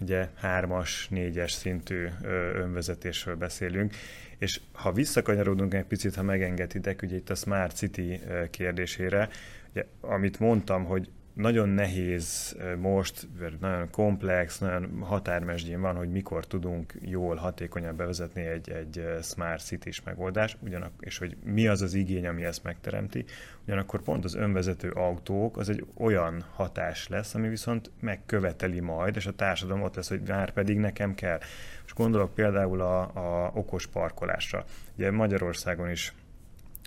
ugye 0.00 0.28
hármas, 0.34 1.08
négyes 1.08 1.52
szintű 1.52 2.08
önvezetésről 2.54 3.36
beszélünk, 3.36 3.94
és 4.38 4.60
ha 4.72 4.92
visszakanyarodunk 4.92 5.74
egy 5.74 5.84
picit, 5.84 6.14
ha 6.14 6.22
megengeditek, 6.22 7.02
ugye 7.02 7.16
itt 7.16 7.30
a 7.30 7.34
Smart 7.34 7.76
City 7.76 8.20
kérdésére, 8.50 9.28
ugye, 9.70 9.84
amit 10.00 10.38
mondtam, 10.38 10.84
hogy 10.84 11.10
nagyon 11.32 11.68
nehéz 11.68 12.56
most, 12.78 13.28
nagyon 13.60 13.90
komplex, 13.90 14.58
nagyon 14.58 15.00
határmesdjén 15.00 15.80
van, 15.80 15.96
hogy 15.96 16.10
mikor 16.10 16.46
tudunk 16.46 16.94
jól, 17.00 17.36
hatékonyan 17.36 17.96
bevezetni 17.96 18.42
egy, 18.42 18.70
egy 18.70 19.04
smart 19.22 19.64
city 19.64 19.90
megoldás, 20.04 20.56
ugyanak, 20.60 20.92
és 21.00 21.18
hogy 21.18 21.36
mi 21.44 21.66
az 21.66 21.82
az 21.82 21.94
igény, 21.94 22.26
ami 22.26 22.44
ezt 22.44 22.62
megteremti. 22.62 23.24
Ugyanakkor 23.64 24.02
pont 24.02 24.24
az 24.24 24.34
önvezető 24.34 24.90
autók 24.90 25.56
az 25.56 25.68
egy 25.68 25.86
olyan 25.94 26.44
hatás 26.54 27.08
lesz, 27.08 27.34
ami 27.34 27.48
viszont 27.48 27.90
megköveteli 28.00 28.80
majd, 28.80 29.16
és 29.16 29.26
a 29.26 29.32
társadalom 29.32 29.82
ott 29.82 29.96
lesz, 29.96 30.08
hogy 30.08 30.22
már 30.26 30.52
pedig 30.52 30.78
nekem 30.78 31.14
kell. 31.14 31.38
És 31.86 31.94
gondolok 31.94 32.34
például 32.34 32.80
a, 32.80 33.00
a 33.00 33.50
okos 33.54 33.86
parkolásra. 33.86 34.64
Ugye 34.96 35.10
Magyarországon 35.10 35.90
is 35.90 36.14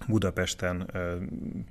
Budapesten 0.08 0.88
ö, 0.94 1.16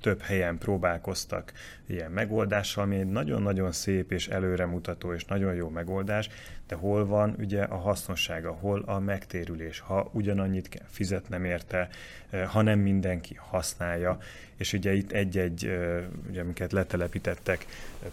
több 0.00 0.20
helyen 0.20 0.58
próbálkoztak 0.58 1.52
ilyen 1.86 2.10
megoldással, 2.10 2.84
ami 2.84 2.96
egy 2.96 3.10
nagyon-nagyon 3.10 3.72
szép 3.72 4.12
és 4.12 4.28
előremutató 4.28 5.14
és 5.14 5.24
nagyon 5.24 5.54
jó 5.54 5.68
megoldás, 5.68 6.28
de 6.66 6.74
hol 6.74 7.06
van 7.06 7.34
ugye 7.38 7.62
a 7.62 7.76
hasznossága, 7.76 8.52
hol 8.52 8.82
a 8.86 8.98
megtérülés, 8.98 9.78
ha 9.78 10.10
ugyanannyit 10.12 10.68
kell 10.68 10.86
fizetnem 10.90 11.44
érte, 11.44 11.88
ha 12.46 12.62
nem 12.62 12.78
mindenki 12.78 13.34
használja, 13.34 14.18
és 14.56 14.72
ugye 14.72 14.92
itt 14.92 15.12
egy-egy, 15.12 15.78
ugye 16.28 16.40
amiket 16.40 16.72
letelepítettek, 16.72 17.66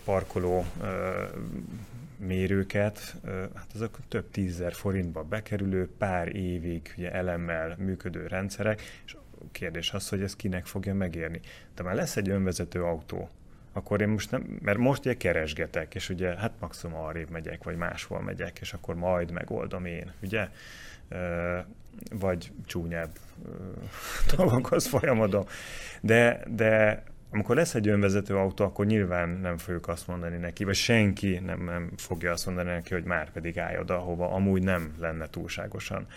parkoló 0.03 0.65
mérőket, 2.17 3.15
hát 3.53 3.67
azok 3.73 3.99
több 4.07 4.31
tízezer 4.31 4.73
forintba 4.73 5.23
bekerülő, 5.23 5.89
pár 5.97 6.35
évig 6.35 6.93
ugye 6.97 7.11
elemmel 7.11 7.75
működő 7.77 8.27
rendszerek, 8.27 8.81
és 9.05 9.15
kérdés 9.51 9.91
az, 9.91 10.09
hogy 10.09 10.21
ez 10.21 10.35
kinek 10.35 10.65
fogja 10.65 10.93
megérni. 10.93 11.39
De 11.75 11.83
már 11.83 11.95
lesz 11.95 12.17
egy 12.17 12.29
önvezető 12.29 12.83
autó, 12.83 13.29
akkor 13.73 14.01
én 14.01 14.07
most 14.07 14.31
nem, 14.31 14.57
mert 14.61 14.77
most 14.77 15.05
ugye 15.05 15.17
keresgetek, 15.17 15.95
és 15.95 16.09
ugye 16.09 16.37
hát 16.37 16.51
maximum 16.59 16.99
arrébb 16.99 17.29
megyek, 17.29 17.63
vagy 17.63 17.75
máshol 17.75 18.21
megyek, 18.21 18.59
és 18.59 18.73
akkor 18.73 18.95
majd 18.95 19.31
megoldom 19.31 19.85
én, 19.85 20.11
ugye? 20.23 20.49
Vagy 22.11 22.51
csúnyább 22.65 23.09
dolgokhoz 24.35 24.87
folyamodom. 24.87 25.45
De, 26.01 26.43
de 26.47 27.03
amikor 27.31 27.55
lesz 27.55 27.75
egy 27.75 27.87
önvezető 27.87 28.35
autó, 28.35 28.65
akkor 28.65 28.85
nyilván 28.85 29.29
nem 29.29 29.57
fogjuk 29.57 29.87
azt 29.87 30.07
mondani 30.07 30.37
neki, 30.37 30.63
vagy 30.63 30.75
senki 30.75 31.39
nem, 31.45 31.63
nem 31.63 31.91
fogja 31.97 32.31
azt 32.31 32.45
mondani 32.45 32.69
neki, 32.69 32.93
hogy 32.93 33.03
már 33.03 33.31
pedig 33.31 33.59
állj 33.59 33.77
oda, 33.77 33.95
ahova 33.95 34.31
amúgy 34.31 34.63
nem 34.63 34.93
lenne 34.99 35.29
túlságosan 35.29 36.07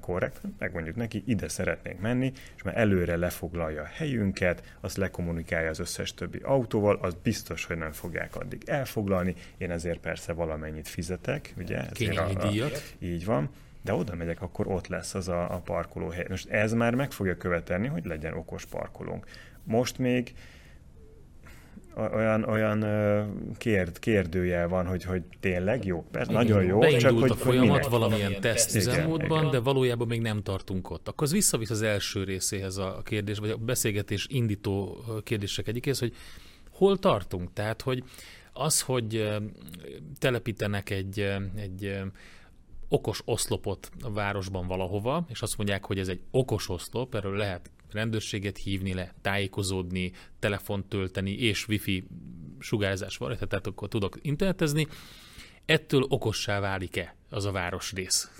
korrekt. 0.00 0.40
Megmondjuk 0.58 0.96
neki, 0.96 1.22
ide 1.26 1.48
szeretnénk 1.48 2.00
menni, 2.00 2.32
és 2.56 2.62
már 2.62 2.78
előre 2.78 3.16
lefoglalja 3.16 3.82
a 3.82 3.90
helyünket, 3.92 4.76
azt 4.80 4.96
lekommunikálja 4.96 5.70
az 5.70 5.78
összes 5.78 6.14
többi 6.14 6.38
autóval, 6.42 6.98
az 7.02 7.16
biztos, 7.22 7.64
hogy 7.64 7.76
nem 7.76 7.92
fogják 7.92 8.36
addig 8.36 8.62
elfoglalni. 8.66 9.34
Én 9.58 9.70
ezért 9.70 10.00
persze 10.00 10.32
valamennyit 10.32 10.88
fizetek, 10.88 11.54
ugye? 11.58 11.78
A, 11.78 12.48
díjat. 12.48 12.94
Így 12.98 13.24
van 13.24 13.50
de 13.82 13.94
oda 13.94 14.14
megyek, 14.14 14.42
akkor 14.42 14.66
ott 14.68 14.86
lesz 14.86 15.14
az 15.14 15.28
a, 15.28 15.54
a 15.54 15.58
parkolóhely. 15.58 16.26
Most 16.28 16.48
ez 16.48 16.72
már 16.72 16.94
meg 16.94 17.12
fogja 17.12 17.36
követelni, 17.36 17.86
hogy 17.86 18.04
legyen 18.04 18.34
okos 18.34 18.66
parkolónk. 18.66 19.26
Most 19.64 19.98
még 19.98 20.34
olyan, 21.96 22.44
olyan 22.44 22.84
kérd, 23.58 23.98
kérdőjel 23.98 24.68
van, 24.68 24.86
hogy, 24.86 25.04
hogy 25.04 25.22
tényleg 25.40 25.84
jó. 25.84 26.04
Persze, 26.10 26.32
Igen, 26.32 26.44
nagyon 26.44 26.64
jó. 26.64 26.78
Beindult 26.78 27.02
csak, 27.02 27.18
hogy, 27.18 27.30
a 27.30 27.34
folyamat 27.34 27.82
hogy 27.82 27.90
valamilyen 27.90 28.40
teszt 28.40 28.74
üzemmódban, 28.74 29.50
de 29.50 29.58
valójában 29.58 30.06
még 30.06 30.20
nem 30.20 30.42
tartunk 30.42 30.90
ott. 30.90 31.08
Akkor 31.08 31.26
az 31.26 31.32
visszavisz 31.32 31.70
az 31.70 31.82
első 31.82 32.24
részéhez 32.24 32.76
a 32.76 33.00
kérdés, 33.04 33.38
vagy 33.38 33.50
a 33.50 33.56
beszélgetés 33.56 34.26
indító 34.30 35.04
kérdések 35.22 35.68
egyikéhez, 35.68 35.98
hogy 35.98 36.14
hol 36.70 36.98
tartunk? 36.98 37.52
Tehát, 37.52 37.82
hogy 37.82 38.04
az, 38.52 38.80
hogy 38.80 39.28
telepítenek 40.18 40.90
egy, 40.90 41.20
egy 41.56 42.00
okos 42.88 43.22
oszlopot 43.24 43.90
a 44.02 44.12
városban 44.12 44.66
valahova, 44.66 45.24
és 45.28 45.42
azt 45.42 45.56
mondják, 45.56 45.84
hogy 45.84 45.98
ez 45.98 46.08
egy 46.08 46.20
okos 46.30 46.68
oszlop, 46.68 47.14
erről 47.14 47.36
lehet 47.36 47.70
rendőrséget 47.92 48.56
hívni 48.56 48.94
le, 48.94 49.14
tájékozódni, 49.20 50.12
telefont 50.38 50.86
tölteni, 50.86 51.32
és 51.32 51.68
wifi 51.68 52.06
sugárzás 52.58 53.16
van, 53.16 53.36
tehát 53.36 53.66
akkor 53.66 53.88
tudok 53.88 54.16
internetezni. 54.22 54.86
Ettől 55.64 56.02
okossá 56.08 56.60
válik-e 56.60 57.14
az 57.30 57.44
a 57.44 57.52
városrész? 57.52 58.30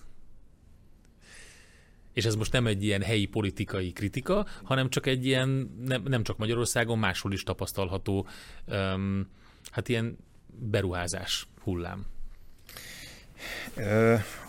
És 2.12 2.24
ez 2.24 2.34
most 2.34 2.52
nem 2.52 2.66
egy 2.66 2.84
ilyen 2.84 3.02
helyi 3.02 3.26
politikai 3.26 3.92
kritika, 3.92 4.46
hanem 4.62 4.88
csak 4.88 5.06
egy 5.06 5.26
ilyen, 5.26 5.48
nem, 5.84 6.02
nem 6.02 6.22
csak 6.22 6.38
Magyarországon, 6.38 6.98
máshol 6.98 7.32
is 7.32 7.42
tapasztalható, 7.42 8.26
um, 8.66 9.28
hát 9.70 9.88
ilyen 9.88 10.16
beruházás 10.46 11.46
hullám. 11.62 12.06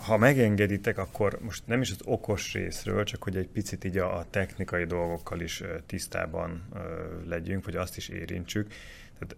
Ha 0.06 0.16
megengeditek, 0.16 0.98
akkor 0.98 1.38
most 1.40 1.62
nem 1.66 1.80
is 1.80 1.90
az 1.90 2.00
okos 2.04 2.52
részről, 2.52 3.04
csak 3.04 3.22
hogy 3.22 3.36
egy 3.36 3.48
picit 3.48 3.84
így 3.84 3.98
a, 3.98 4.26
technikai 4.30 4.84
dolgokkal 4.84 5.40
is 5.40 5.62
tisztában 5.86 6.68
legyünk, 7.26 7.64
vagy 7.64 7.76
azt 7.76 7.96
is 7.96 8.08
érintsük. 8.08 8.72
Tehát 9.18 9.36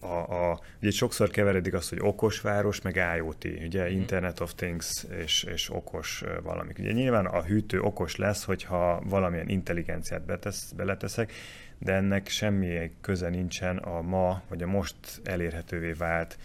a, 0.00 0.50
a, 0.50 0.60
ugye 0.80 0.90
sokszor 0.90 1.30
keveredik 1.30 1.74
az, 1.74 1.88
hogy 1.88 1.98
okos 2.00 2.40
város, 2.40 2.80
meg 2.80 3.00
IoT, 3.16 3.44
ugye 3.44 3.84
mhm. 3.84 3.92
Internet 3.92 4.40
of 4.40 4.54
Things 4.54 5.04
és, 5.22 5.42
és 5.42 5.70
okos 5.70 6.24
valamik. 6.42 6.78
Ugye 6.78 6.92
nyilván 6.92 7.26
a 7.26 7.42
hűtő 7.42 7.80
okos 7.80 8.16
lesz, 8.16 8.44
hogyha 8.44 9.02
valamilyen 9.04 9.48
intelligenciát 9.48 10.22
betesz, 10.22 10.72
beleteszek, 10.76 11.32
de 11.78 11.92
ennek 11.92 12.28
semmi 12.28 12.90
köze 13.00 13.28
nincsen 13.28 13.76
a 13.76 14.00
ma, 14.02 14.42
vagy 14.48 14.62
a 14.62 14.66
most 14.66 14.96
elérhetővé 15.24 15.92
vált 15.92 16.38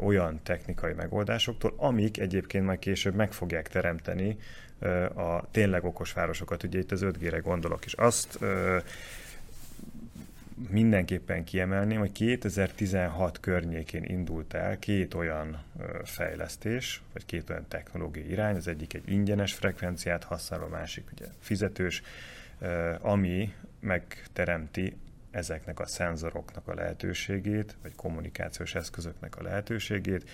olyan 0.00 0.40
technikai 0.42 0.92
megoldásoktól, 0.92 1.74
amik 1.76 2.18
egyébként 2.18 2.64
majd 2.64 2.78
később 2.78 3.14
meg 3.14 3.32
fogják 3.32 3.68
teremteni 3.68 4.36
a 5.14 5.50
tényleg 5.50 5.84
okos 5.84 6.12
városokat. 6.12 6.62
Ugye 6.62 6.78
itt 6.78 6.92
az 6.92 7.00
5G-re 7.04 7.38
gondolok, 7.38 7.84
és 7.84 7.92
azt 7.92 8.38
mindenképpen 10.70 11.44
kiemelném, 11.44 11.98
hogy 11.98 12.12
2016 12.12 13.40
környékén 13.40 14.04
indult 14.04 14.54
el 14.54 14.78
két 14.78 15.14
olyan 15.14 15.62
fejlesztés, 16.04 17.02
vagy 17.12 17.24
két 17.24 17.50
olyan 17.50 17.64
technológiai 17.68 18.30
irány, 18.30 18.56
az 18.56 18.68
egyik 18.68 18.94
egy 18.94 19.10
ingyenes 19.10 19.52
frekvenciát 19.52 20.24
használ, 20.24 20.62
a 20.62 20.68
másik 20.68 21.04
ugye 21.12 21.26
fizetős, 21.40 22.02
ami 23.00 23.54
megteremti 23.80 24.96
ezeknek 25.30 25.80
a 25.80 25.86
szenzoroknak 25.86 26.68
a 26.68 26.74
lehetőségét, 26.74 27.76
vagy 27.82 27.94
kommunikációs 27.94 28.74
eszközöknek 28.74 29.36
a 29.36 29.42
lehetőségét, 29.42 30.30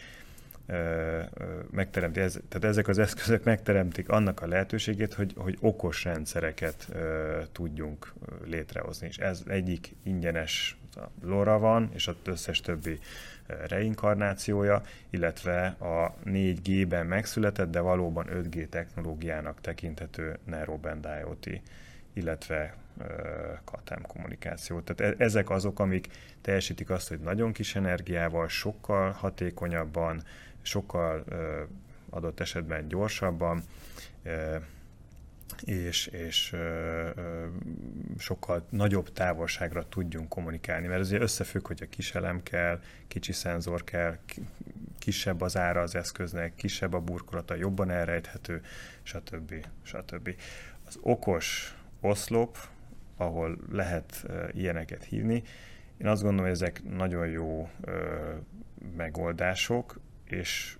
megteremti, 1.70 2.20
ez, 2.20 2.38
tehát 2.48 2.64
ezek 2.64 2.88
az 2.88 2.98
eszközök 2.98 3.44
megteremtik 3.44 4.08
annak 4.08 4.42
a 4.42 4.46
lehetőségét, 4.46 5.14
hogy, 5.14 5.34
hogy 5.36 5.56
okos 5.60 6.04
rendszereket 6.04 6.88
uh, 6.92 6.98
tudjunk 7.52 8.12
létrehozni. 8.44 9.06
És 9.06 9.16
ez 9.16 9.42
egyik 9.46 9.94
ingyenes 10.02 10.76
LoRa 11.22 11.58
van, 11.58 11.90
és 11.92 12.08
az 12.08 12.14
összes 12.24 12.60
többi 12.60 12.98
reinkarnációja, 13.68 14.82
illetve 15.10 15.66
a 15.66 16.14
4G-ben 16.24 17.06
megszületett, 17.06 17.70
de 17.70 17.80
valóban 17.80 18.26
5G 18.30 18.68
technológiának 18.68 19.60
tekinthető 19.60 20.38
Narrowband 20.44 21.08
IoT, 21.20 21.60
illetve 22.12 22.74
KATEM 23.64 24.02
kommunikáció. 24.02 24.80
Tehát 24.80 25.14
e, 25.18 25.24
ezek 25.24 25.50
azok, 25.50 25.78
amik 25.78 26.06
teljesítik 26.40 26.90
azt, 26.90 27.08
hogy 27.08 27.20
nagyon 27.20 27.52
kis 27.52 27.76
energiával, 27.76 28.48
sokkal 28.48 29.10
hatékonyabban, 29.10 30.22
sokkal 30.62 31.24
adott 32.10 32.40
esetben 32.40 32.88
gyorsabban, 32.88 33.62
és, 35.64 36.06
és 36.06 36.56
sokkal 38.18 38.66
nagyobb 38.68 39.12
távolságra 39.12 39.88
tudjunk 39.88 40.28
kommunikálni, 40.28 40.86
mert 40.86 41.00
azért 41.00 41.22
összefügg, 41.22 41.66
hogy 41.66 41.82
a 41.82 41.88
kis 41.88 42.14
elem 42.14 42.42
kell, 42.42 42.80
kicsi 43.08 43.32
szenzor 43.32 43.84
kell, 43.84 44.18
kisebb 44.98 45.40
az 45.40 45.56
ára 45.56 45.80
az 45.80 45.94
eszköznek, 45.94 46.54
kisebb 46.54 46.92
a 46.92 47.00
burkolata, 47.00 47.54
jobban 47.54 47.90
elrejthető, 47.90 48.62
stb. 49.02 49.66
stb. 49.82 50.34
Az 50.86 50.98
okos 51.00 51.76
oszlop, 52.00 52.58
ahol 53.24 53.58
lehet 53.70 54.26
ilyeneket 54.52 55.04
hívni, 55.04 55.42
én 55.96 56.06
azt 56.06 56.22
gondolom, 56.22 56.46
hogy 56.46 56.54
ezek 56.54 56.82
nagyon 56.96 57.26
jó 57.26 57.68
megoldások, 58.96 60.00
és 60.24 60.76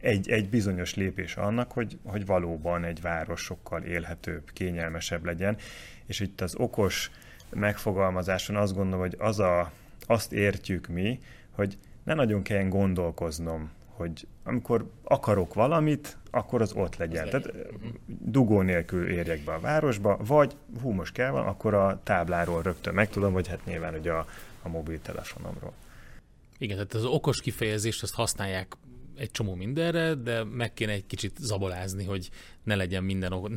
egy, 0.00 0.30
egy 0.30 0.48
bizonyos 0.48 0.94
lépés 0.94 1.36
annak, 1.36 1.72
hogy, 1.72 1.98
hogy 2.04 2.26
valóban 2.26 2.84
egy 2.84 3.00
város 3.00 3.40
sokkal 3.40 3.82
élhetőbb, 3.82 4.50
kényelmesebb 4.52 5.24
legyen. 5.24 5.56
És 6.06 6.20
itt 6.20 6.40
az 6.40 6.54
okos 6.54 7.10
megfogalmazáson 7.50 8.56
azt 8.56 8.74
gondolom, 8.74 9.00
hogy 9.00 9.16
az 9.18 9.38
a, 9.38 9.72
azt 10.06 10.32
értjük 10.32 10.86
mi, 10.86 11.20
hogy 11.50 11.78
ne 12.04 12.14
nagyon 12.14 12.42
kelljen 12.42 12.68
gondolkoznom, 12.68 13.70
hogy 13.96 14.26
amikor 14.44 14.90
akarok 15.02 15.54
valamit, 15.54 16.16
akkor 16.30 16.60
az 16.60 16.72
ott 16.72 16.96
legyen. 16.96 17.24
Az 17.24 17.30
Tehát 17.30 17.46
legyen. 17.46 17.66
dugó 18.06 18.60
nélkül 18.60 19.08
érjek 19.08 19.44
be 19.44 19.52
a 19.52 19.60
városba, 19.60 20.18
vagy 20.26 20.56
hú, 20.82 20.90
most 20.90 21.12
kell 21.12 21.30
van, 21.30 21.46
akkor 21.46 21.74
a 21.74 22.00
tábláról 22.02 22.62
rögtön 22.62 22.94
megtudom, 22.94 23.32
vagy 23.32 23.48
hát 23.48 23.64
nyilván 23.64 23.92
hogy 23.92 24.08
a, 24.08 24.26
a 24.62 24.68
mobiltelefonomról. 24.68 25.72
Igen, 26.58 26.76
tehát 26.76 26.94
az 26.94 27.04
okos 27.04 27.40
kifejezést 27.40 28.02
azt 28.02 28.14
használják 28.14 28.76
egy 29.16 29.30
csomó 29.30 29.54
mindenre, 29.54 30.14
de 30.14 30.44
meg 30.44 30.74
kéne 30.74 30.92
egy 30.92 31.06
kicsit 31.06 31.36
zabolázni, 31.38 32.04
hogy 32.04 32.30
ne 32.62 32.74
legyen 32.74 33.04
minden 33.04 33.32
okos. 33.32 33.50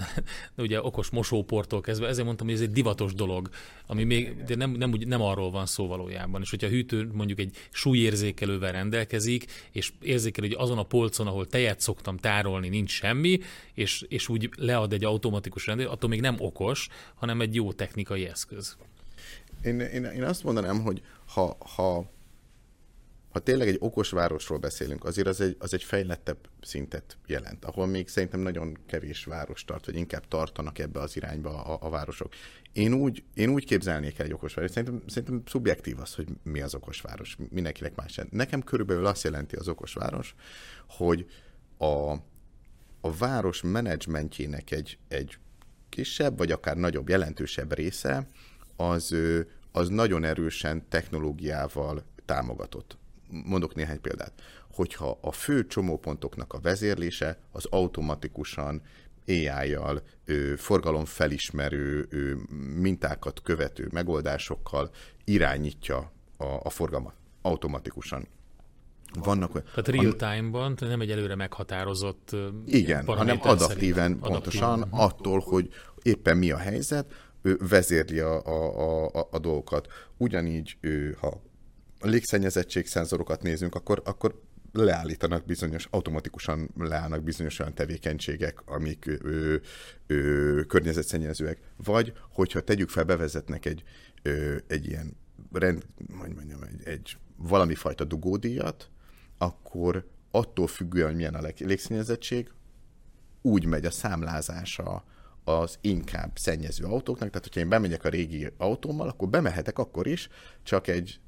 ugye 0.57 0.81
okos 0.81 1.09
mosóportól 1.09 1.81
kezdve, 1.81 2.07
ezért 2.07 2.25
mondtam, 2.25 2.47
hogy 2.47 2.55
ez 2.55 2.61
egy 2.61 2.71
divatos 2.71 3.13
dolog, 3.13 3.49
ami 3.85 4.03
még 4.03 4.43
de 4.43 4.55
nem, 4.55 4.71
nem, 4.71 4.93
nem 5.05 5.21
arról 5.21 5.51
van 5.51 5.65
szó 5.65 5.87
valójában. 5.87 6.41
És 6.41 6.49
hogyha 6.49 6.67
a 6.67 6.69
hűtő 6.69 7.09
mondjuk 7.13 7.39
egy 7.39 7.55
súlyérzékelővel 7.71 8.71
rendelkezik, 8.71 9.45
és 9.71 9.93
érzékel, 10.01 10.43
hogy 10.43 10.55
azon 10.57 10.77
a 10.77 10.83
polcon, 10.83 11.27
ahol 11.27 11.47
tejet 11.47 11.79
szoktam 11.79 12.17
tárolni, 12.17 12.69
nincs 12.69 12.91
semmi, 12.91 13.39
és, 13.73 14.05
és 14.09 14.29
úgy 14.29 14.49
lead 14.55 14.93
egy 14.93 15.03
automatikus 15.03 15.65
rendelést, 15.65 15.93
attól 15.93 16.09
még 16.09 16.21
nem 16.21 16.35
okos, 16.39 16.87
hanem 17.15 17.41
egy 17.41 17.55
jó 17.55 17.73
technikai 17.73 18.25
eszköz. 18.25 18.77
Én, 19.63 19.79
én, 19.79 20.03
én 20.03 20.23
azt 20.23 20.43
mondanám, 20.43 20.81
hogy 20.81 21.01
ha, 21.25 21.57
ha 21.75 22.11
ha 23.29 23.39
tényleg 23.39 23.67
egy 23.67 23.77
okos 23.79 24.09
városról 24.09 24.57
beszélünk, 24.57 25.05
azért 25.05 25.27
az 25.27 25.41
egy, 25.41 25.55
az 25.59 25.73
egy 25.73 25.83
fejlettebb 25.83 26.37
szintet 26.61 27.17
jelent, 27.25 27.65
ahol 27.65 27.87
még 27.87 28.07
szerintem 28.07 28.39
nagyon 28.39 28.77
kevés 28.85 29.23
város 29.23 29.65
tart, 29.65 29.85
vagy 29.85 29.95
inkább 29.95 30.27
tartanak 30.27 30.79
ebbe 30.79 30.99
az 30.99 31.15
irányba 31.15 31.63
a, 31.63 31.77
a 31.81 31.89
városok. 31.89 32.33
Én 32.73 32.93
úgy, 32.93 33.23
én 33.33 33.49
úgy 33.49 33.65
képzelnék 33.65 34.19
el 34.19 34.25
egy 34.25 34.33
okos 34.33 34.53
város. 34.53 34.71
Szerintem, 34.71 35.03
szerintem 35.07 35.41
szubjektív 35.45 35.99
az, 35.99 36.15
hogy 36.15 36.27
mi 36.43 36.61
az 36.61 36.75
okos 36.75 37.01
város. 37.01 37.37
Mindenkinek 37.49 37.95
más. 37.95 38.19
Nekem 38.29 38.61
körülbelül 38.61 39.05
azt 39.05 39.23
jelenti 39.23 39.55
az 39.55 39.67
okos 39.67 39.93
város, 39.93 40.35
hogy 40.87 41.25
a, 41.77 42.11
a 43.01 43.13
város 43.17 43.61
menedzsmentjének 43.61 44.71
egy, 44.71 44.97
egy 45.07 45.37
kisebb, 45.89 46.37
vagy 46.37 46.51
akár 46.51 46.77
nagyobb, 46.77 47.09
jelentősebb 47.09 47.73
része, 47.73 48.27
az, 48.75 49.15
az 49.71 49.89
nagyon 49.89 50.23
erősen 50.23 50.87
technológiával 50.89 52.03
támogatott 52.25 52.97
mondok 53.29 53.75
néhány 53.75 54.01
példát, 54.01 54.33
hogyha 54.71 55.17
a 55.21 55.31
fő 55.31 55.67
csomópontoknak 55.67 56.53
a 56.53 56.59
vezérlése 56.59 57.39
az 57.51 57.65
automatikusan 57.65 58.81
AI-jal, 59.27 60.01
forgalomfelismerő, 60.57 62.07
mintákat 62.75 63.41
követő 63.41 63.87
megoldásokkal 63.91 64.89
irányítja 65.23 66.11
a, 66.37 66.45
a 66.63 66.69
forgalmat 66.69 67.13
automatikusan. 67.41 68.27
Vannak, 69.13 69.51
tehát 69.51 69.87
real 69.87 70.15
time-ban, 70.15 70.77
nem 70.79 71.01
egy 71.01 71.11
előre 71.11 71.35
meghatározott 71.35 72.35
Igen, 72.65 73.05
hanem 73.05 73.39
adaptíven 73.41 74.19
pontosan 74.19 74.81
adaptív. 74.81 74.99
attól, 74.99 75.39
hogy 75.39 75.69
éppen 76.01 76.37
mi 76.37 76.51
a 76.51 76.57
helyzet, 76.57 77.13
ő 77.41 77.57
vezérli 77.69 78.19
a, 78.19 78.45
a, 78.45 79.07
a, 79.07 79.27
a 79.31 79.39
dolgokat. 79.39 79.87
Ugyanígy, 80.17 80.77
ő, 80.81 81.17
ha 81.19 81.41
a 81.99 82.07
légszennyezettség 82.07 82.87
szenzorokat 82.87 83.41
nézünk, 83.41 83.75
akkor, 83.75 84.01
akkor 84.05 84.41
leállítanak 84.71 85.45
bizonyos, 85.45 85.87
automatikusan 85.91 86.69
leállnak 86.77 87.23
bizonyos 87.23 87.59
olyan 87.59 87.73
tevékenységek, 87.73 88.61
amik 88.65 89.05
ö, 89.05 89.55
ö, 90.07 90.61
környezetszennyezőek. 90.67 91.59
Vagy, 91.83 92.13
hogyha 92.31 92.61
tegyük 92.61 92.89
fel, 92.89 93.03
bevezetnek 93.03 93.65
egy, 93.65 93.83
ö, 94.21 94.55
egy 94.67 94.87
ilyen 94.87 95.17
rend, 95.51 95.85
hogy 96.17 96.33
mondjam, 96.33 96.63
egy, 96.63 96.87
egy 96.87 97.17
valami 97.35 97.75
fajta 97.75 98.03
dugódíjat, 98.03 98.89
akkor 99.37 100.07
attól 100.31 100.67
függően, 100.67 101.07
hogy 101.07 101.15
milyen 101.15 101.35
a 101.35 101.51
légszennyezettség, 101.57 102.51
úgy 103.41 103.65
megy 103.65 103.85
a 103.85 103.91
számlázása 103.91 105.03
az 105.43 105.77
inkább 105.81 106.37
szennyező 106.37 106.85
autóknak, 106.85 107.29
tehát 107.29 107.43
hogyha 107.43 107.59
én 107.59 107.69
bemegyek 107.69 108.03
a 108.03 108.09
régi 108.09 108.47
autómmal, 108.57 109.07
akkor 109.07 109.29
bemehetek 109.29 109.79
akkor 109.79 110.07
is, 110.07 110.29
csak 110.63 110.87
egy 110.87 111.19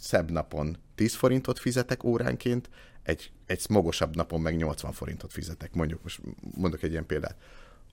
szebb 0.00 0.30
napon 0.30 0.76
10 0.94 1.14
forintot 1.14 1.58
fizetek 1.58 2.04
óránként, 2.04 2.70
egy, 3.02 3.32
egy 3.46 3.60
smogosabb 3.60 4.16
napon 4.16 4.40
meg 4.40 4.56
80 4.56 4.92
forintot 4.92 5.32
fizetek, 5.32 5.74
mondjuk, 5.74 6.02
most 6.02 6.20
mondok 6.54 6.82
egy 6.82 6.90
ilyen 6.90 7.06
példát. 7.06 7.36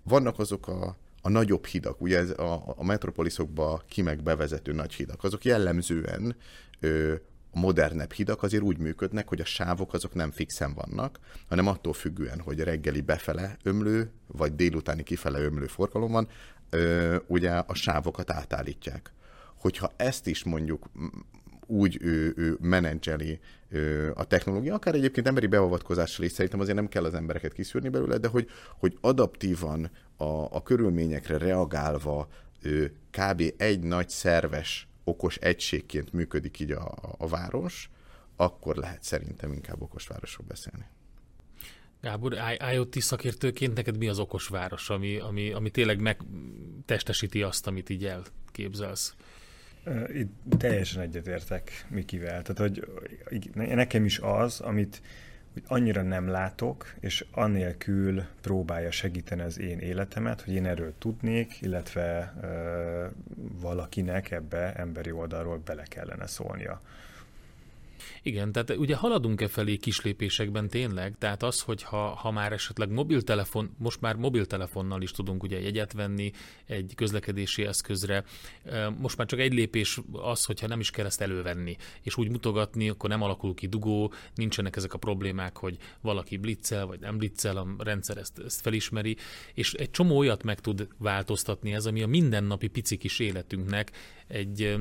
Vannak 0.04 0.40
azok 0.40 0.68
a, 0.68 0.96
a 1.22 1.30
nagyobb 1.30 1.66
hidak, 1.66 2.02
ugye 2.02 2.18
ez 2.18 2.30
a, 2.30 2.74
a 2.76 2.84
metropoliszokba 2.84 3.82
ki 3.88 4.02
meg 4.02 4.24
bevezető 4.24 4.72
nagy 4.72 4.94
hidak, 4.94 5.24
azok 5.24 5.46
jellemzően 5.46 6.36
ö, 6.80 7.16
a 7.52 7.60
modernebb 7.60 8.12
hidak 8.12 8.44
azért 8.44 8.64
úgy 8.64 8.78
működnek, 8.78 9.28
hogy 9.28 9.42
a 9.42 9.46
sávok 9.46 9.94
azok 9.94 10.14
nem 10.14 10.32
fixen 10.32 10.74
vannak, 10.74 11.20
hanem 11.50 11.68
attól 11.68 11.94
függően, 11.94 12.40
hogy 12.40 12.60
reggeli 12.60 13.02
befele 13.02 13.58
ömlő, 13.64 14.12
vagy 14.28 14.56
délutáni 14.56 15.04
kifele 15.04 15.40
ömlő 15.40 15.68
forgalom 15.68 16.12
van, 16.12 16.28
ö, 16.70 17.16
ugye 17.28 17.52
a 17.52 17.74
sávokat 17.74 18.32
átállítják. 18.32 19.12
Hogyha 19.56 19.92
ezt 19.96 20.28
is 20.28 20.44
mondjuk 20.44 20.90
úgy 21.68 21.98
ő, 22.02 22.34
ő 22.36 22.58
menedzseli 22.62 23.40
ő, 23.70 24.12
a 24.16 24.24
technológia, 24.24 24.74
akár 24.74 24.96
egyébként 24.96 25.28
emberi 25.28 25.48
beavatkozással 25.48 26.26
is 26.26 26.32
szerintem 26.32 26.60
azért 26.60 26.76
nem 26.76 26.88
kell 26.88 27.04
az 27.04 27.14
embereket 27.14 27.54
kiszűrni 27.54 27.90
belőle, 27.90 28.18
de 28.18 28.28
hogy, 28.28 28.50
hogy 28.80 28.98
adaptívan 29.02 29.92
a, 30.18 30.56
a 30.56 30.64
körülményekre 30.64 31.38
reagálva 31.38 32.28
ő, 32.62 32.96
kb. 33.12 33.54
egy 33.58 33.80
nagy 33.80 34.10
szerves, 34.10 34.88
okos 35.04 35.36
egységként 35.36 36.14
működik 36.14 36.60
így 36.60 36.72
a, 36.72 36.96
a 37.18 37.28
város, 37.28 37.90
akkor 38.36 38.76
lehet 38.76 39.04
szerintem 39.04 39.54
inkább 39.54 39.82
okos 39.82 40.08
városról 40.08 40.48
beszélni. 40.48 40.86
Gábor, 42.02 42.36
IoT 42.72 43.02
szakértőként 43.02 43.76
neked 43.76 43.98
mi 43.98 44.08
az 44.08 44.20
okos 44.20 44.48
város, 44.48 44.90
ami, 44.90 45.18
ami, 45.18 45.52
ami 45.52 45.70
tényleg 45.70 46.02
megtestesíti 46.02 47.42
azt, 47.42 47.68
amit 47.68 47.90
így 47.90 48.06
elképzelsz? 48.06 49.16
Itt 50.14 50.32
teljesen 50.58 51.02
egyetértek 51.02 51.86
Mikivel. 51.88 52.42
Tehát, 52.42 52.58
hogy 52.58 52.88
nekem 53.54 54.06
is 54.06 54.20
az, 54.20 54.60
amit 54.60 55.02
hogy 55.54 55.80
annyira 55.80 56.02
nem 56.02 56.28
látok, 56.28 56.94
és 57.00 57.26
annélkül 57.32 58.24
próbálja 58.42 58.92
segíteni 58.92 59.42
az 59.42 59.60
én 59.60 59.80
életemet, 59.80 60.42
hogy 60.42 60.54
én 60.54 60.66
erről 60.66 60.94
tudnék, 60.98 61.62
illetve 61.62 62.34
ö, 62.42 63.06
valakinek 63.62 64.32
ebbe 64.32 64.74
emberi 64.74 65.12
oldalról 65.12 65.58
bele 65.66 65.84
kellene 65.84 66.28
szólnia. 66.28 66.82
Igen, 68.22 68.52
tehát 68.52 68.76
ugye 68.78 68.96
haladunk-e 68.96 69.48
felé 69.48 69.76
kislépésekben 69.76 70.68
tényleg? 70.68 71.16
Tehát 71.18 71.44
az, 71.44 71.62
hogy 71.62 71.84
ha, 71.84 72.08
ha 72.08 72.32
már 72.32 72.52
esetleg 72.52 72.90
mobiltelefon, 72.90 73.76
most 73.78 74.02
már 74.02 74.16
mobiltelefonnal 74.16 75.02
is 75.02 75.12
tudunk 75.12 75.44
ugye 75.44 75.60
jegyet 75.60 75.94
venni 75.94 76.32
egy 76.66 76.94
közlekedési 76.96 77.66
eszközre, 77.66 78.24
most 78.98 79.18
már 79.18 79.28
csak 79.28 79.40
egy 79.40 79.54
lépés 79.54 80.00
az, 80.12 80.46
hogyha 80.46 80.68
nem 80.68 80.80
is 80.80 80.92
kell 80.92 81.06
ezt 81.06 81.22
elővenni, 81.22 81.76
és 82.02 82.18
úgy 82.18 82.30
mutogatni, 82.30 82.90
akkor 82.90 83.10
nem 83.10 83.22
alakul 83.22 83.54
ki 83.54 83.68
dugó, 83.68 84.14
nincsenek 84.36 84.76
ezek 84.76 84.94
a 84.94 84.98
problémák, 84.98 85.58
hogy 85.58 85.78
valaki 86.02 86.38
blitzel, 86.38 86.86
vagy 86.86 87.00
nem 87.00 87.18
blitzel, 87.18 87.58
a 87.58 87.68
rendszer 87.78 88.18
ezt, 88.18 88.40
ezt 88.40 88.62
felismeri, 88.62 89.18
és 89.54 89.74
egy 89.74 89.92
csomó 89.92 90.18
olyat 90.18 90.44
meg 90.44 90.60
tud 90.60 90.88
változtatni 90.98 91.74
ez, 91.74 91.86
ami 91.86 92.02
a 92.02 92.08
mindennapi 92.08 92.68
pici 92.68 92.98
kis 92.98 93.20
életünknek 93.20 93.92
egy 94.28 94.78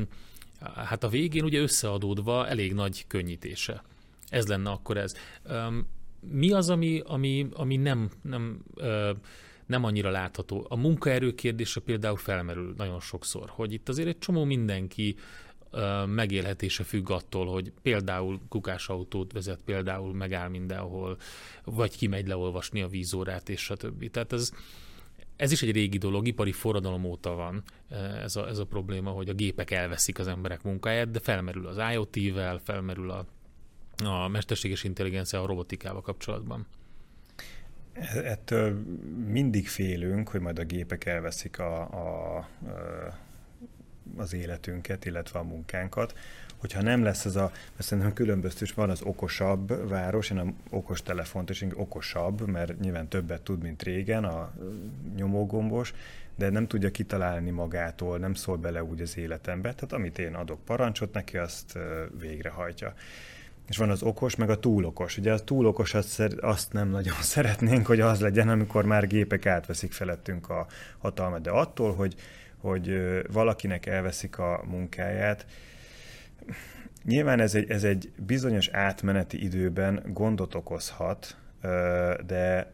hát 0.75 1.05
a 1.05 1.09
végén 1.09 1.45
ugye 1.45 1.61
összeadódva 1.61 2.47
elég 2.49 2.73
nagy 2.73 3.05
könnyítése. 3.07 3.83
Ez 4.29 4.47
lenne 4.47 4.71
akkor 4.71 4.97
ez. 4.97 5.15
Mi 6.21 6.53
az, 6.53 6.71
ami, 6.71 7.03
ami, 7.05 7.49
ami 7.53 7.77
nem, 7.77 8.11
nem, 8.23 8.63
nem 9.67 9.85
annyira 9.85 10.11
látható? 10.11 10.67
A 10.69 10.77
munkaerő 10.77 11.35
kérdése 11.35 11.81
például 11.81 12.17
felmerül 12.17 12.75
nagyon 12.77 13.01
sokszor, 13.01 13.49
hogy 13.49 13.73
itt 13.73 13.89
azért 13.89 14.09
egy 14.09 14.19
csomó 14.19 14.45
mindenki 14.45 15.17
megélhetése 16.07 16.85
függ 16.85 17.11
attól, 17.11 17.47
hogy 17.47 17.73
például 17.83 18.41
kukásautót 18.49 19.33
vezet, 19.33 19.61
például 19.65 20.15
megáll 20.15 20.49
mindenhol, 20.49 21.17
vagy 21.65 21.97
kimegy 21.97 22.27
leolvasni 22.27 22.83
a 22.83 22.89
vízórát, 22.89 23.49
és 23.49 23.61
stb. 23.61 24.11
Tehát 24.11 24.33
ez, 24.33 24.53
ez 25.37 25.53
is 25.53 25.63
egy 25.63 25.73
régi 25.73 25.99
dolog, 25.99 26.27
ipari 26.27 26.53
forradalom 26.53 27.05
óta 27.05 27.35
van 27.35 27.63
eh, 27.89 28.23
ez 28.23 28.37
a, 28.37 28.49
ez 28.49 28.59
a 28.59 28.65
probléma, 28.65 29.11
hogy 29.11 29.29
a 29.29 29.35
gépek 29.35 29.71
elveszik 29.71 30.19
az 30.19 30.27
emberek 30.27 30.63
munkáját, 30.63 31.11
de 31.11 31.19
felmerül 31.19 31.67
az 31.67 31.93
IoT-vel, 31.93 32.61
felmerül 32.65 33.11
a, 33.11 33.27
a 34.05 34.29
mesterséges 34.29 34.85
intelligencia 34.85 35.43
a 35.43 35.47
robotikával 35.47 36.03
kapcsolatban. 36.03 36.67
Ettől 38.25 38.83
mindig 39.27 39.69
félünk, 39.69 40.29
hogy 40.29 40.41
majd 40.41 40.59
a 40.59 40.65
gépek 40.65 41.05
elveszik 41.05 41.59
a, 41.59 41.81
a, 41.81 42.37
a 42.37 42.49
az 44.17 44.33
életünket, 44.33 45.05
illetve 45.05 45.39
a 45.39 45.43
munkánkat 45.43 46.15
hogyha 46.57 46.83
nem 46.83 47.03
lesz 47.03 47.25
ez 47.25 47.37
a, 47.37 47.51
mert 47.73 47.83
szerintem 47.83 48.13
különböztős 48.13 48.73
van 48.73 48.91
az 48.91 49.03
okosabb 49.03 49.89
város, 49.89 50.31
én 50.31 50.39
a 50.39 50.53
okos 50.71 51.03
telefont 51.03 51.51
is 51.51 51.65
okosabb, 51.75 52.47
mert 52.47 52.81
nyilván 52.81 53.09
többet 53.09 53.43
tud, 53.43 53.63
mint 53.63 53.83
régen 53.83 54.25
a 54.25 54.53
nyomógombos, 55.17 55.95
de 56.37 56.51
nem 56.51 56.67
tudja 56.67 56.91
kitalálni 56.91 57.51
magától, 57.51 58.19
nem 58.19 58.35
szól 58.35 58.57
bele 58.57 58.85
úgy 58.85 59.01
az 59.01 59.17
életembe. 59.17 59.75
Tehát 59.75 59.93
amit 59.93 60.19
én 60.19 60.35
adok 60.35 60.65
parancsot 60.65 61.13
neki, 61.13 61.37
azt 61.37 61.79
végrehajtja. 62.21 62.95
És 63.69 63.77
van 63.77 63.91
az 63.91 64.03
okos, 64.03 64.37
meg 64.37 64.51
a 64.51 64.61
túlokos. 64.61 65.19
Ugye 65.19 65.33
a 65.33 65.39
túlokos 65.39 65.95
azt, 65.95 66.21
azt 66.41 66.73
nem 66.73 66.89
nagyon 66.89 67.23
szeretnénk, 67.35 67.87
hogy 67.87 68.01
az 68.01 68.21
legyen, 68.21 68.49
amikor 68.49 68.85
már 68.85 69.07
gépek 69.07 69.47
átveszik 69.47 69.93
felettünk 69.93 70.49
a 70.49 70.67
hatalmat. 70.99 71.43
De 71.43 71.51
attól, 71.51 71.95
hogy, 71.95 72.15
hogy 72.57 72.99
valakinek 73.33 73.87
elveszik 73.87 74.39
a 74.39 74.63
munkáját, 74.67 75.47
Nyilván 77.07 77.41
ez 77.41 77.55
egy, 77.55 77.71
ez 77.71 77.85
egy 77.85 78.13
bizonyos 78.27 78.69
átmeneti 78.69 79.45
időben 79.45 80.03
gondot 80.07 80.55
okozhat, 80.55 81.37
de 82.27 82.73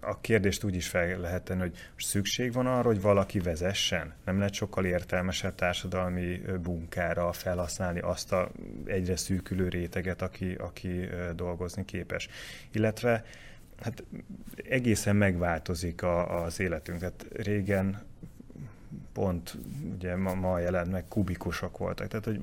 a 0.00 0.20
kérdést 0.20 0.64
úgy 0.64 0.74
is 0.74 0.88
fel 0.88 1.18
lehet 1.18 1.42
tenni, 1.42 1.60
hogy 1.60 1.76
szükség 1.96 2.52
van 2.52 2.66
arra, 2.66 2.86
hogy 2.86 3.00
valaki 3.00 3.38
vezessen? 3.38 4.14
Nem 4.24 4.38
lehet 4.38 4.52
sokkal 4.52 4.84
értelmesebb 4.84 5.54
társadalmi 5.54 6.40
bunkára 6.62 7.32
felhasználni 7.32 8.00
azt 8.00 8.32
a 8.32 8.50
egyre 8.84 9.16
szűkülő 9.16 9.68
réteget, 9.68 10.22
aki, 10.22 10.54
aki 10.54 11.08
dolgozni 11.36 11.84
képes. 11.84 12.28
Illetve 12.72 13.24
hát 13.80 14.04
egészen 14.68 15.16
megváltozik 15.16 16.02
a, 16.02 16.44
az 16.44 16.60
életünk. 16.60 16.98
Tehát 16.98 17.26
régen 17.32 18.02
pont 19.12 19.56
ugye 19.94 20.16
ma, 20.16 20.34
ma 20.34 20.58
jelent 20.58 20.90
meg 20.92 21.04
kubikusok 21.08 21.78
voltak. 21.78 22.08
Tehát, 22.08 22.24
hogy 22.24 22.40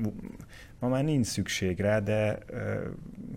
ma 0.80 0.88
már 0.88 1.04
nincs 1.04 1.28
szükség 1.28 1.80
rá, 1.80 2.00
de 2.00 2.40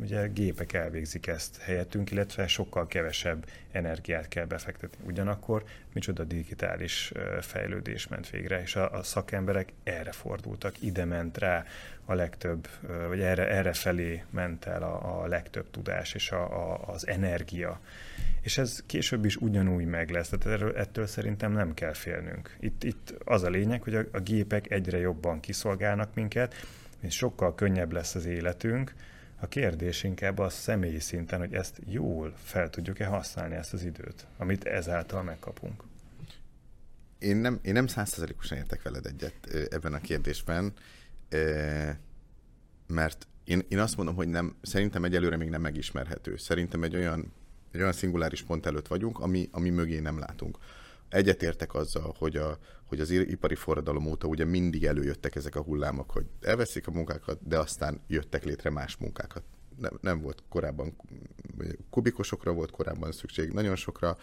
ugye 0.00 0.26
gépek 0.26 0.72
elvégzik 0.72 1.26
ezt 1.26 1.60
helyettünk, 1.60 2.10
illetve 2.10 2.46
sokkal 2.46 2.86
kevesebb 2.86 3.46
energiát 3.72 4.28
kell 4.28 4.44
befektetni. 4.44 5.04
Ugyanakkor 5.06 5.64
micsoda 5.92 6.24
digitális 6.24 7.12
fejlődés 7.40 8.08
ment 8.08 8.30
végre, 8.30 8.60
és 8.60 8.76
a, 8.76 8.92
a 8.92 9.02
szakemberek 9.02 9.72
erre 9.82 10.12
fordultak, 10.12 10.82
ide 10.82 11.04
ment 11.04 11.38
rá 11.38 11.64
a 12.04 12.14
legtöbb, 12.14 12.68
vagy 13.08 13.20
erre, 13.20 13.48
erre 13.48 13.72
felé 13.72 14.24
ment 14.30 14.64
el 14.64 14.82
a, 14.82 15.22
a 15.22 15.26
legtöbb 15.26 15.70
tudás 15.70 16.14
és 16.14 16.30
a, 16.30 16.72
a, 16.72 16.80
az 16.86 17.06
energia 17.06 17.80
és 18.42 18.58
ez 18.58 18.82
később 18.86 19.24
is 19.24 19.36
ugyanúgy 19.36 19.84
meg 19.84 20.10
lesz, 20.10 20.28
tehát 20.28 20.60
erről, 20.60 20.76
ettől 20.76 21.06
szerintem 21.06 21.52
nem 21.52 21.74
kell 21.74 21.92
félnünk. 21.92 22.56
Itt, 22.60 22.84
itt 22.84 23.14
az 23.24 23.42
a 23.42 23.48
lényeg, 23.48 23.82
hogy 23.82 23.94
a, 23.94 24.04
a 24.12 24.20
gépek 24.20 24.70
egyre 24.70 24.98
jobban 24.98 25.40
kiszolgálnak 25.40 26.14
minket, 26.14 26.54
és 27.00 27.14
sokkal 27.14 27.54
könnyebb 27.54 27.92
lesz 27.92 28.14
az 28.14 28.26
életünk, 28.26 28.94
a 29.40 29.48
kérdés 29.48 30.02
inkább 30.02 30.38
az 30.38 30.54
személyi 30.54 31.00
szinten, 31.00 31.38
hogy 31.38 31.54
ezt 31.54 31.80
jól 31.86 32.34
fel 32.36 32.70
tudjuk-e 32.70 33.06
használni 33.06 33.54
ezt 33.54 33.72
az 33.72 33.84
időt, 33.84 34.26
amit 34.36 34.64
ezáltal 34.64 35.22
megkapunk. 35.22 35.82
Én 37.18 37.36
nem, 37.36 37.58
én 37.62 37.72
nem 37.72 37.86
százszerzalékosan 37.86 38.58
értek 38.58 38.82
veled 38.82 39.06
egyet 39.06 39.68
ebben 39.70 39.92
a 39.92 40.00
kérdésben, 40.00 40.72
mert 42.86 43.26
én, 43.44 43.62
én 43.68 43.78
azt 43.78 43.96
mondom, 43.96 44.14
hogy 44.14 44.28
nem, 44.28 44.56
szerintem 44.62 45.04
egyelőre 45.04 45.36
még 45.36 45.48
nem 45.48 45.60
megismerhető. 45.60 46.36
Szerintem 46.36 46.82
egy 46.82 46.96
olyan 46.96 47.32
egy 47.72 47.80
olyan 47.80 47.92
szinguláris 47.92 48.42
pont 48.42 48.66
előtt 48.66 48.86
vagyunk, 48.86 49.18
ami, 49.18 49.48
ami 49.52 49.70
mögé 49.70 49.98
nem 49.98 50.18
látunk. 50.18 50.58
Egyetértek 51.08 51.74
azzal, 51.74 52.14
hogy, 52.18 52.36
a, 52.36 52.58
hogy 52.84 53.00
az 53.00 53.10
ipari 53.10 53.54
forradalom 53.54 54.06
óta 54.06 54.26
ugye 54.26 54.44
mindig 54.44 54.84
előjöttek 54.84 55.34
ezek 55.34 55.56
a 55.56 55.62
hullámok, 55.62 56.10
hogy 56.10 56.26
elveszik 56.40 56.86
a 56.86 56.90
munkákat, 56.90 57.48
de 57.48 57.58
aztán 57.58 58.00
jöttek 58.06 58.44
létre 58.44 58.70
más 58.70 58.96
munkákat. 58.96 59.42
Nem, 59.76 59.98
nem 60.00 60.20
volt 60.20 60.42
korábban, 60.48 60.96
kubikosokra 61.90 62.52
volt 62.52 62.70
korábban 62.70 63.12
szükség, 63.12 63.52
nagyon 63.52 63.76
sokra, 63.76 64.16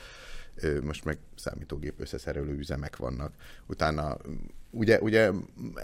most 0.81 1.05
meg 1.05 1.17
számítógép 1.35 1.99
összeszerelő 1.99 2.57
üzemek 2.57 2.97
vannak. 2.97 3.33
Utána 3.65 4.17
ugye, 4.69 4.99
ugye 5.01 5.31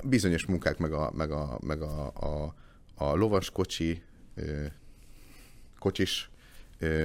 bizonyos 0.04 0.46
munkák, 0.46 0.78
meg 0.78 0.94
a, 0.94 1.12
meg 1.16 1.32
a, 1.32 1.60
meg 1.62 1.82
a, 1.82 2.06
a, 2.06 2.56
a 2.96 3.16
lovas 3.16 3.50
kocsi, 3.50 4.02
kocsis 5.80 6.30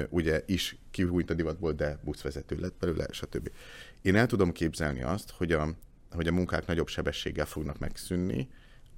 ugye 0.09 0.43
is 0.47 0.77
kihújt 0.91 1.31
a 1.31 1.35
divatból, 1.35 1.73
de 1.73 1.99
buszvezető 2.05 2.57
lett 2.57 2.75
belőle, 2.79 3.07
stb. 3.11 3.51
Én 4.03 4.17
el 4.17 4.27
tudom 4.27 4.53
képzelni 4.53 5.03
azt, 5.03 5.31
hogy 5.31 5.53
a, 5.53 5.75
hogy 6.11 6.27
a 6.27 6.33
munkák 6.33 6.67
nagyobb 6.67 6.89
sebességgel 6.89 7.47
fognak 7.47 7.79
megszűnni, 7.79 8.49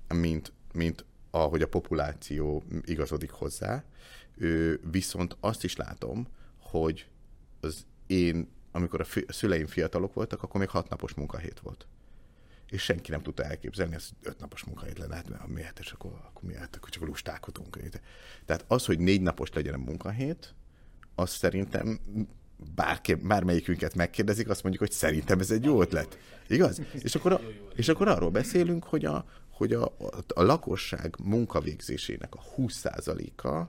mint, 0.09 0.53
mint 0.73 1.05
ahogy 1.31 1.63
a 1.63 1.69
populáció 1.69 2.63
igazodik 2.85 3.31
hozzá. 3.31 3.85
Viszont 4.91 5.37
azt 5.41 5.65
is 5.65 5.77
látom, 5.77 6.27
hogy 6.59 7.09
az 7.61 7.87
én, 8.07 8.49
amikor 8.71 9.01
a, 9.01 9.33
szüleim 9.33 9.67
fiatalok 9.67 10.15
voltak, 10.15 10.43
akkor 10.43 10.61
még 10.61 10.69
hat 10.69 10.89
napos 10.89 11.15
munkahét 11.15 11.61
volt. 11.61 11.87
És 12.71 12.83
senki 12.83 13.11
nem 13.11 13.23
tudta 13.23 13.43
elképzelni, 13.43 13.93
hogy 13.93 14.05
öt 14.23 14.39
napos 14.39 14.65
munkahét 14.65 14.99
lenne, 14.99 15.15
hát 15.15 15.47
miért, 15.47 15.79
és 15.79 15.93
akkor, 15.93 16.13
akkor 16.13 16.43
miért, 16.43 16.77
akkor 16.77 16.89
csak 16.89 17.03
lustálkodunk. 17.03 17.79
Tehát 18.45 18.65
az, 18.69 18.85
hogy 18.85 18.99
négy 18.99 19.21
napos 19.21 19.53
legyen 19.53 19.75
a 19.75 19.79
munkahét, 19.79 20.55
azt 21.15 21.37
szerintem 21.37 22.01
bárki, 22.75 23.15
bármelyikünket 23.15 23.95
megkérdezik, 23.95 24.49
azt 24.49 24.63
mondjuk, 24.63 24.85
hogy 24.85 24.93
szerintem 24.93 25.39
ez 25.41 25.51
egy 25.51 25.65
jó 25.65 25.81
ötlet. 25.81 26.19
Igaz? 26.49 26.81
És 26.93 27.15
akkor, 27.15 27.33
a, 27.33 27.41
és 27.75 27.89
akkor 27.89 28.09
arról 28.09 28.31
beszélünk, 28.31 28.85
hogy 28.85 29.05
a, 29.05 29.25
hogy 29.51 29.73
a, 29.73 29.85
a 30.27 30.43
lakosság 30.43 31.15
munkavégzésének 31.25 32.35
a 32.35 32.43
20%-a 32.57 33.69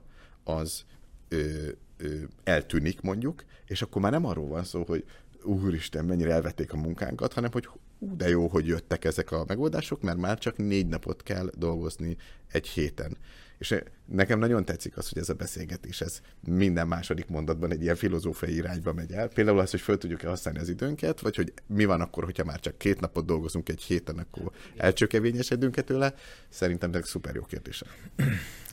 az 0.52 0.84
ö, 1.28 1.68
ö, 1.96 2.14
eltűnik 2.44 3.00
mondjuk, 3.00 3.44
és 3.66 3.82
akkor 3.82 4.02
már 4.02 4.12
nem 4.12 4.24
arról 4.24 4.48
van 4.48 4.64
szó, 4.64 4.84
hogy 4.86 5.04
úristen, 5.42 6.04
mennyire 6.04 6.32
elvették 6.32 6.72
a 6.72 6.76
munkánkat, 6.76 7.32
hanem 7.32 7.50
hogy 7.52 7.66
hú, 7.66 7.78
de 7.98 8.28
jó, 8.28 8.48
hogy 8.48 8.66
jöttek 8.66 9.04
ezek 9.04 9.32
a 9.32 9.44
megoldások, 9.46 10.02
mert 10.02 10.18
már 10.18 10.38
csak 10.38 10.56
négy 10.56 10.86
napot 10.86 11.22
kell 11.22 11.50
dolgozni 11.56 12.16
egy 12.52 12.68
héten. 12.68 13.16
És 13.64 13.82
nekem 14.04 14.38
nagyon 14.38 14.64
tetszik 14.64 14.96
az, 14.96 15.08
hogy 15.08 15.18
ez 15.18 15.28
a 15.28 15.34
beszélgetés, 15.34 16.00
ez 16.00 16.20
minden 16.46 16.86
második 16.86 17.28
mondatban 17.28 17.70
egy 17.70 17.82
ilyen 17.82 17.96
filozófiai 17.96 18.54
irányba 18.54 18.92
megy 18.92 19.12
el. 19.12 19.28
Például 19.28 19.58
az, 19.58 19.70
hogy 19.70 19.80
föl 19.80 19.98
tudjuk-e 19.98 20.28
használni 20.28 20.60
az 20.60 20.68
időnket, 20.68 21.20
vagy 21.20 21.36
hogy 21.36 21.52
mi 21.66 21.84
van 21.84 22.00
akkor, 22.00 22.24
hogyha 22.24 22.44
már 22.44 22.60
csak 22.60 22.78
két 22.78 23.00
napot 23.00 23.26
dolgozunk 23.26 23.68
egy 23.68 23.82
héten, 23.82 24.18
akkor 24.18 24.52
elcsökevényesedünk-e 24.76 25.82
tőle. 25.82 26.14
Szerintem 26.48 26.92
ez 26.92 27.08
szuper 27.08 27.34
jó 27.34 27.42
kérdés. 27.42 27.82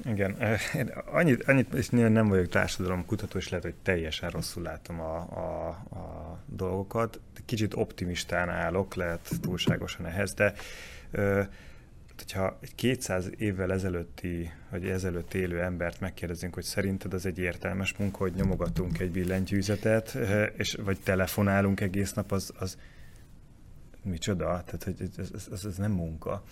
Igen, 0.05 0.37
én 0.75 0.87
annyit, 0.87 1.43
annyit 1.43 1.73
és 1.73 1.89
nem 1.89 2.27
vagyok 2.27 2.47
társadalomkutató, 2.47 3.37
és 3.37 3.49
lehet, 3.49 3.65
hogy 3.65 3.75
teljesen 3.83 4.29
rosszul 4.29 4.63
látom 4.63 4.99
a, 4.99 5.15
a, 5.15 5.67
a 5.69 6.43
dolgokat. 6.45 7.19
Kicsit 7.45 7.73
optimistán 7.73 8.49
állok, 8.49 8.95
lehet 8.95 9.29
túlságosan 9.41 10.05
ehhez, 10.05 10.33
de 10.33 10.53
hogyha 12.21 12.57
egy 12.61 12.75
200 12.75 13.29
évvel 13.37 13.71
ezelőtti, 13.71 14.51
vagy 14.69 14.85
ezelőtt 14.85 15.33
élő 15.33 15.61
embert 15.61 15.99
megkérdezünk, 15.99 16.53
hogy 16.53 16.63
szerinted 16.63 17.13
az 17.13 17.25
egy 17.25 17.37
értelmes 17.37 17.93
munka, 17.97 18.17
hogy 18.17 18.33
nyomogatunk 18.33 18.99
egy 18.99 19.11
billentyűzetet, 19.11 20.17
és, 20.57 20.77
vagy 20.83 20.99
telefonálunk 21.03 21.79
egész 21.79 22.13
nap, 22.13 22.31
az, 22.31 22.53
az 22.59 22.77
micsoda? 24.03 24.45
Tehát, 24.45 24.83
hogy 24.83 25.09
ez, 25.17 25.29
ez, 25.51 25.65
ez, 25.65 25.77
nem 25.77 25.91
munka. 25.91 26.43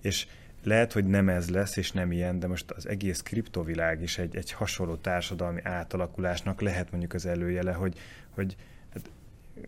És 0.00 0.26
lehet, 0.62 0.92
hogy 0.92 1.06
nem 1.06 1.28
ez 1.28 1.50
lesz, 1.50 1.76
és 1.76 1.92
nem 1.92 2.12
ilyen, 2.12 2.38
de 2.38 2.46
most 2.46 2.70
az 2.70 2.88
egész 2.88 3.20
kriptovilág 3.22 4.02
is 4.02 4.18
egy, 4.18 4.36
egy 4.36 4.52
hasonló 4.52 4.96
társadalmi 4.96 5.60
átalakulásnak 5.62 6.60
lehet 6.60 6.90
mondjuk 6.90 7.14
az 7.14 7.26
előjele, 7.26 7.72
hogy, 7.72 7.98
hogy 8.30 8.56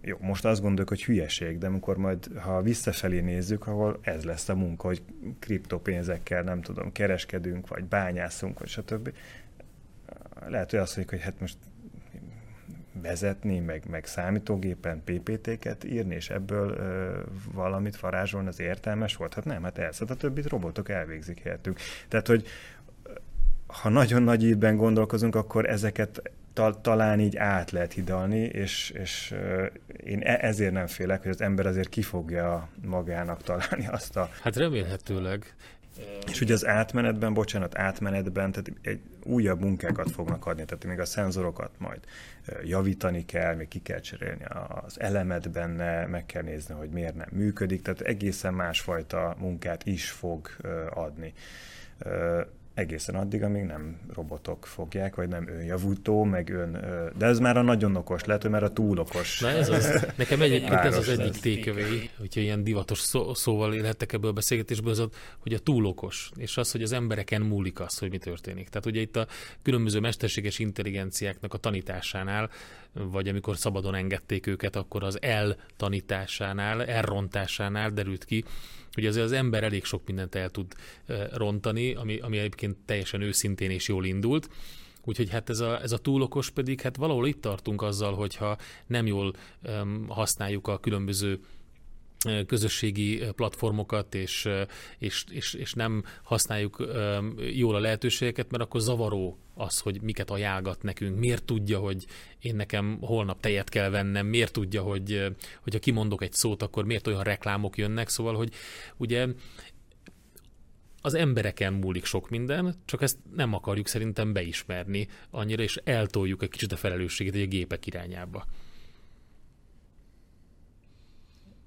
jó, 0.00 0.16
most 0.20 0.44
azt 0.44 0.60
gondoljuk, 0.60 0.88
hogy 0.88 1.04
hülyeség, 1.04 1.58
de 1.58 1.66
amikor 1.66 1.96
majd, 1.96 2.38
ha 2.38 2.62
visszafelé 2.62 3.20
nézzük, 3.20 3.66
ahol 3.66 3.98
ez 4.02 4.24
lesz 4.24 4.48
a 4.48 4.54
munka, 4.54 4.86
hogy 4.86 5.02
kriptopénzekkel, 5.38 6.42
nem 6.42 6.62
tudom, 6.62 6.92
kereskedünk, 6.92 7.68
vagy 7.68 7.84
bányászunk, 7.84 8.58
vagy 8.58 8.68
stb. 8.68 9.12
Lehet, 10.46 10.70
hogy 10.70 10.78
azt 10.78 10.96
mondjuk, 10.96 11.20
hogy 11.20 11.30
hát 11.30 11.40
most 11.40 11.56
vezetni, 13.02 13.58
meg, 13.58 13.82
meg 13.90 14.06
számítógépen 14.06 15.02
PPT-ket 15.04 15.84
írni, 15.84 16.14
és 16.14 16.30
ebből 16.30 16.70
ö, 16.70 17.20
valamit 17.52 18.00
varázsolni, 18.00 18.48
az 18.48 18.60
értelmes 18.60 19.16
volt? 19.16 19.34
Hát 19.34 19.44
nem, 19.44 19.62
hát 19.62 19.78
elszed 19.78 20.10
a 20.10 20.16
többit 20.16 20.48
robotok 20.48 20.88
elvégzik 20.88 21.40
helyettünk. 21.40 21.78
Tehát, 22.08 22.26
hogy 22.26 22.46
ha 23.66 23.88
nagyon 23.88 24.22
nagy 24.22 24.42
ívben 24.42 24.76
gondolkozunk, 24.76 25.34
akkor 25.34 25.68
ezeket 25.68 26.30
ta, 26.52 26.80
talán 26.80 27.20
így 27.20 27.36
át 27.36 27.70
lehet 27.70 27.92
hidalni, 27.92 28.38
és, 28.38 28.90
és 28.90 29.34
én 30.04 30.20
e, 30.22 30.38
ezért 30.40 30.72
nem 30.72 30.86
félek, 30.86 31.22
hogy 31.22 31.30
az 31.30 31.40
ember 31.40 31.66
azért 31.66 31.88
ki 31.88 32.02
fogja 32.02 32.68
magának 32.84 33.42
találni 33.42 33.86
azt 33.86 34.16
a... 34.16 34.30
Hát 34.42 34.56
remélhetőleg. 34.56 35.54
És 36.26 36.40
ugye 36.40 36.52
az 36.52 36.66
átmenetben, 36.66 37.34
bocsánat, 37.34 37.78
átmenetben, 37.78 38.52
tehát 38.52 38.72
egy 38.82 39.00
újabb 39.22 39.60
munkákat 39.60 40.10
fognak 40.10 40.46
adni, 40.46 40.64
tehát 40.64 40.84
még 40.84 40.98
a 40.98 41.04
szenzorokat 41.04 41.70
majd 41.78 42.00
javítani 42.64 43.24
kell, 43.24 43.54
még 43.54 43.68
ki 43.68 43.82
kell 43.82 44.00
cserélni 44.00 44.44
az 44.84 45.00
elemet 45.00 45.50
benne, 45.50 46.06
meg 46.06 46.26
kell 46.26 46.42
nézni, 46.42 46.74
hogy 46.74 46.90
miért 46.90 47.14
nem 47.14 47.28
működik, 47.32 47.82
tehát 47.82 48.00
egészen 48.00 48.54
másfajta 48.54 49.36
munkát 49.38 49.86
is 49.86 50.10
fog 50.10 50.48
adni 50.90 51.32
egészen 52.74 53.14
addig, 53.14 53.42
amíg 53.42 53.62
nem 53.62 54.00
robotok 54.14 54.66
fogják, 54.66 55.14
vagy 55.14 55.28
nem 55.28 55.48
önjavútó, 55.48 56.24
meg 56.24 56.50
ön... 56.50 56.72
De 57.18 57.26
ez 57.26 57.38
már 57.38 57.56
a 57.56 57.62
nagyon 57.62 57.96
okos, 57.96 58.24
lehet, 58.24 58.42
hogy 58.42 58.50
már 58.50 58.62
a 58.62 58.72
túl 58.72 58.98
okos. 58.98 59.40
Na 59.40 59.48
ez 59.48 59.68
az. 59.68 60.06
Nekem 60.16 60.42
egyébként 60.42 60.80
ez 60.80 60.96
az 60.96 61.08
egyik 61.08 61.40
tékövé, 61.40 62.10
hogyha 62.18 62.40
ilyen 62.40 62.64
divatos 62.64 62.98
szó, 62.98 63.34
szóval 63.34 63.74
élhettek 63.74 64.12
ebből 64.12 64.30
a 64.30 64.32
beszélgetésből, 64.32 64.92
az, 64.92 65.08
hogy 65.38 65.54
a 65.54 65.58
túl 65.58 65.86
okos, 65.86 66.30
és 66.36 66.56
az, 66.56 66.70
hogy 66.70 66.82
az 66.82 66.92
embereken 66.92 67.42
múlik 67.42 67.80
az, 67.80 67.98
hogy 67.98 68.10
mi 68.10 68.18
történik. 68.18 68.68
Tehát 68.68 68.86
ugye 68.86 69.00
itt 69.00 69.16
a 69.16 69.26
különböző 69.62 70.00
mesterséges 70.00 70.58
intelligenciáknak 70.58 71.54
a 71.54 71.58
tanításánál, 71.58 72.50
vagy 72.92 73.28
amikor 73.28 73.56
szabadon 73.56 73.94
engedték 73.94 74.46
őket, 74.46 74.76
akkor 74.76 75.02
az 75.02 75.22
eltanításánál, 75.22 76.84
elrontásánál 76.84 77.90
derült 77.90 78.24
ki, 78.24 78.44
hogy 78.92 79.06
azért 79.06 79.24
az 79.24 79.32
ember 79.32 79.64
elég 79.64 79.84
sok 79.84 80.06
mindent 80.06 80.34
el 80.34 80.50
tud 80.50 80.74
rontani, 81.32 81.94
ami, 81.94 82.18
ami 82.18 82.38
egyébként 82.38 82.76
teljesen 82.84 83.20
őszintén 83.20 83.70
és 83.70 83.88
jól 83.88 84.04
indult. 84.04 84.48
Úgyhogy 85.04 85.30
hát 85.30 85.50
ez 85.50 85.60
a, 85.60 85.82
ez 85.82 85.92
a 85.92 85.98
túlokos 85.98 86.50
pedig, 86.50 86.80
hát 86.80 86.96
valahol 86.96 87.26
itt 87.26 87.40
tartunk 87.40 87.82
azzal, 87.82 88.14
hogyha 88.14 88.56
nem 88.86 89.06
jól 89.06 89.32
um, 89.62 90.06
használjuk 90.08 90.68
a 90.68 90.78
különböző 90.78 91.40
közösségi 92.46 93.22
platformokat, 93.36 94.14
és, 94.14 94.48
és, 94.98 95.24
és, 95.30 95.54
és 95.54 95.72
nem 95.72 96.04
használjuk 96.22 96.86
jól 97.54 97.74
a 97.74 97.80
lehetőségeket, 97.80 98.50
mert 98.50 98.62
akkor 98.62 98.80
zavaró 98.80 99.38
az, 99.54 99.78
hogy 99.78 100.00
miket 100.00 100.30
ajánlgat 100.30 100.82
nekünk, 100.82 101.18
miért 101.18 101.44
tudja, 101.44 101.78
hogy 101.78 102.06
én 102.38 102.56
nekem 102.56 102.98
holnap 103.00 103.40
tejet 103.40 103.68
kell 103.68 103.90
vennem, 103.90 104.26
miért 104.26 104.52
tudja, 104.52 104.82
hogy 104.82 105.26
hogyha 105.62 105.80
kimondok 105.80 106.22
egy 106.22 106.32
szót, 106.32 106.62
akkor 106.62 106.84
miért 106.84 107.06
olyan 107.06 107.22
reklámok 107.22 107.78
jönnek, 107.78 108.08
szóval, 108.08 108.34
hogy 108.34 108.52
ugye 108.96 109.26
az 111.02 111.14
embereken 111.14 111.72
múlik 111.72 112.04
sok 112.04 112.30
minden, 112.30 112.74
csak 112.84 113.02
ezt 113.02 113.18
nem 113.34 113.54
akarjuk 113.54 113.86
szerintem 113.86 114.32
beismerni 114.32 115.08
annyira, 115.30 115.62
és 115.62 115.80
eltoljuk 115.84 116.42
egy 116.42 116.50
kicsit 116.50 116.72
a 116.72 116.76
felelősséget 116.76 117.34
a 117.34 117.46
gépek 117.46 117.86
irányába. 117.86 118.46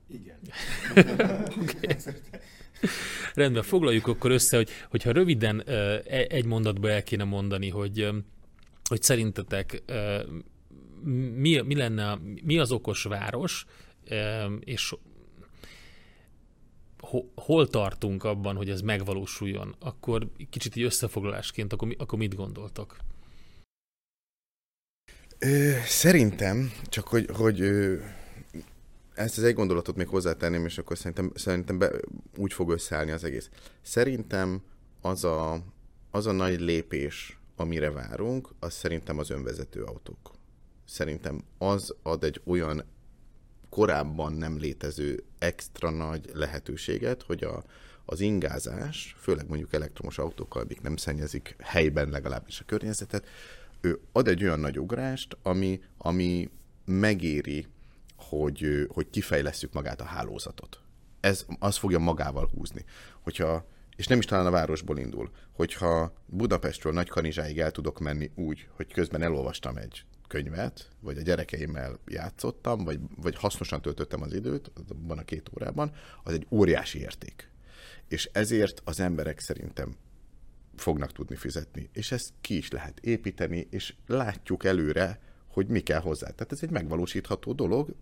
Igen. 0.07 0.39
okay. 1.61 1.95
Rendben, 3.33 3.63
foglaljuk 3.63 4.07
akkor 4.07 4.31
össze, 4.31 4.55
hogy, 4.55 4.69
hogyha 4.89 5.11
röviden 5.11 5.61
e, 5.65 6.01
egy 6.29 6.45
mondatba 6.45 6.89
el 6.89 7.03
kéne 7.03 7.23
mondani, 7.23 7.69
hogy, 7.69 8.09
hogy 8.89 9.01
szerintetek 9.01 9.83
mi, 11.35 11.61
mi 11.61 11.75
lenne, 11.75 12.19
mi 12.43 12.57
az 12.57 12.71
okos 12.71 13.03
város, 13.03 13.65
és 14.59 14.95
hol 17.35 17.67
tartunk 17.67 18.23
abban, 18.23 18.55
hogy 18.55 18.69
ez 18.69 18.81
megvalósuljon, 18.81 19.75
akkor 19.79 20.27
kicsit 20.49 20.75
így 20.75 20.83
összefoglalásként, 20.83 21.73
akkor, 21.73 21.95
akkor 21.97 22.19
mit 22.19 22.35
gondoltok? 22.35 22.97
Szerintem, 25.85 26.71
csak 26.89 27.07
hogy, 27.07 27.29
hogy 27.33 27.59
ezt 29.15 29.37
az 29.37 29.43
egy 29.43 29.53
gondolatot 29.53 29.95
még 29.95 30.07
hozzátenném, 30.07 30.65
és 30.65 30.77
akkor 30.77 30.97
szerintem, 30.97 31.31
szerintem 31.35 31.77
be, 31.77 31.91
úgy 32.37 32.53
fog 32.53 32.71
összeállni 32.71 33.11
az 33.11 33.23
egész. 33.23 33.49
Szerintem 33.81 34.61
az 35.01 35.23
a, 35.23 35.63
az 36.11 36.25
a 36.25 36.31
nagy 36.31 36.59
lépés, 36.59 37.39
amire 37.55 37.91
várunk, 37.91 38.49
az 38.59 38.73
szerintem 38.73 39.17
az 39.17 39.29
önvezető 39.29 39.83
autók. 39.83 40.31
Szerintem 40.85 41.43
az 41.57 41.95
ad 42.03 42.23
egy 42.23 42.41
olyan 42.45 42.83
korábban 43.69 44.33
nem 44.33 44.57
létező 44.57 45.23
extra 45.39 45.89
nagy 45.89 46.29
lehetőséget, 46.33 47.23
hogy 47.23 47.43
a, 47.43 47.63
az 48.05 48.19
ingázás, 48.19 49.15
főleg 49.19 49.47
mondjuk 49.47 49.73
elektromos 49.73 50.17
autókkal, 50.17 50.61
amik 50.61 50.81
nem 50.81 50.95
szennyezik 50.95 51.55
helyben 51.59 52.09
legalábbis 52.09 52.59
a 52.59 52.65
környezetet, 52.65 53.27
ő 53.81 53.99
ad 54.11 54.27
egy 54.27 54.43
olyan 54.43 54.59
nagy 54.59 54.79
ugrást, 54.79 55.37
ami, 55.43 55.81
ami 55.97 56.49
megéri 56.85 57.67
hogy, 58.15 58.87
hogy 58.87 59.09
kifejlesztjük 59.09 59.73
magát 59.73 60.01
a 60.01 60.05
hálózatot. 60.05 60.79
Ez 61.19 61.45
az 61.59 61.77
fogja 61.77 61.99
magával 61.99 62.49
húzni. 62.53 62.85
Hogyha, 63.21 63.67
és 63.95 64.07
nem 64.07 64.19
is 64.19 64.25
talán 64.25 64.45
a 64.45 64.51
városból 64.51 64.97
indul, 64.97 65.31
hogyha 65.51 66.13
Budapestről 66.25 66.93
Nagykanizsáig 66.93 67.59
el 67.59 67.71
tudok 67.71 67.99
menni 67.99 68.31
úgy, 68.35 68.67
hogy 68.71 68.93
közben 68.93 69.21
elolvastam 69.21 69.77
egy 69.77 70.05
könyvet, 70.27 70.89
vagy 70.99 71.17
a 71.17 71.21
gyerekeimmel 71.21 71.99
játszottam, 72.07 72.83
vagy, 72.83 72.99
vagy 73.15 73.35
hasznosan 73.35 73.81
töltöttem 73.81 74.21
az 74.21 74.33
időt, 74.33 74.71
van 74.87 75.17
a 75.17 75.23
két 75.23 75.49
órában, 75.53 75.91
az 76.23 76.33
egy 76.33 76.47
óriási 76.49 76.99
érték. 76.99 77.49
És 78.07 78.29
ezért 78.33 78.81
az 78.83 78.99
emberek 78.99 79.39
szerintem 79.39 79.95
fognak 80.75 81.11
tudni 81.11 81.35
fizetni. 81.35 81.89
És 81.93 82.11
ezt 82.11 82.33
ki 82.41 82.57
is 82.57 82.71
lehet 82.71 82.99
építeni, 82.99 83.67
és 83.69 83.93
látjuk 84.07 84.63
előre, 84.63 85.19
hogy 85.55 85.67
mi 85.67 85.79
kell 85.79 85.99
hozzá. 85.99 86.29
Tehát 86.29 86.51
ez 86.51 86.63
egy 86.63 86.69
megvalósítható 86.69 87.53
dolog, 87.53 87.95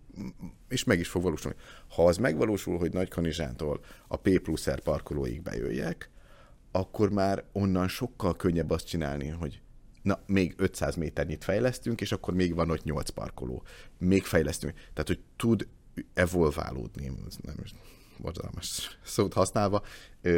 és 0.68 0.84
meg 0.84 0.98
is 0.98 1.08
fog 1.08 1.22
valósulni. 1.22 1.56
Ha 1.88 2.06
az 2.06 2.16
megvalósul, 2.16 2.78
hogy 2.78 2.92
Nagykanizsántól 2.92 3.80
a 4.06 4.16
P 4.16 4.38
plusz 4.38 4.70
R 4.70 4.80
parkolóig 4.80 5.42
bejöjjek, 5.42 6.10
akkor 6.70 7.10
már 7.10 7.44
onnan 7.52 7.88
sokkal 7.88 8.36
könnyebb 8.36 8.70
azt 8.70 8.86
csinálni, 8.86 9.28
hogy 9.28 9.60
na, 10.02 10.18
még 10.26 10.54
500 10.56 10.96
méternyit 10.96 11.44
fejlesztünk, 11.44 12.00
és 12.00 12.12
akkor 12.12 12.34
még 12.34 12.54
van 12.54 12.70
ott 12.70 12.84
8 12.84 13.08
parkoló. 13.08 13.62
Még 13.98 14.22
fejlesztünk. 14.22 14.72
Tehát, 14.74 15.06
hogy 15.06 15.20
tud 15.36 15.68
evolválódni, 16.14 17.12
nem 17.42 17.56
is 17.64 17.74
borzalmas 18.16 18.98
szót 19.02 19.32
használva, 19.32 19.82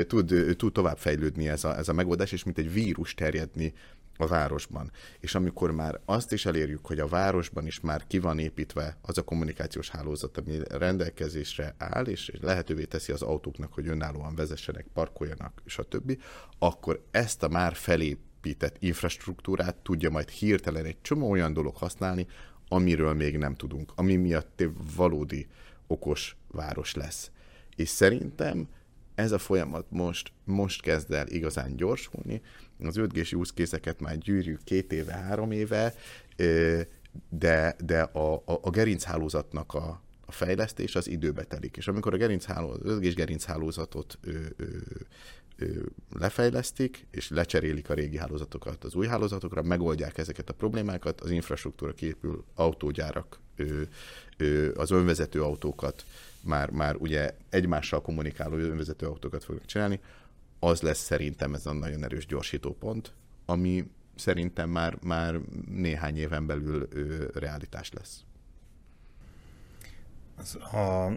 tud, 0.07 0.55
tud 0.57 0.73
tovább 0.73 0.99
fejlődni 0.99 1.49
ez 1.49 1.65
a, 1.65 1.77
ez 1.77 1.89
a 1.89 1.93
megoldás, 1.93 2.33
és 2.33 2.45
mint 2.45 2.59
egy 2.59 2.73
vírus 2.73 3.15
terjedni 3.15 3.73
a 4.19 4.27
városban. 4.27 4.91
És 5.21 5.35
amikor 5.35 5.71
már 5.71 6.01
azt 6.05 6.33
is 6.33 6.47
elérjük, 6.47 6.87
hogy 6.87 6.99
a 6.99 7.07
városban 7.07 7.67
is 7.67 7.81
már 7.81 8.07
ki 8.07 8.19
van 8.19 8.39
építve 8.39 8.99
az 9.03 9.19
a 9.19 9.23
kommunikációs 9.23 9.91
hálózat, 9.91 10.39
ami 10.39 10.59
rendelkezésre 10.69 11.75
áll, 11.79 12.05
és 12.05 12.33
lehetővé 12.41 12.85
teszi 12.85 13.13
az 13.13 13.23
autóknak, 13.23 13.73
hogy 13.73 13.89
önállóan 13.89 14.35
vezessenek, 14.35 14.87
parkoljanak, 14.93 15.63
stb., 15.67 16.23
akkor 16.59 17.05
ezt 17.11 17.43
a 17.43 17.49
már 17.49 17.75
felépített 17.75 18.77
infrastruktúrát 18.79 19.77
tudja 19.77 20.11
majd 20.11 20.29
hirtelen 20.29 20.85
egy 20.85 21.01
csomó 21.01 21.31
olyan 21.31 21.53
dolog 21.53 21.77
használni, 21.77 22.27
amiről 22.69 23.15
még 23.15 23.39
nem 23.39 23.55
tudunk, 23.55 23.93
ami 23.95 24.17
miatt 24.17 24.63
valódi 24.97 25.47
okos 25.87 26.37
város 26.51 26.95
lesz. 26.95 27.31
És 27.77 27.89
szerintem 27.89 28.69
ez 29.15 29.33
a 29.33 29.39
folyamat 29.39 29.87
most, 29.89 30.33
most 30.45 30.83
kezd 30.83 31.13
el 31.13 31.29
igazán 31.29 31.77
gyorsulni. 31.77 32.43
Az 32.85 32.95
5G-s 32.99 33.33
use 33.33 33.95
már 33.99 34.19
gyűrjük 34.19 34.65
két 34.65 34.93
éve, 34.93 35.13
három 35.13 35.51
éve, 35.51 35.95
de, 37.29 37.77
de 37.85 38.03
a, 38.03 38.35
a, 38.35 38.59
a 38.63 38.71
gerinchálózatnak 38.71 39.75
a, 39.75 40.03
a 40.27 40.33
fejlesztés 40.33 40.95
az 40.95 41.09
időbe 41.09 41.43
telik. 41.45 41.77
És 41.77 41.89
amikor 41.89 42.15
a 42.15 42.17
gerinchálózat, 42.17 42.83
az 42.83 42.91
5 42.91 43.15
gerinchálózatot 43.15 44.19
ő, 44.21 44.55
ő, 44.57 44.83
ő, 45.57 45.89
lefejlesztik, 46.13 47.07
és 47.11 47.29
lecserélik 47.29 47.91
a 47.91 47.95
régi 47.95 48.17
hálózatokat 48.17 48.85
az 48.85 48.95
új 48.95 49.07
hálózatokra, 49.07 49.63
megoldják 49.63 50.19
ezeket 50.19 50.49
a 50.49 50.55
problémákat, 50.55 51.21
az 51.21 51.31
infrastruktúra 51.31 51.93
képül, 51.93 52.45
autógyárak, 52.55 53.41
ő, 53.57 53.89
ő, 54.37 54.73
az 54.77 54.91
önvezető 54.91 55.43
autókat, 55.43 56.05
már, 56.41 56.71
már 56.71 56.97
ugye 56.97 57.37
egymással 57.51 58.03
kommunikáló 58.03 58.57
önvezető 58.57 59.07
autókat 59.07 59.45
fognak 59.45 59.65
csinálni, 59.65 60.01
az 60.67 60.81
lesz 60.81 60.99
szerintem 60.99 61.55
ez 61.55 61.67
a 61.67 61.73
nagyon 61.73 62.05
erős 62.05 62.27
gyorsítópont, 62.27 63.13
ami 63.45 63.91
szerintem 64.15 64.71
már, 64.71 64.99
már 65.03 65.41
néhány 65.69 66.17
éven 66.17 66.47
belül 66.47 66.89
ő, 66.93 67.31
realitás 67.35 67.93
lesz. 67.93 68.25
Az, 70.37 70.55
a 70.55 71.13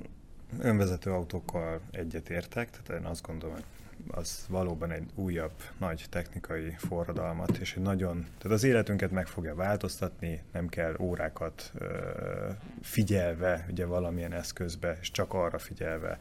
önvezető 0.59 1.11
autókkal 1.11 1.81
egyetértek, 1.91 2.69
tehát 2.69 3.01
én 3.01 3.09
azt 3.09 3.25
gondolom, 3.25 3.55
hogy 3.55 3.63
az 4.07 4.45
valóban 4.49 4.91
egy 4.91 5.09
újabb 5.15 5.53
nagy 5.77 6.05
technikai 6.09 6.75
forradalmat, 6.77 7.57
és 7.57 7.75
egy 7.75 7.83
nagyon, 7.83 8.25
tehát 8.37 8.57
az 8.57 8.63
életünket 8.63 9.11
meg 9.11 9.27
fogja 9.27 9.55
változtatni, 9.55 10.43
nem 10.51 10.67
kell 10.67 10.95
órákat 10.99 11.71
ö, 11.77 12.49
figyelve, 12.81 13.65
ugye 13.69 13.85
valamilyen 13.85 14.33
eszközbe, 14.33 14.97
és 15.01 15.11
csak 15.11 15.33
arra 15.33 15.57
figyelve 15.57 16.17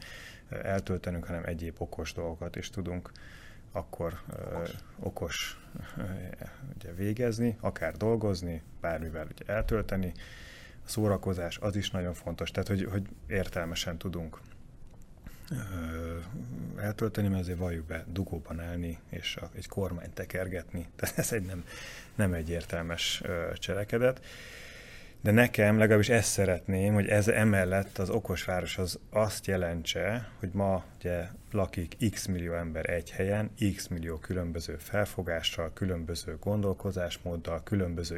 eltöltenünk, 0.49 1.25
hanem 1.25 1.43
egyéb 1.45 1.75
okos 1.77 2.13
dolgokat 2.13 2.55
is 2.55 2.69
tudunk 2.69 3.11
akkor 3.71 4.19
okos, 4.43 4.69
uh, 4.69 4.75
okos 4.99 5.59
uh, 5.97 6.05
ugye 6.75 6.93
végezni, 6.93 7.57
akár 7.59 7.97
dolgozni, 7.97 8.61
bármivel 8.81 9.27
ugye 9.31 9.53
eltölteni. 9.53 10.11
A 10.85 10.89
szórakozás 10.89 11.57
az 11.57 11.75
is 11.75 11.91
nagyon 11.91 12.13
fontos, 12.13 12.51
tehát 12.51 12.67
hogy, 12.67 12.83
hogy 12.83 13.07
értelmesen 13.27 13.97
tudunk 13.97 14.39
uh, 15.51 15.57
eltölteni, 16.83 17.27
mert 17.27 17.41
azért 17.41 17.57
valljuk 17.57 17.85
be 17.85 18.05
dugóban 18.07 18.59
állni, 18.59 18.99
és 19.09 19.35
a, 19.35 19.49
egy 19.55 19.67
kormányt 19.67 20.13
tekergetni, 20.13 20.87
tehát 20.95 21.17
ez 21.17 21.31
egy 21.31 21.45
nem, 21.45 21.65
nem 22.15 22.33
egy 22.33 22.49
értelmes 22.49 23.21
uh, 23.21 23.53
cselekedet. 23.53 24.19
Uh, 24.19 24.25
de 25.21 25.31
nekem 25.31 25.77
legalábbis 25.77 26.09
ezt 26.09 26.31
szeretném, 26.31 26.93
hogy 26.93 27.07
ez 27.07 27.27
emellett 27.27 27.97
az 27.97 28.09
okos 28.09 28.43
város 28.43 28.77
az 28.77 28.99
azt 29.09 29.47
jelentse, 29.47 30.29
hogy 30.39 30.49
ma 30.53 30.83
ugye 30.97 31.27
lakik 31.51 31.95
x 32.11 32.25
millió 32.25 32.53
ember 32.53 32.89
egy 32.89 33.11
helyen, 33.11 33.51
x 33.75 33.87
millió 33.87 34.17
különböző 34.17 34.75
felfogással, 34.77 35.73
különböző 35.73 36.37
gondolkozásmóddal, 36.39 37.63
különböző 37.63 38.17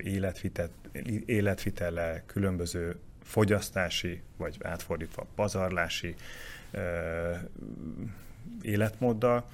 életvitellel, 1.26 2.24
különböző 2.26 2.96
fogyasztási, 3.24 4.22
vagy 4.38 4.58
átfordítva 4.62 5.28
pazarlási 5.36 6.16
ö, 6.72 7.34
életmóddal, 8.62 9.46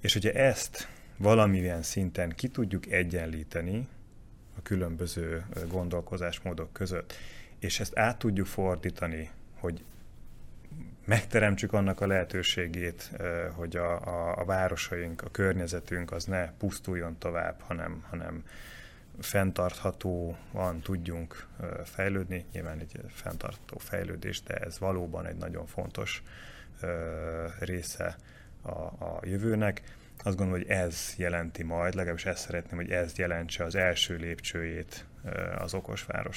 és 0.00 0.14
ugye 0.14 0.32
ezt 0.32 0.88
valamilyen 1.16 1.82
szinten 1.82 2.30
ki 2.30 2.48
tudjuk 2.48 2.86
egyenlíteni, 2.86 3.88
különböző 4.68 5.44
gondolkozásmódok 5.68 6.72
között, 6.72 7.14
és 7.58 7.80
ezt 7.80 7.98
át 7.98 8.18
tudjuk 8.18 8.46
fordítani, 8.46 9.30
hogy 9.60 9.84
megteremtsük 11.04 11.72
annak 11.72 12.00
a 12.00 12.06
lehetőségét, 12.06 13.10
hogy 13.52 13.76
a, 13.76 14.06
a, 14.06 14.38
a 14.38 14.44
városaink, 14.44 15.22
a 15.22 15.30
környezetünk 15.30 16.12
az 16.12 16.24
ne 16.24 16.52
pusztuljon 16.52 17.18
tovább, 17.18 17.60
hanem, 17.60 18.04
hanem 18.10 18.44
fenntarthatóan 19.20 20.80
tudjunk 20.82 21.46
fejlődni. 21.84 22.44
Nyilván 22.52 22.78
egy 22.78 23.00
fenntartható 23.08 23.78
fejlődés, 23.78 24.42
de 24.42 24.54
ez 24.54 24.78
valóban 24.78 25.26
egy 25.26 25.36
nagyon 25.36 25.66
fontos 25.66 26.22
része 27.58 28.16
a, 28.62 28.70
a 29.04 29.20
jövőnek 29.22 29.82
azt 30.28 30.36
gondolom, 30.36 30.62
hogy 30.62 30.70
ez 30.70 31.14
jelenti 31.16 31.62
majd, 31.62 31.94
legalábbis 31.94 32.24
ezt 32.24 32.44
szeretném, 32.44 32.78
hogy 32.78 32.90
ez 32.90 33.16
jelentse 33.16 33.64
az 33.64 33.74
első 33.74 34.16
lépcsőjét 34.16 35.06
az 35.58 35.74
okos 35.74 36.04
város. 36.04 36.36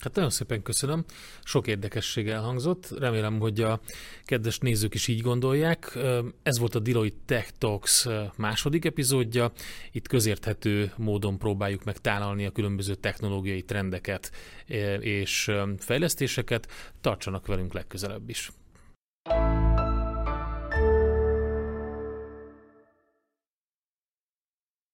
Hát 0.00 0.14
nagyon 0.14 0.30
szépen 0.30 0.62
köszönöm. 0.62 1.04
Sok 1.44 1.66
érdekesség 1.66 2.28
elhangzott. 2.28 2.98
Remélem, 2.98 3.38
hogy 3.38 3.60
a 3.60 3.80
kedves 4.24 4.58
nézők 4.58 4.94
is 4.94 5.08
így 5.08 5.20
gondolják. 5.20 5.98
Ez 6.42 6.58
volt 6.58 6.74
a 6.74 6.78
Deloitte 6.78 7.16
Tech 7.26 7.50
Talks 7.58 8.06
második 8.36 8.84
epizódja. 8.84 9.52
Itt 9.92 10.08
közérthető 10.08 10.92
módon 10.96 11.38
próbáljuk 11.38 11.84
meg 11.84 11.98
tálalni 11.98 12.46
a 12.46 12.50
különböző 12.50 12.94
technológiai 12.94 13.62
trendeket 13.62 14.30
és 15.00 15.50
fejlesztéseket. 15.78 16.68
Tartsanak 17.00 17.46
velünk 17.46 17.72
legközelebb 17.72 18.28
is. 18.28 18.50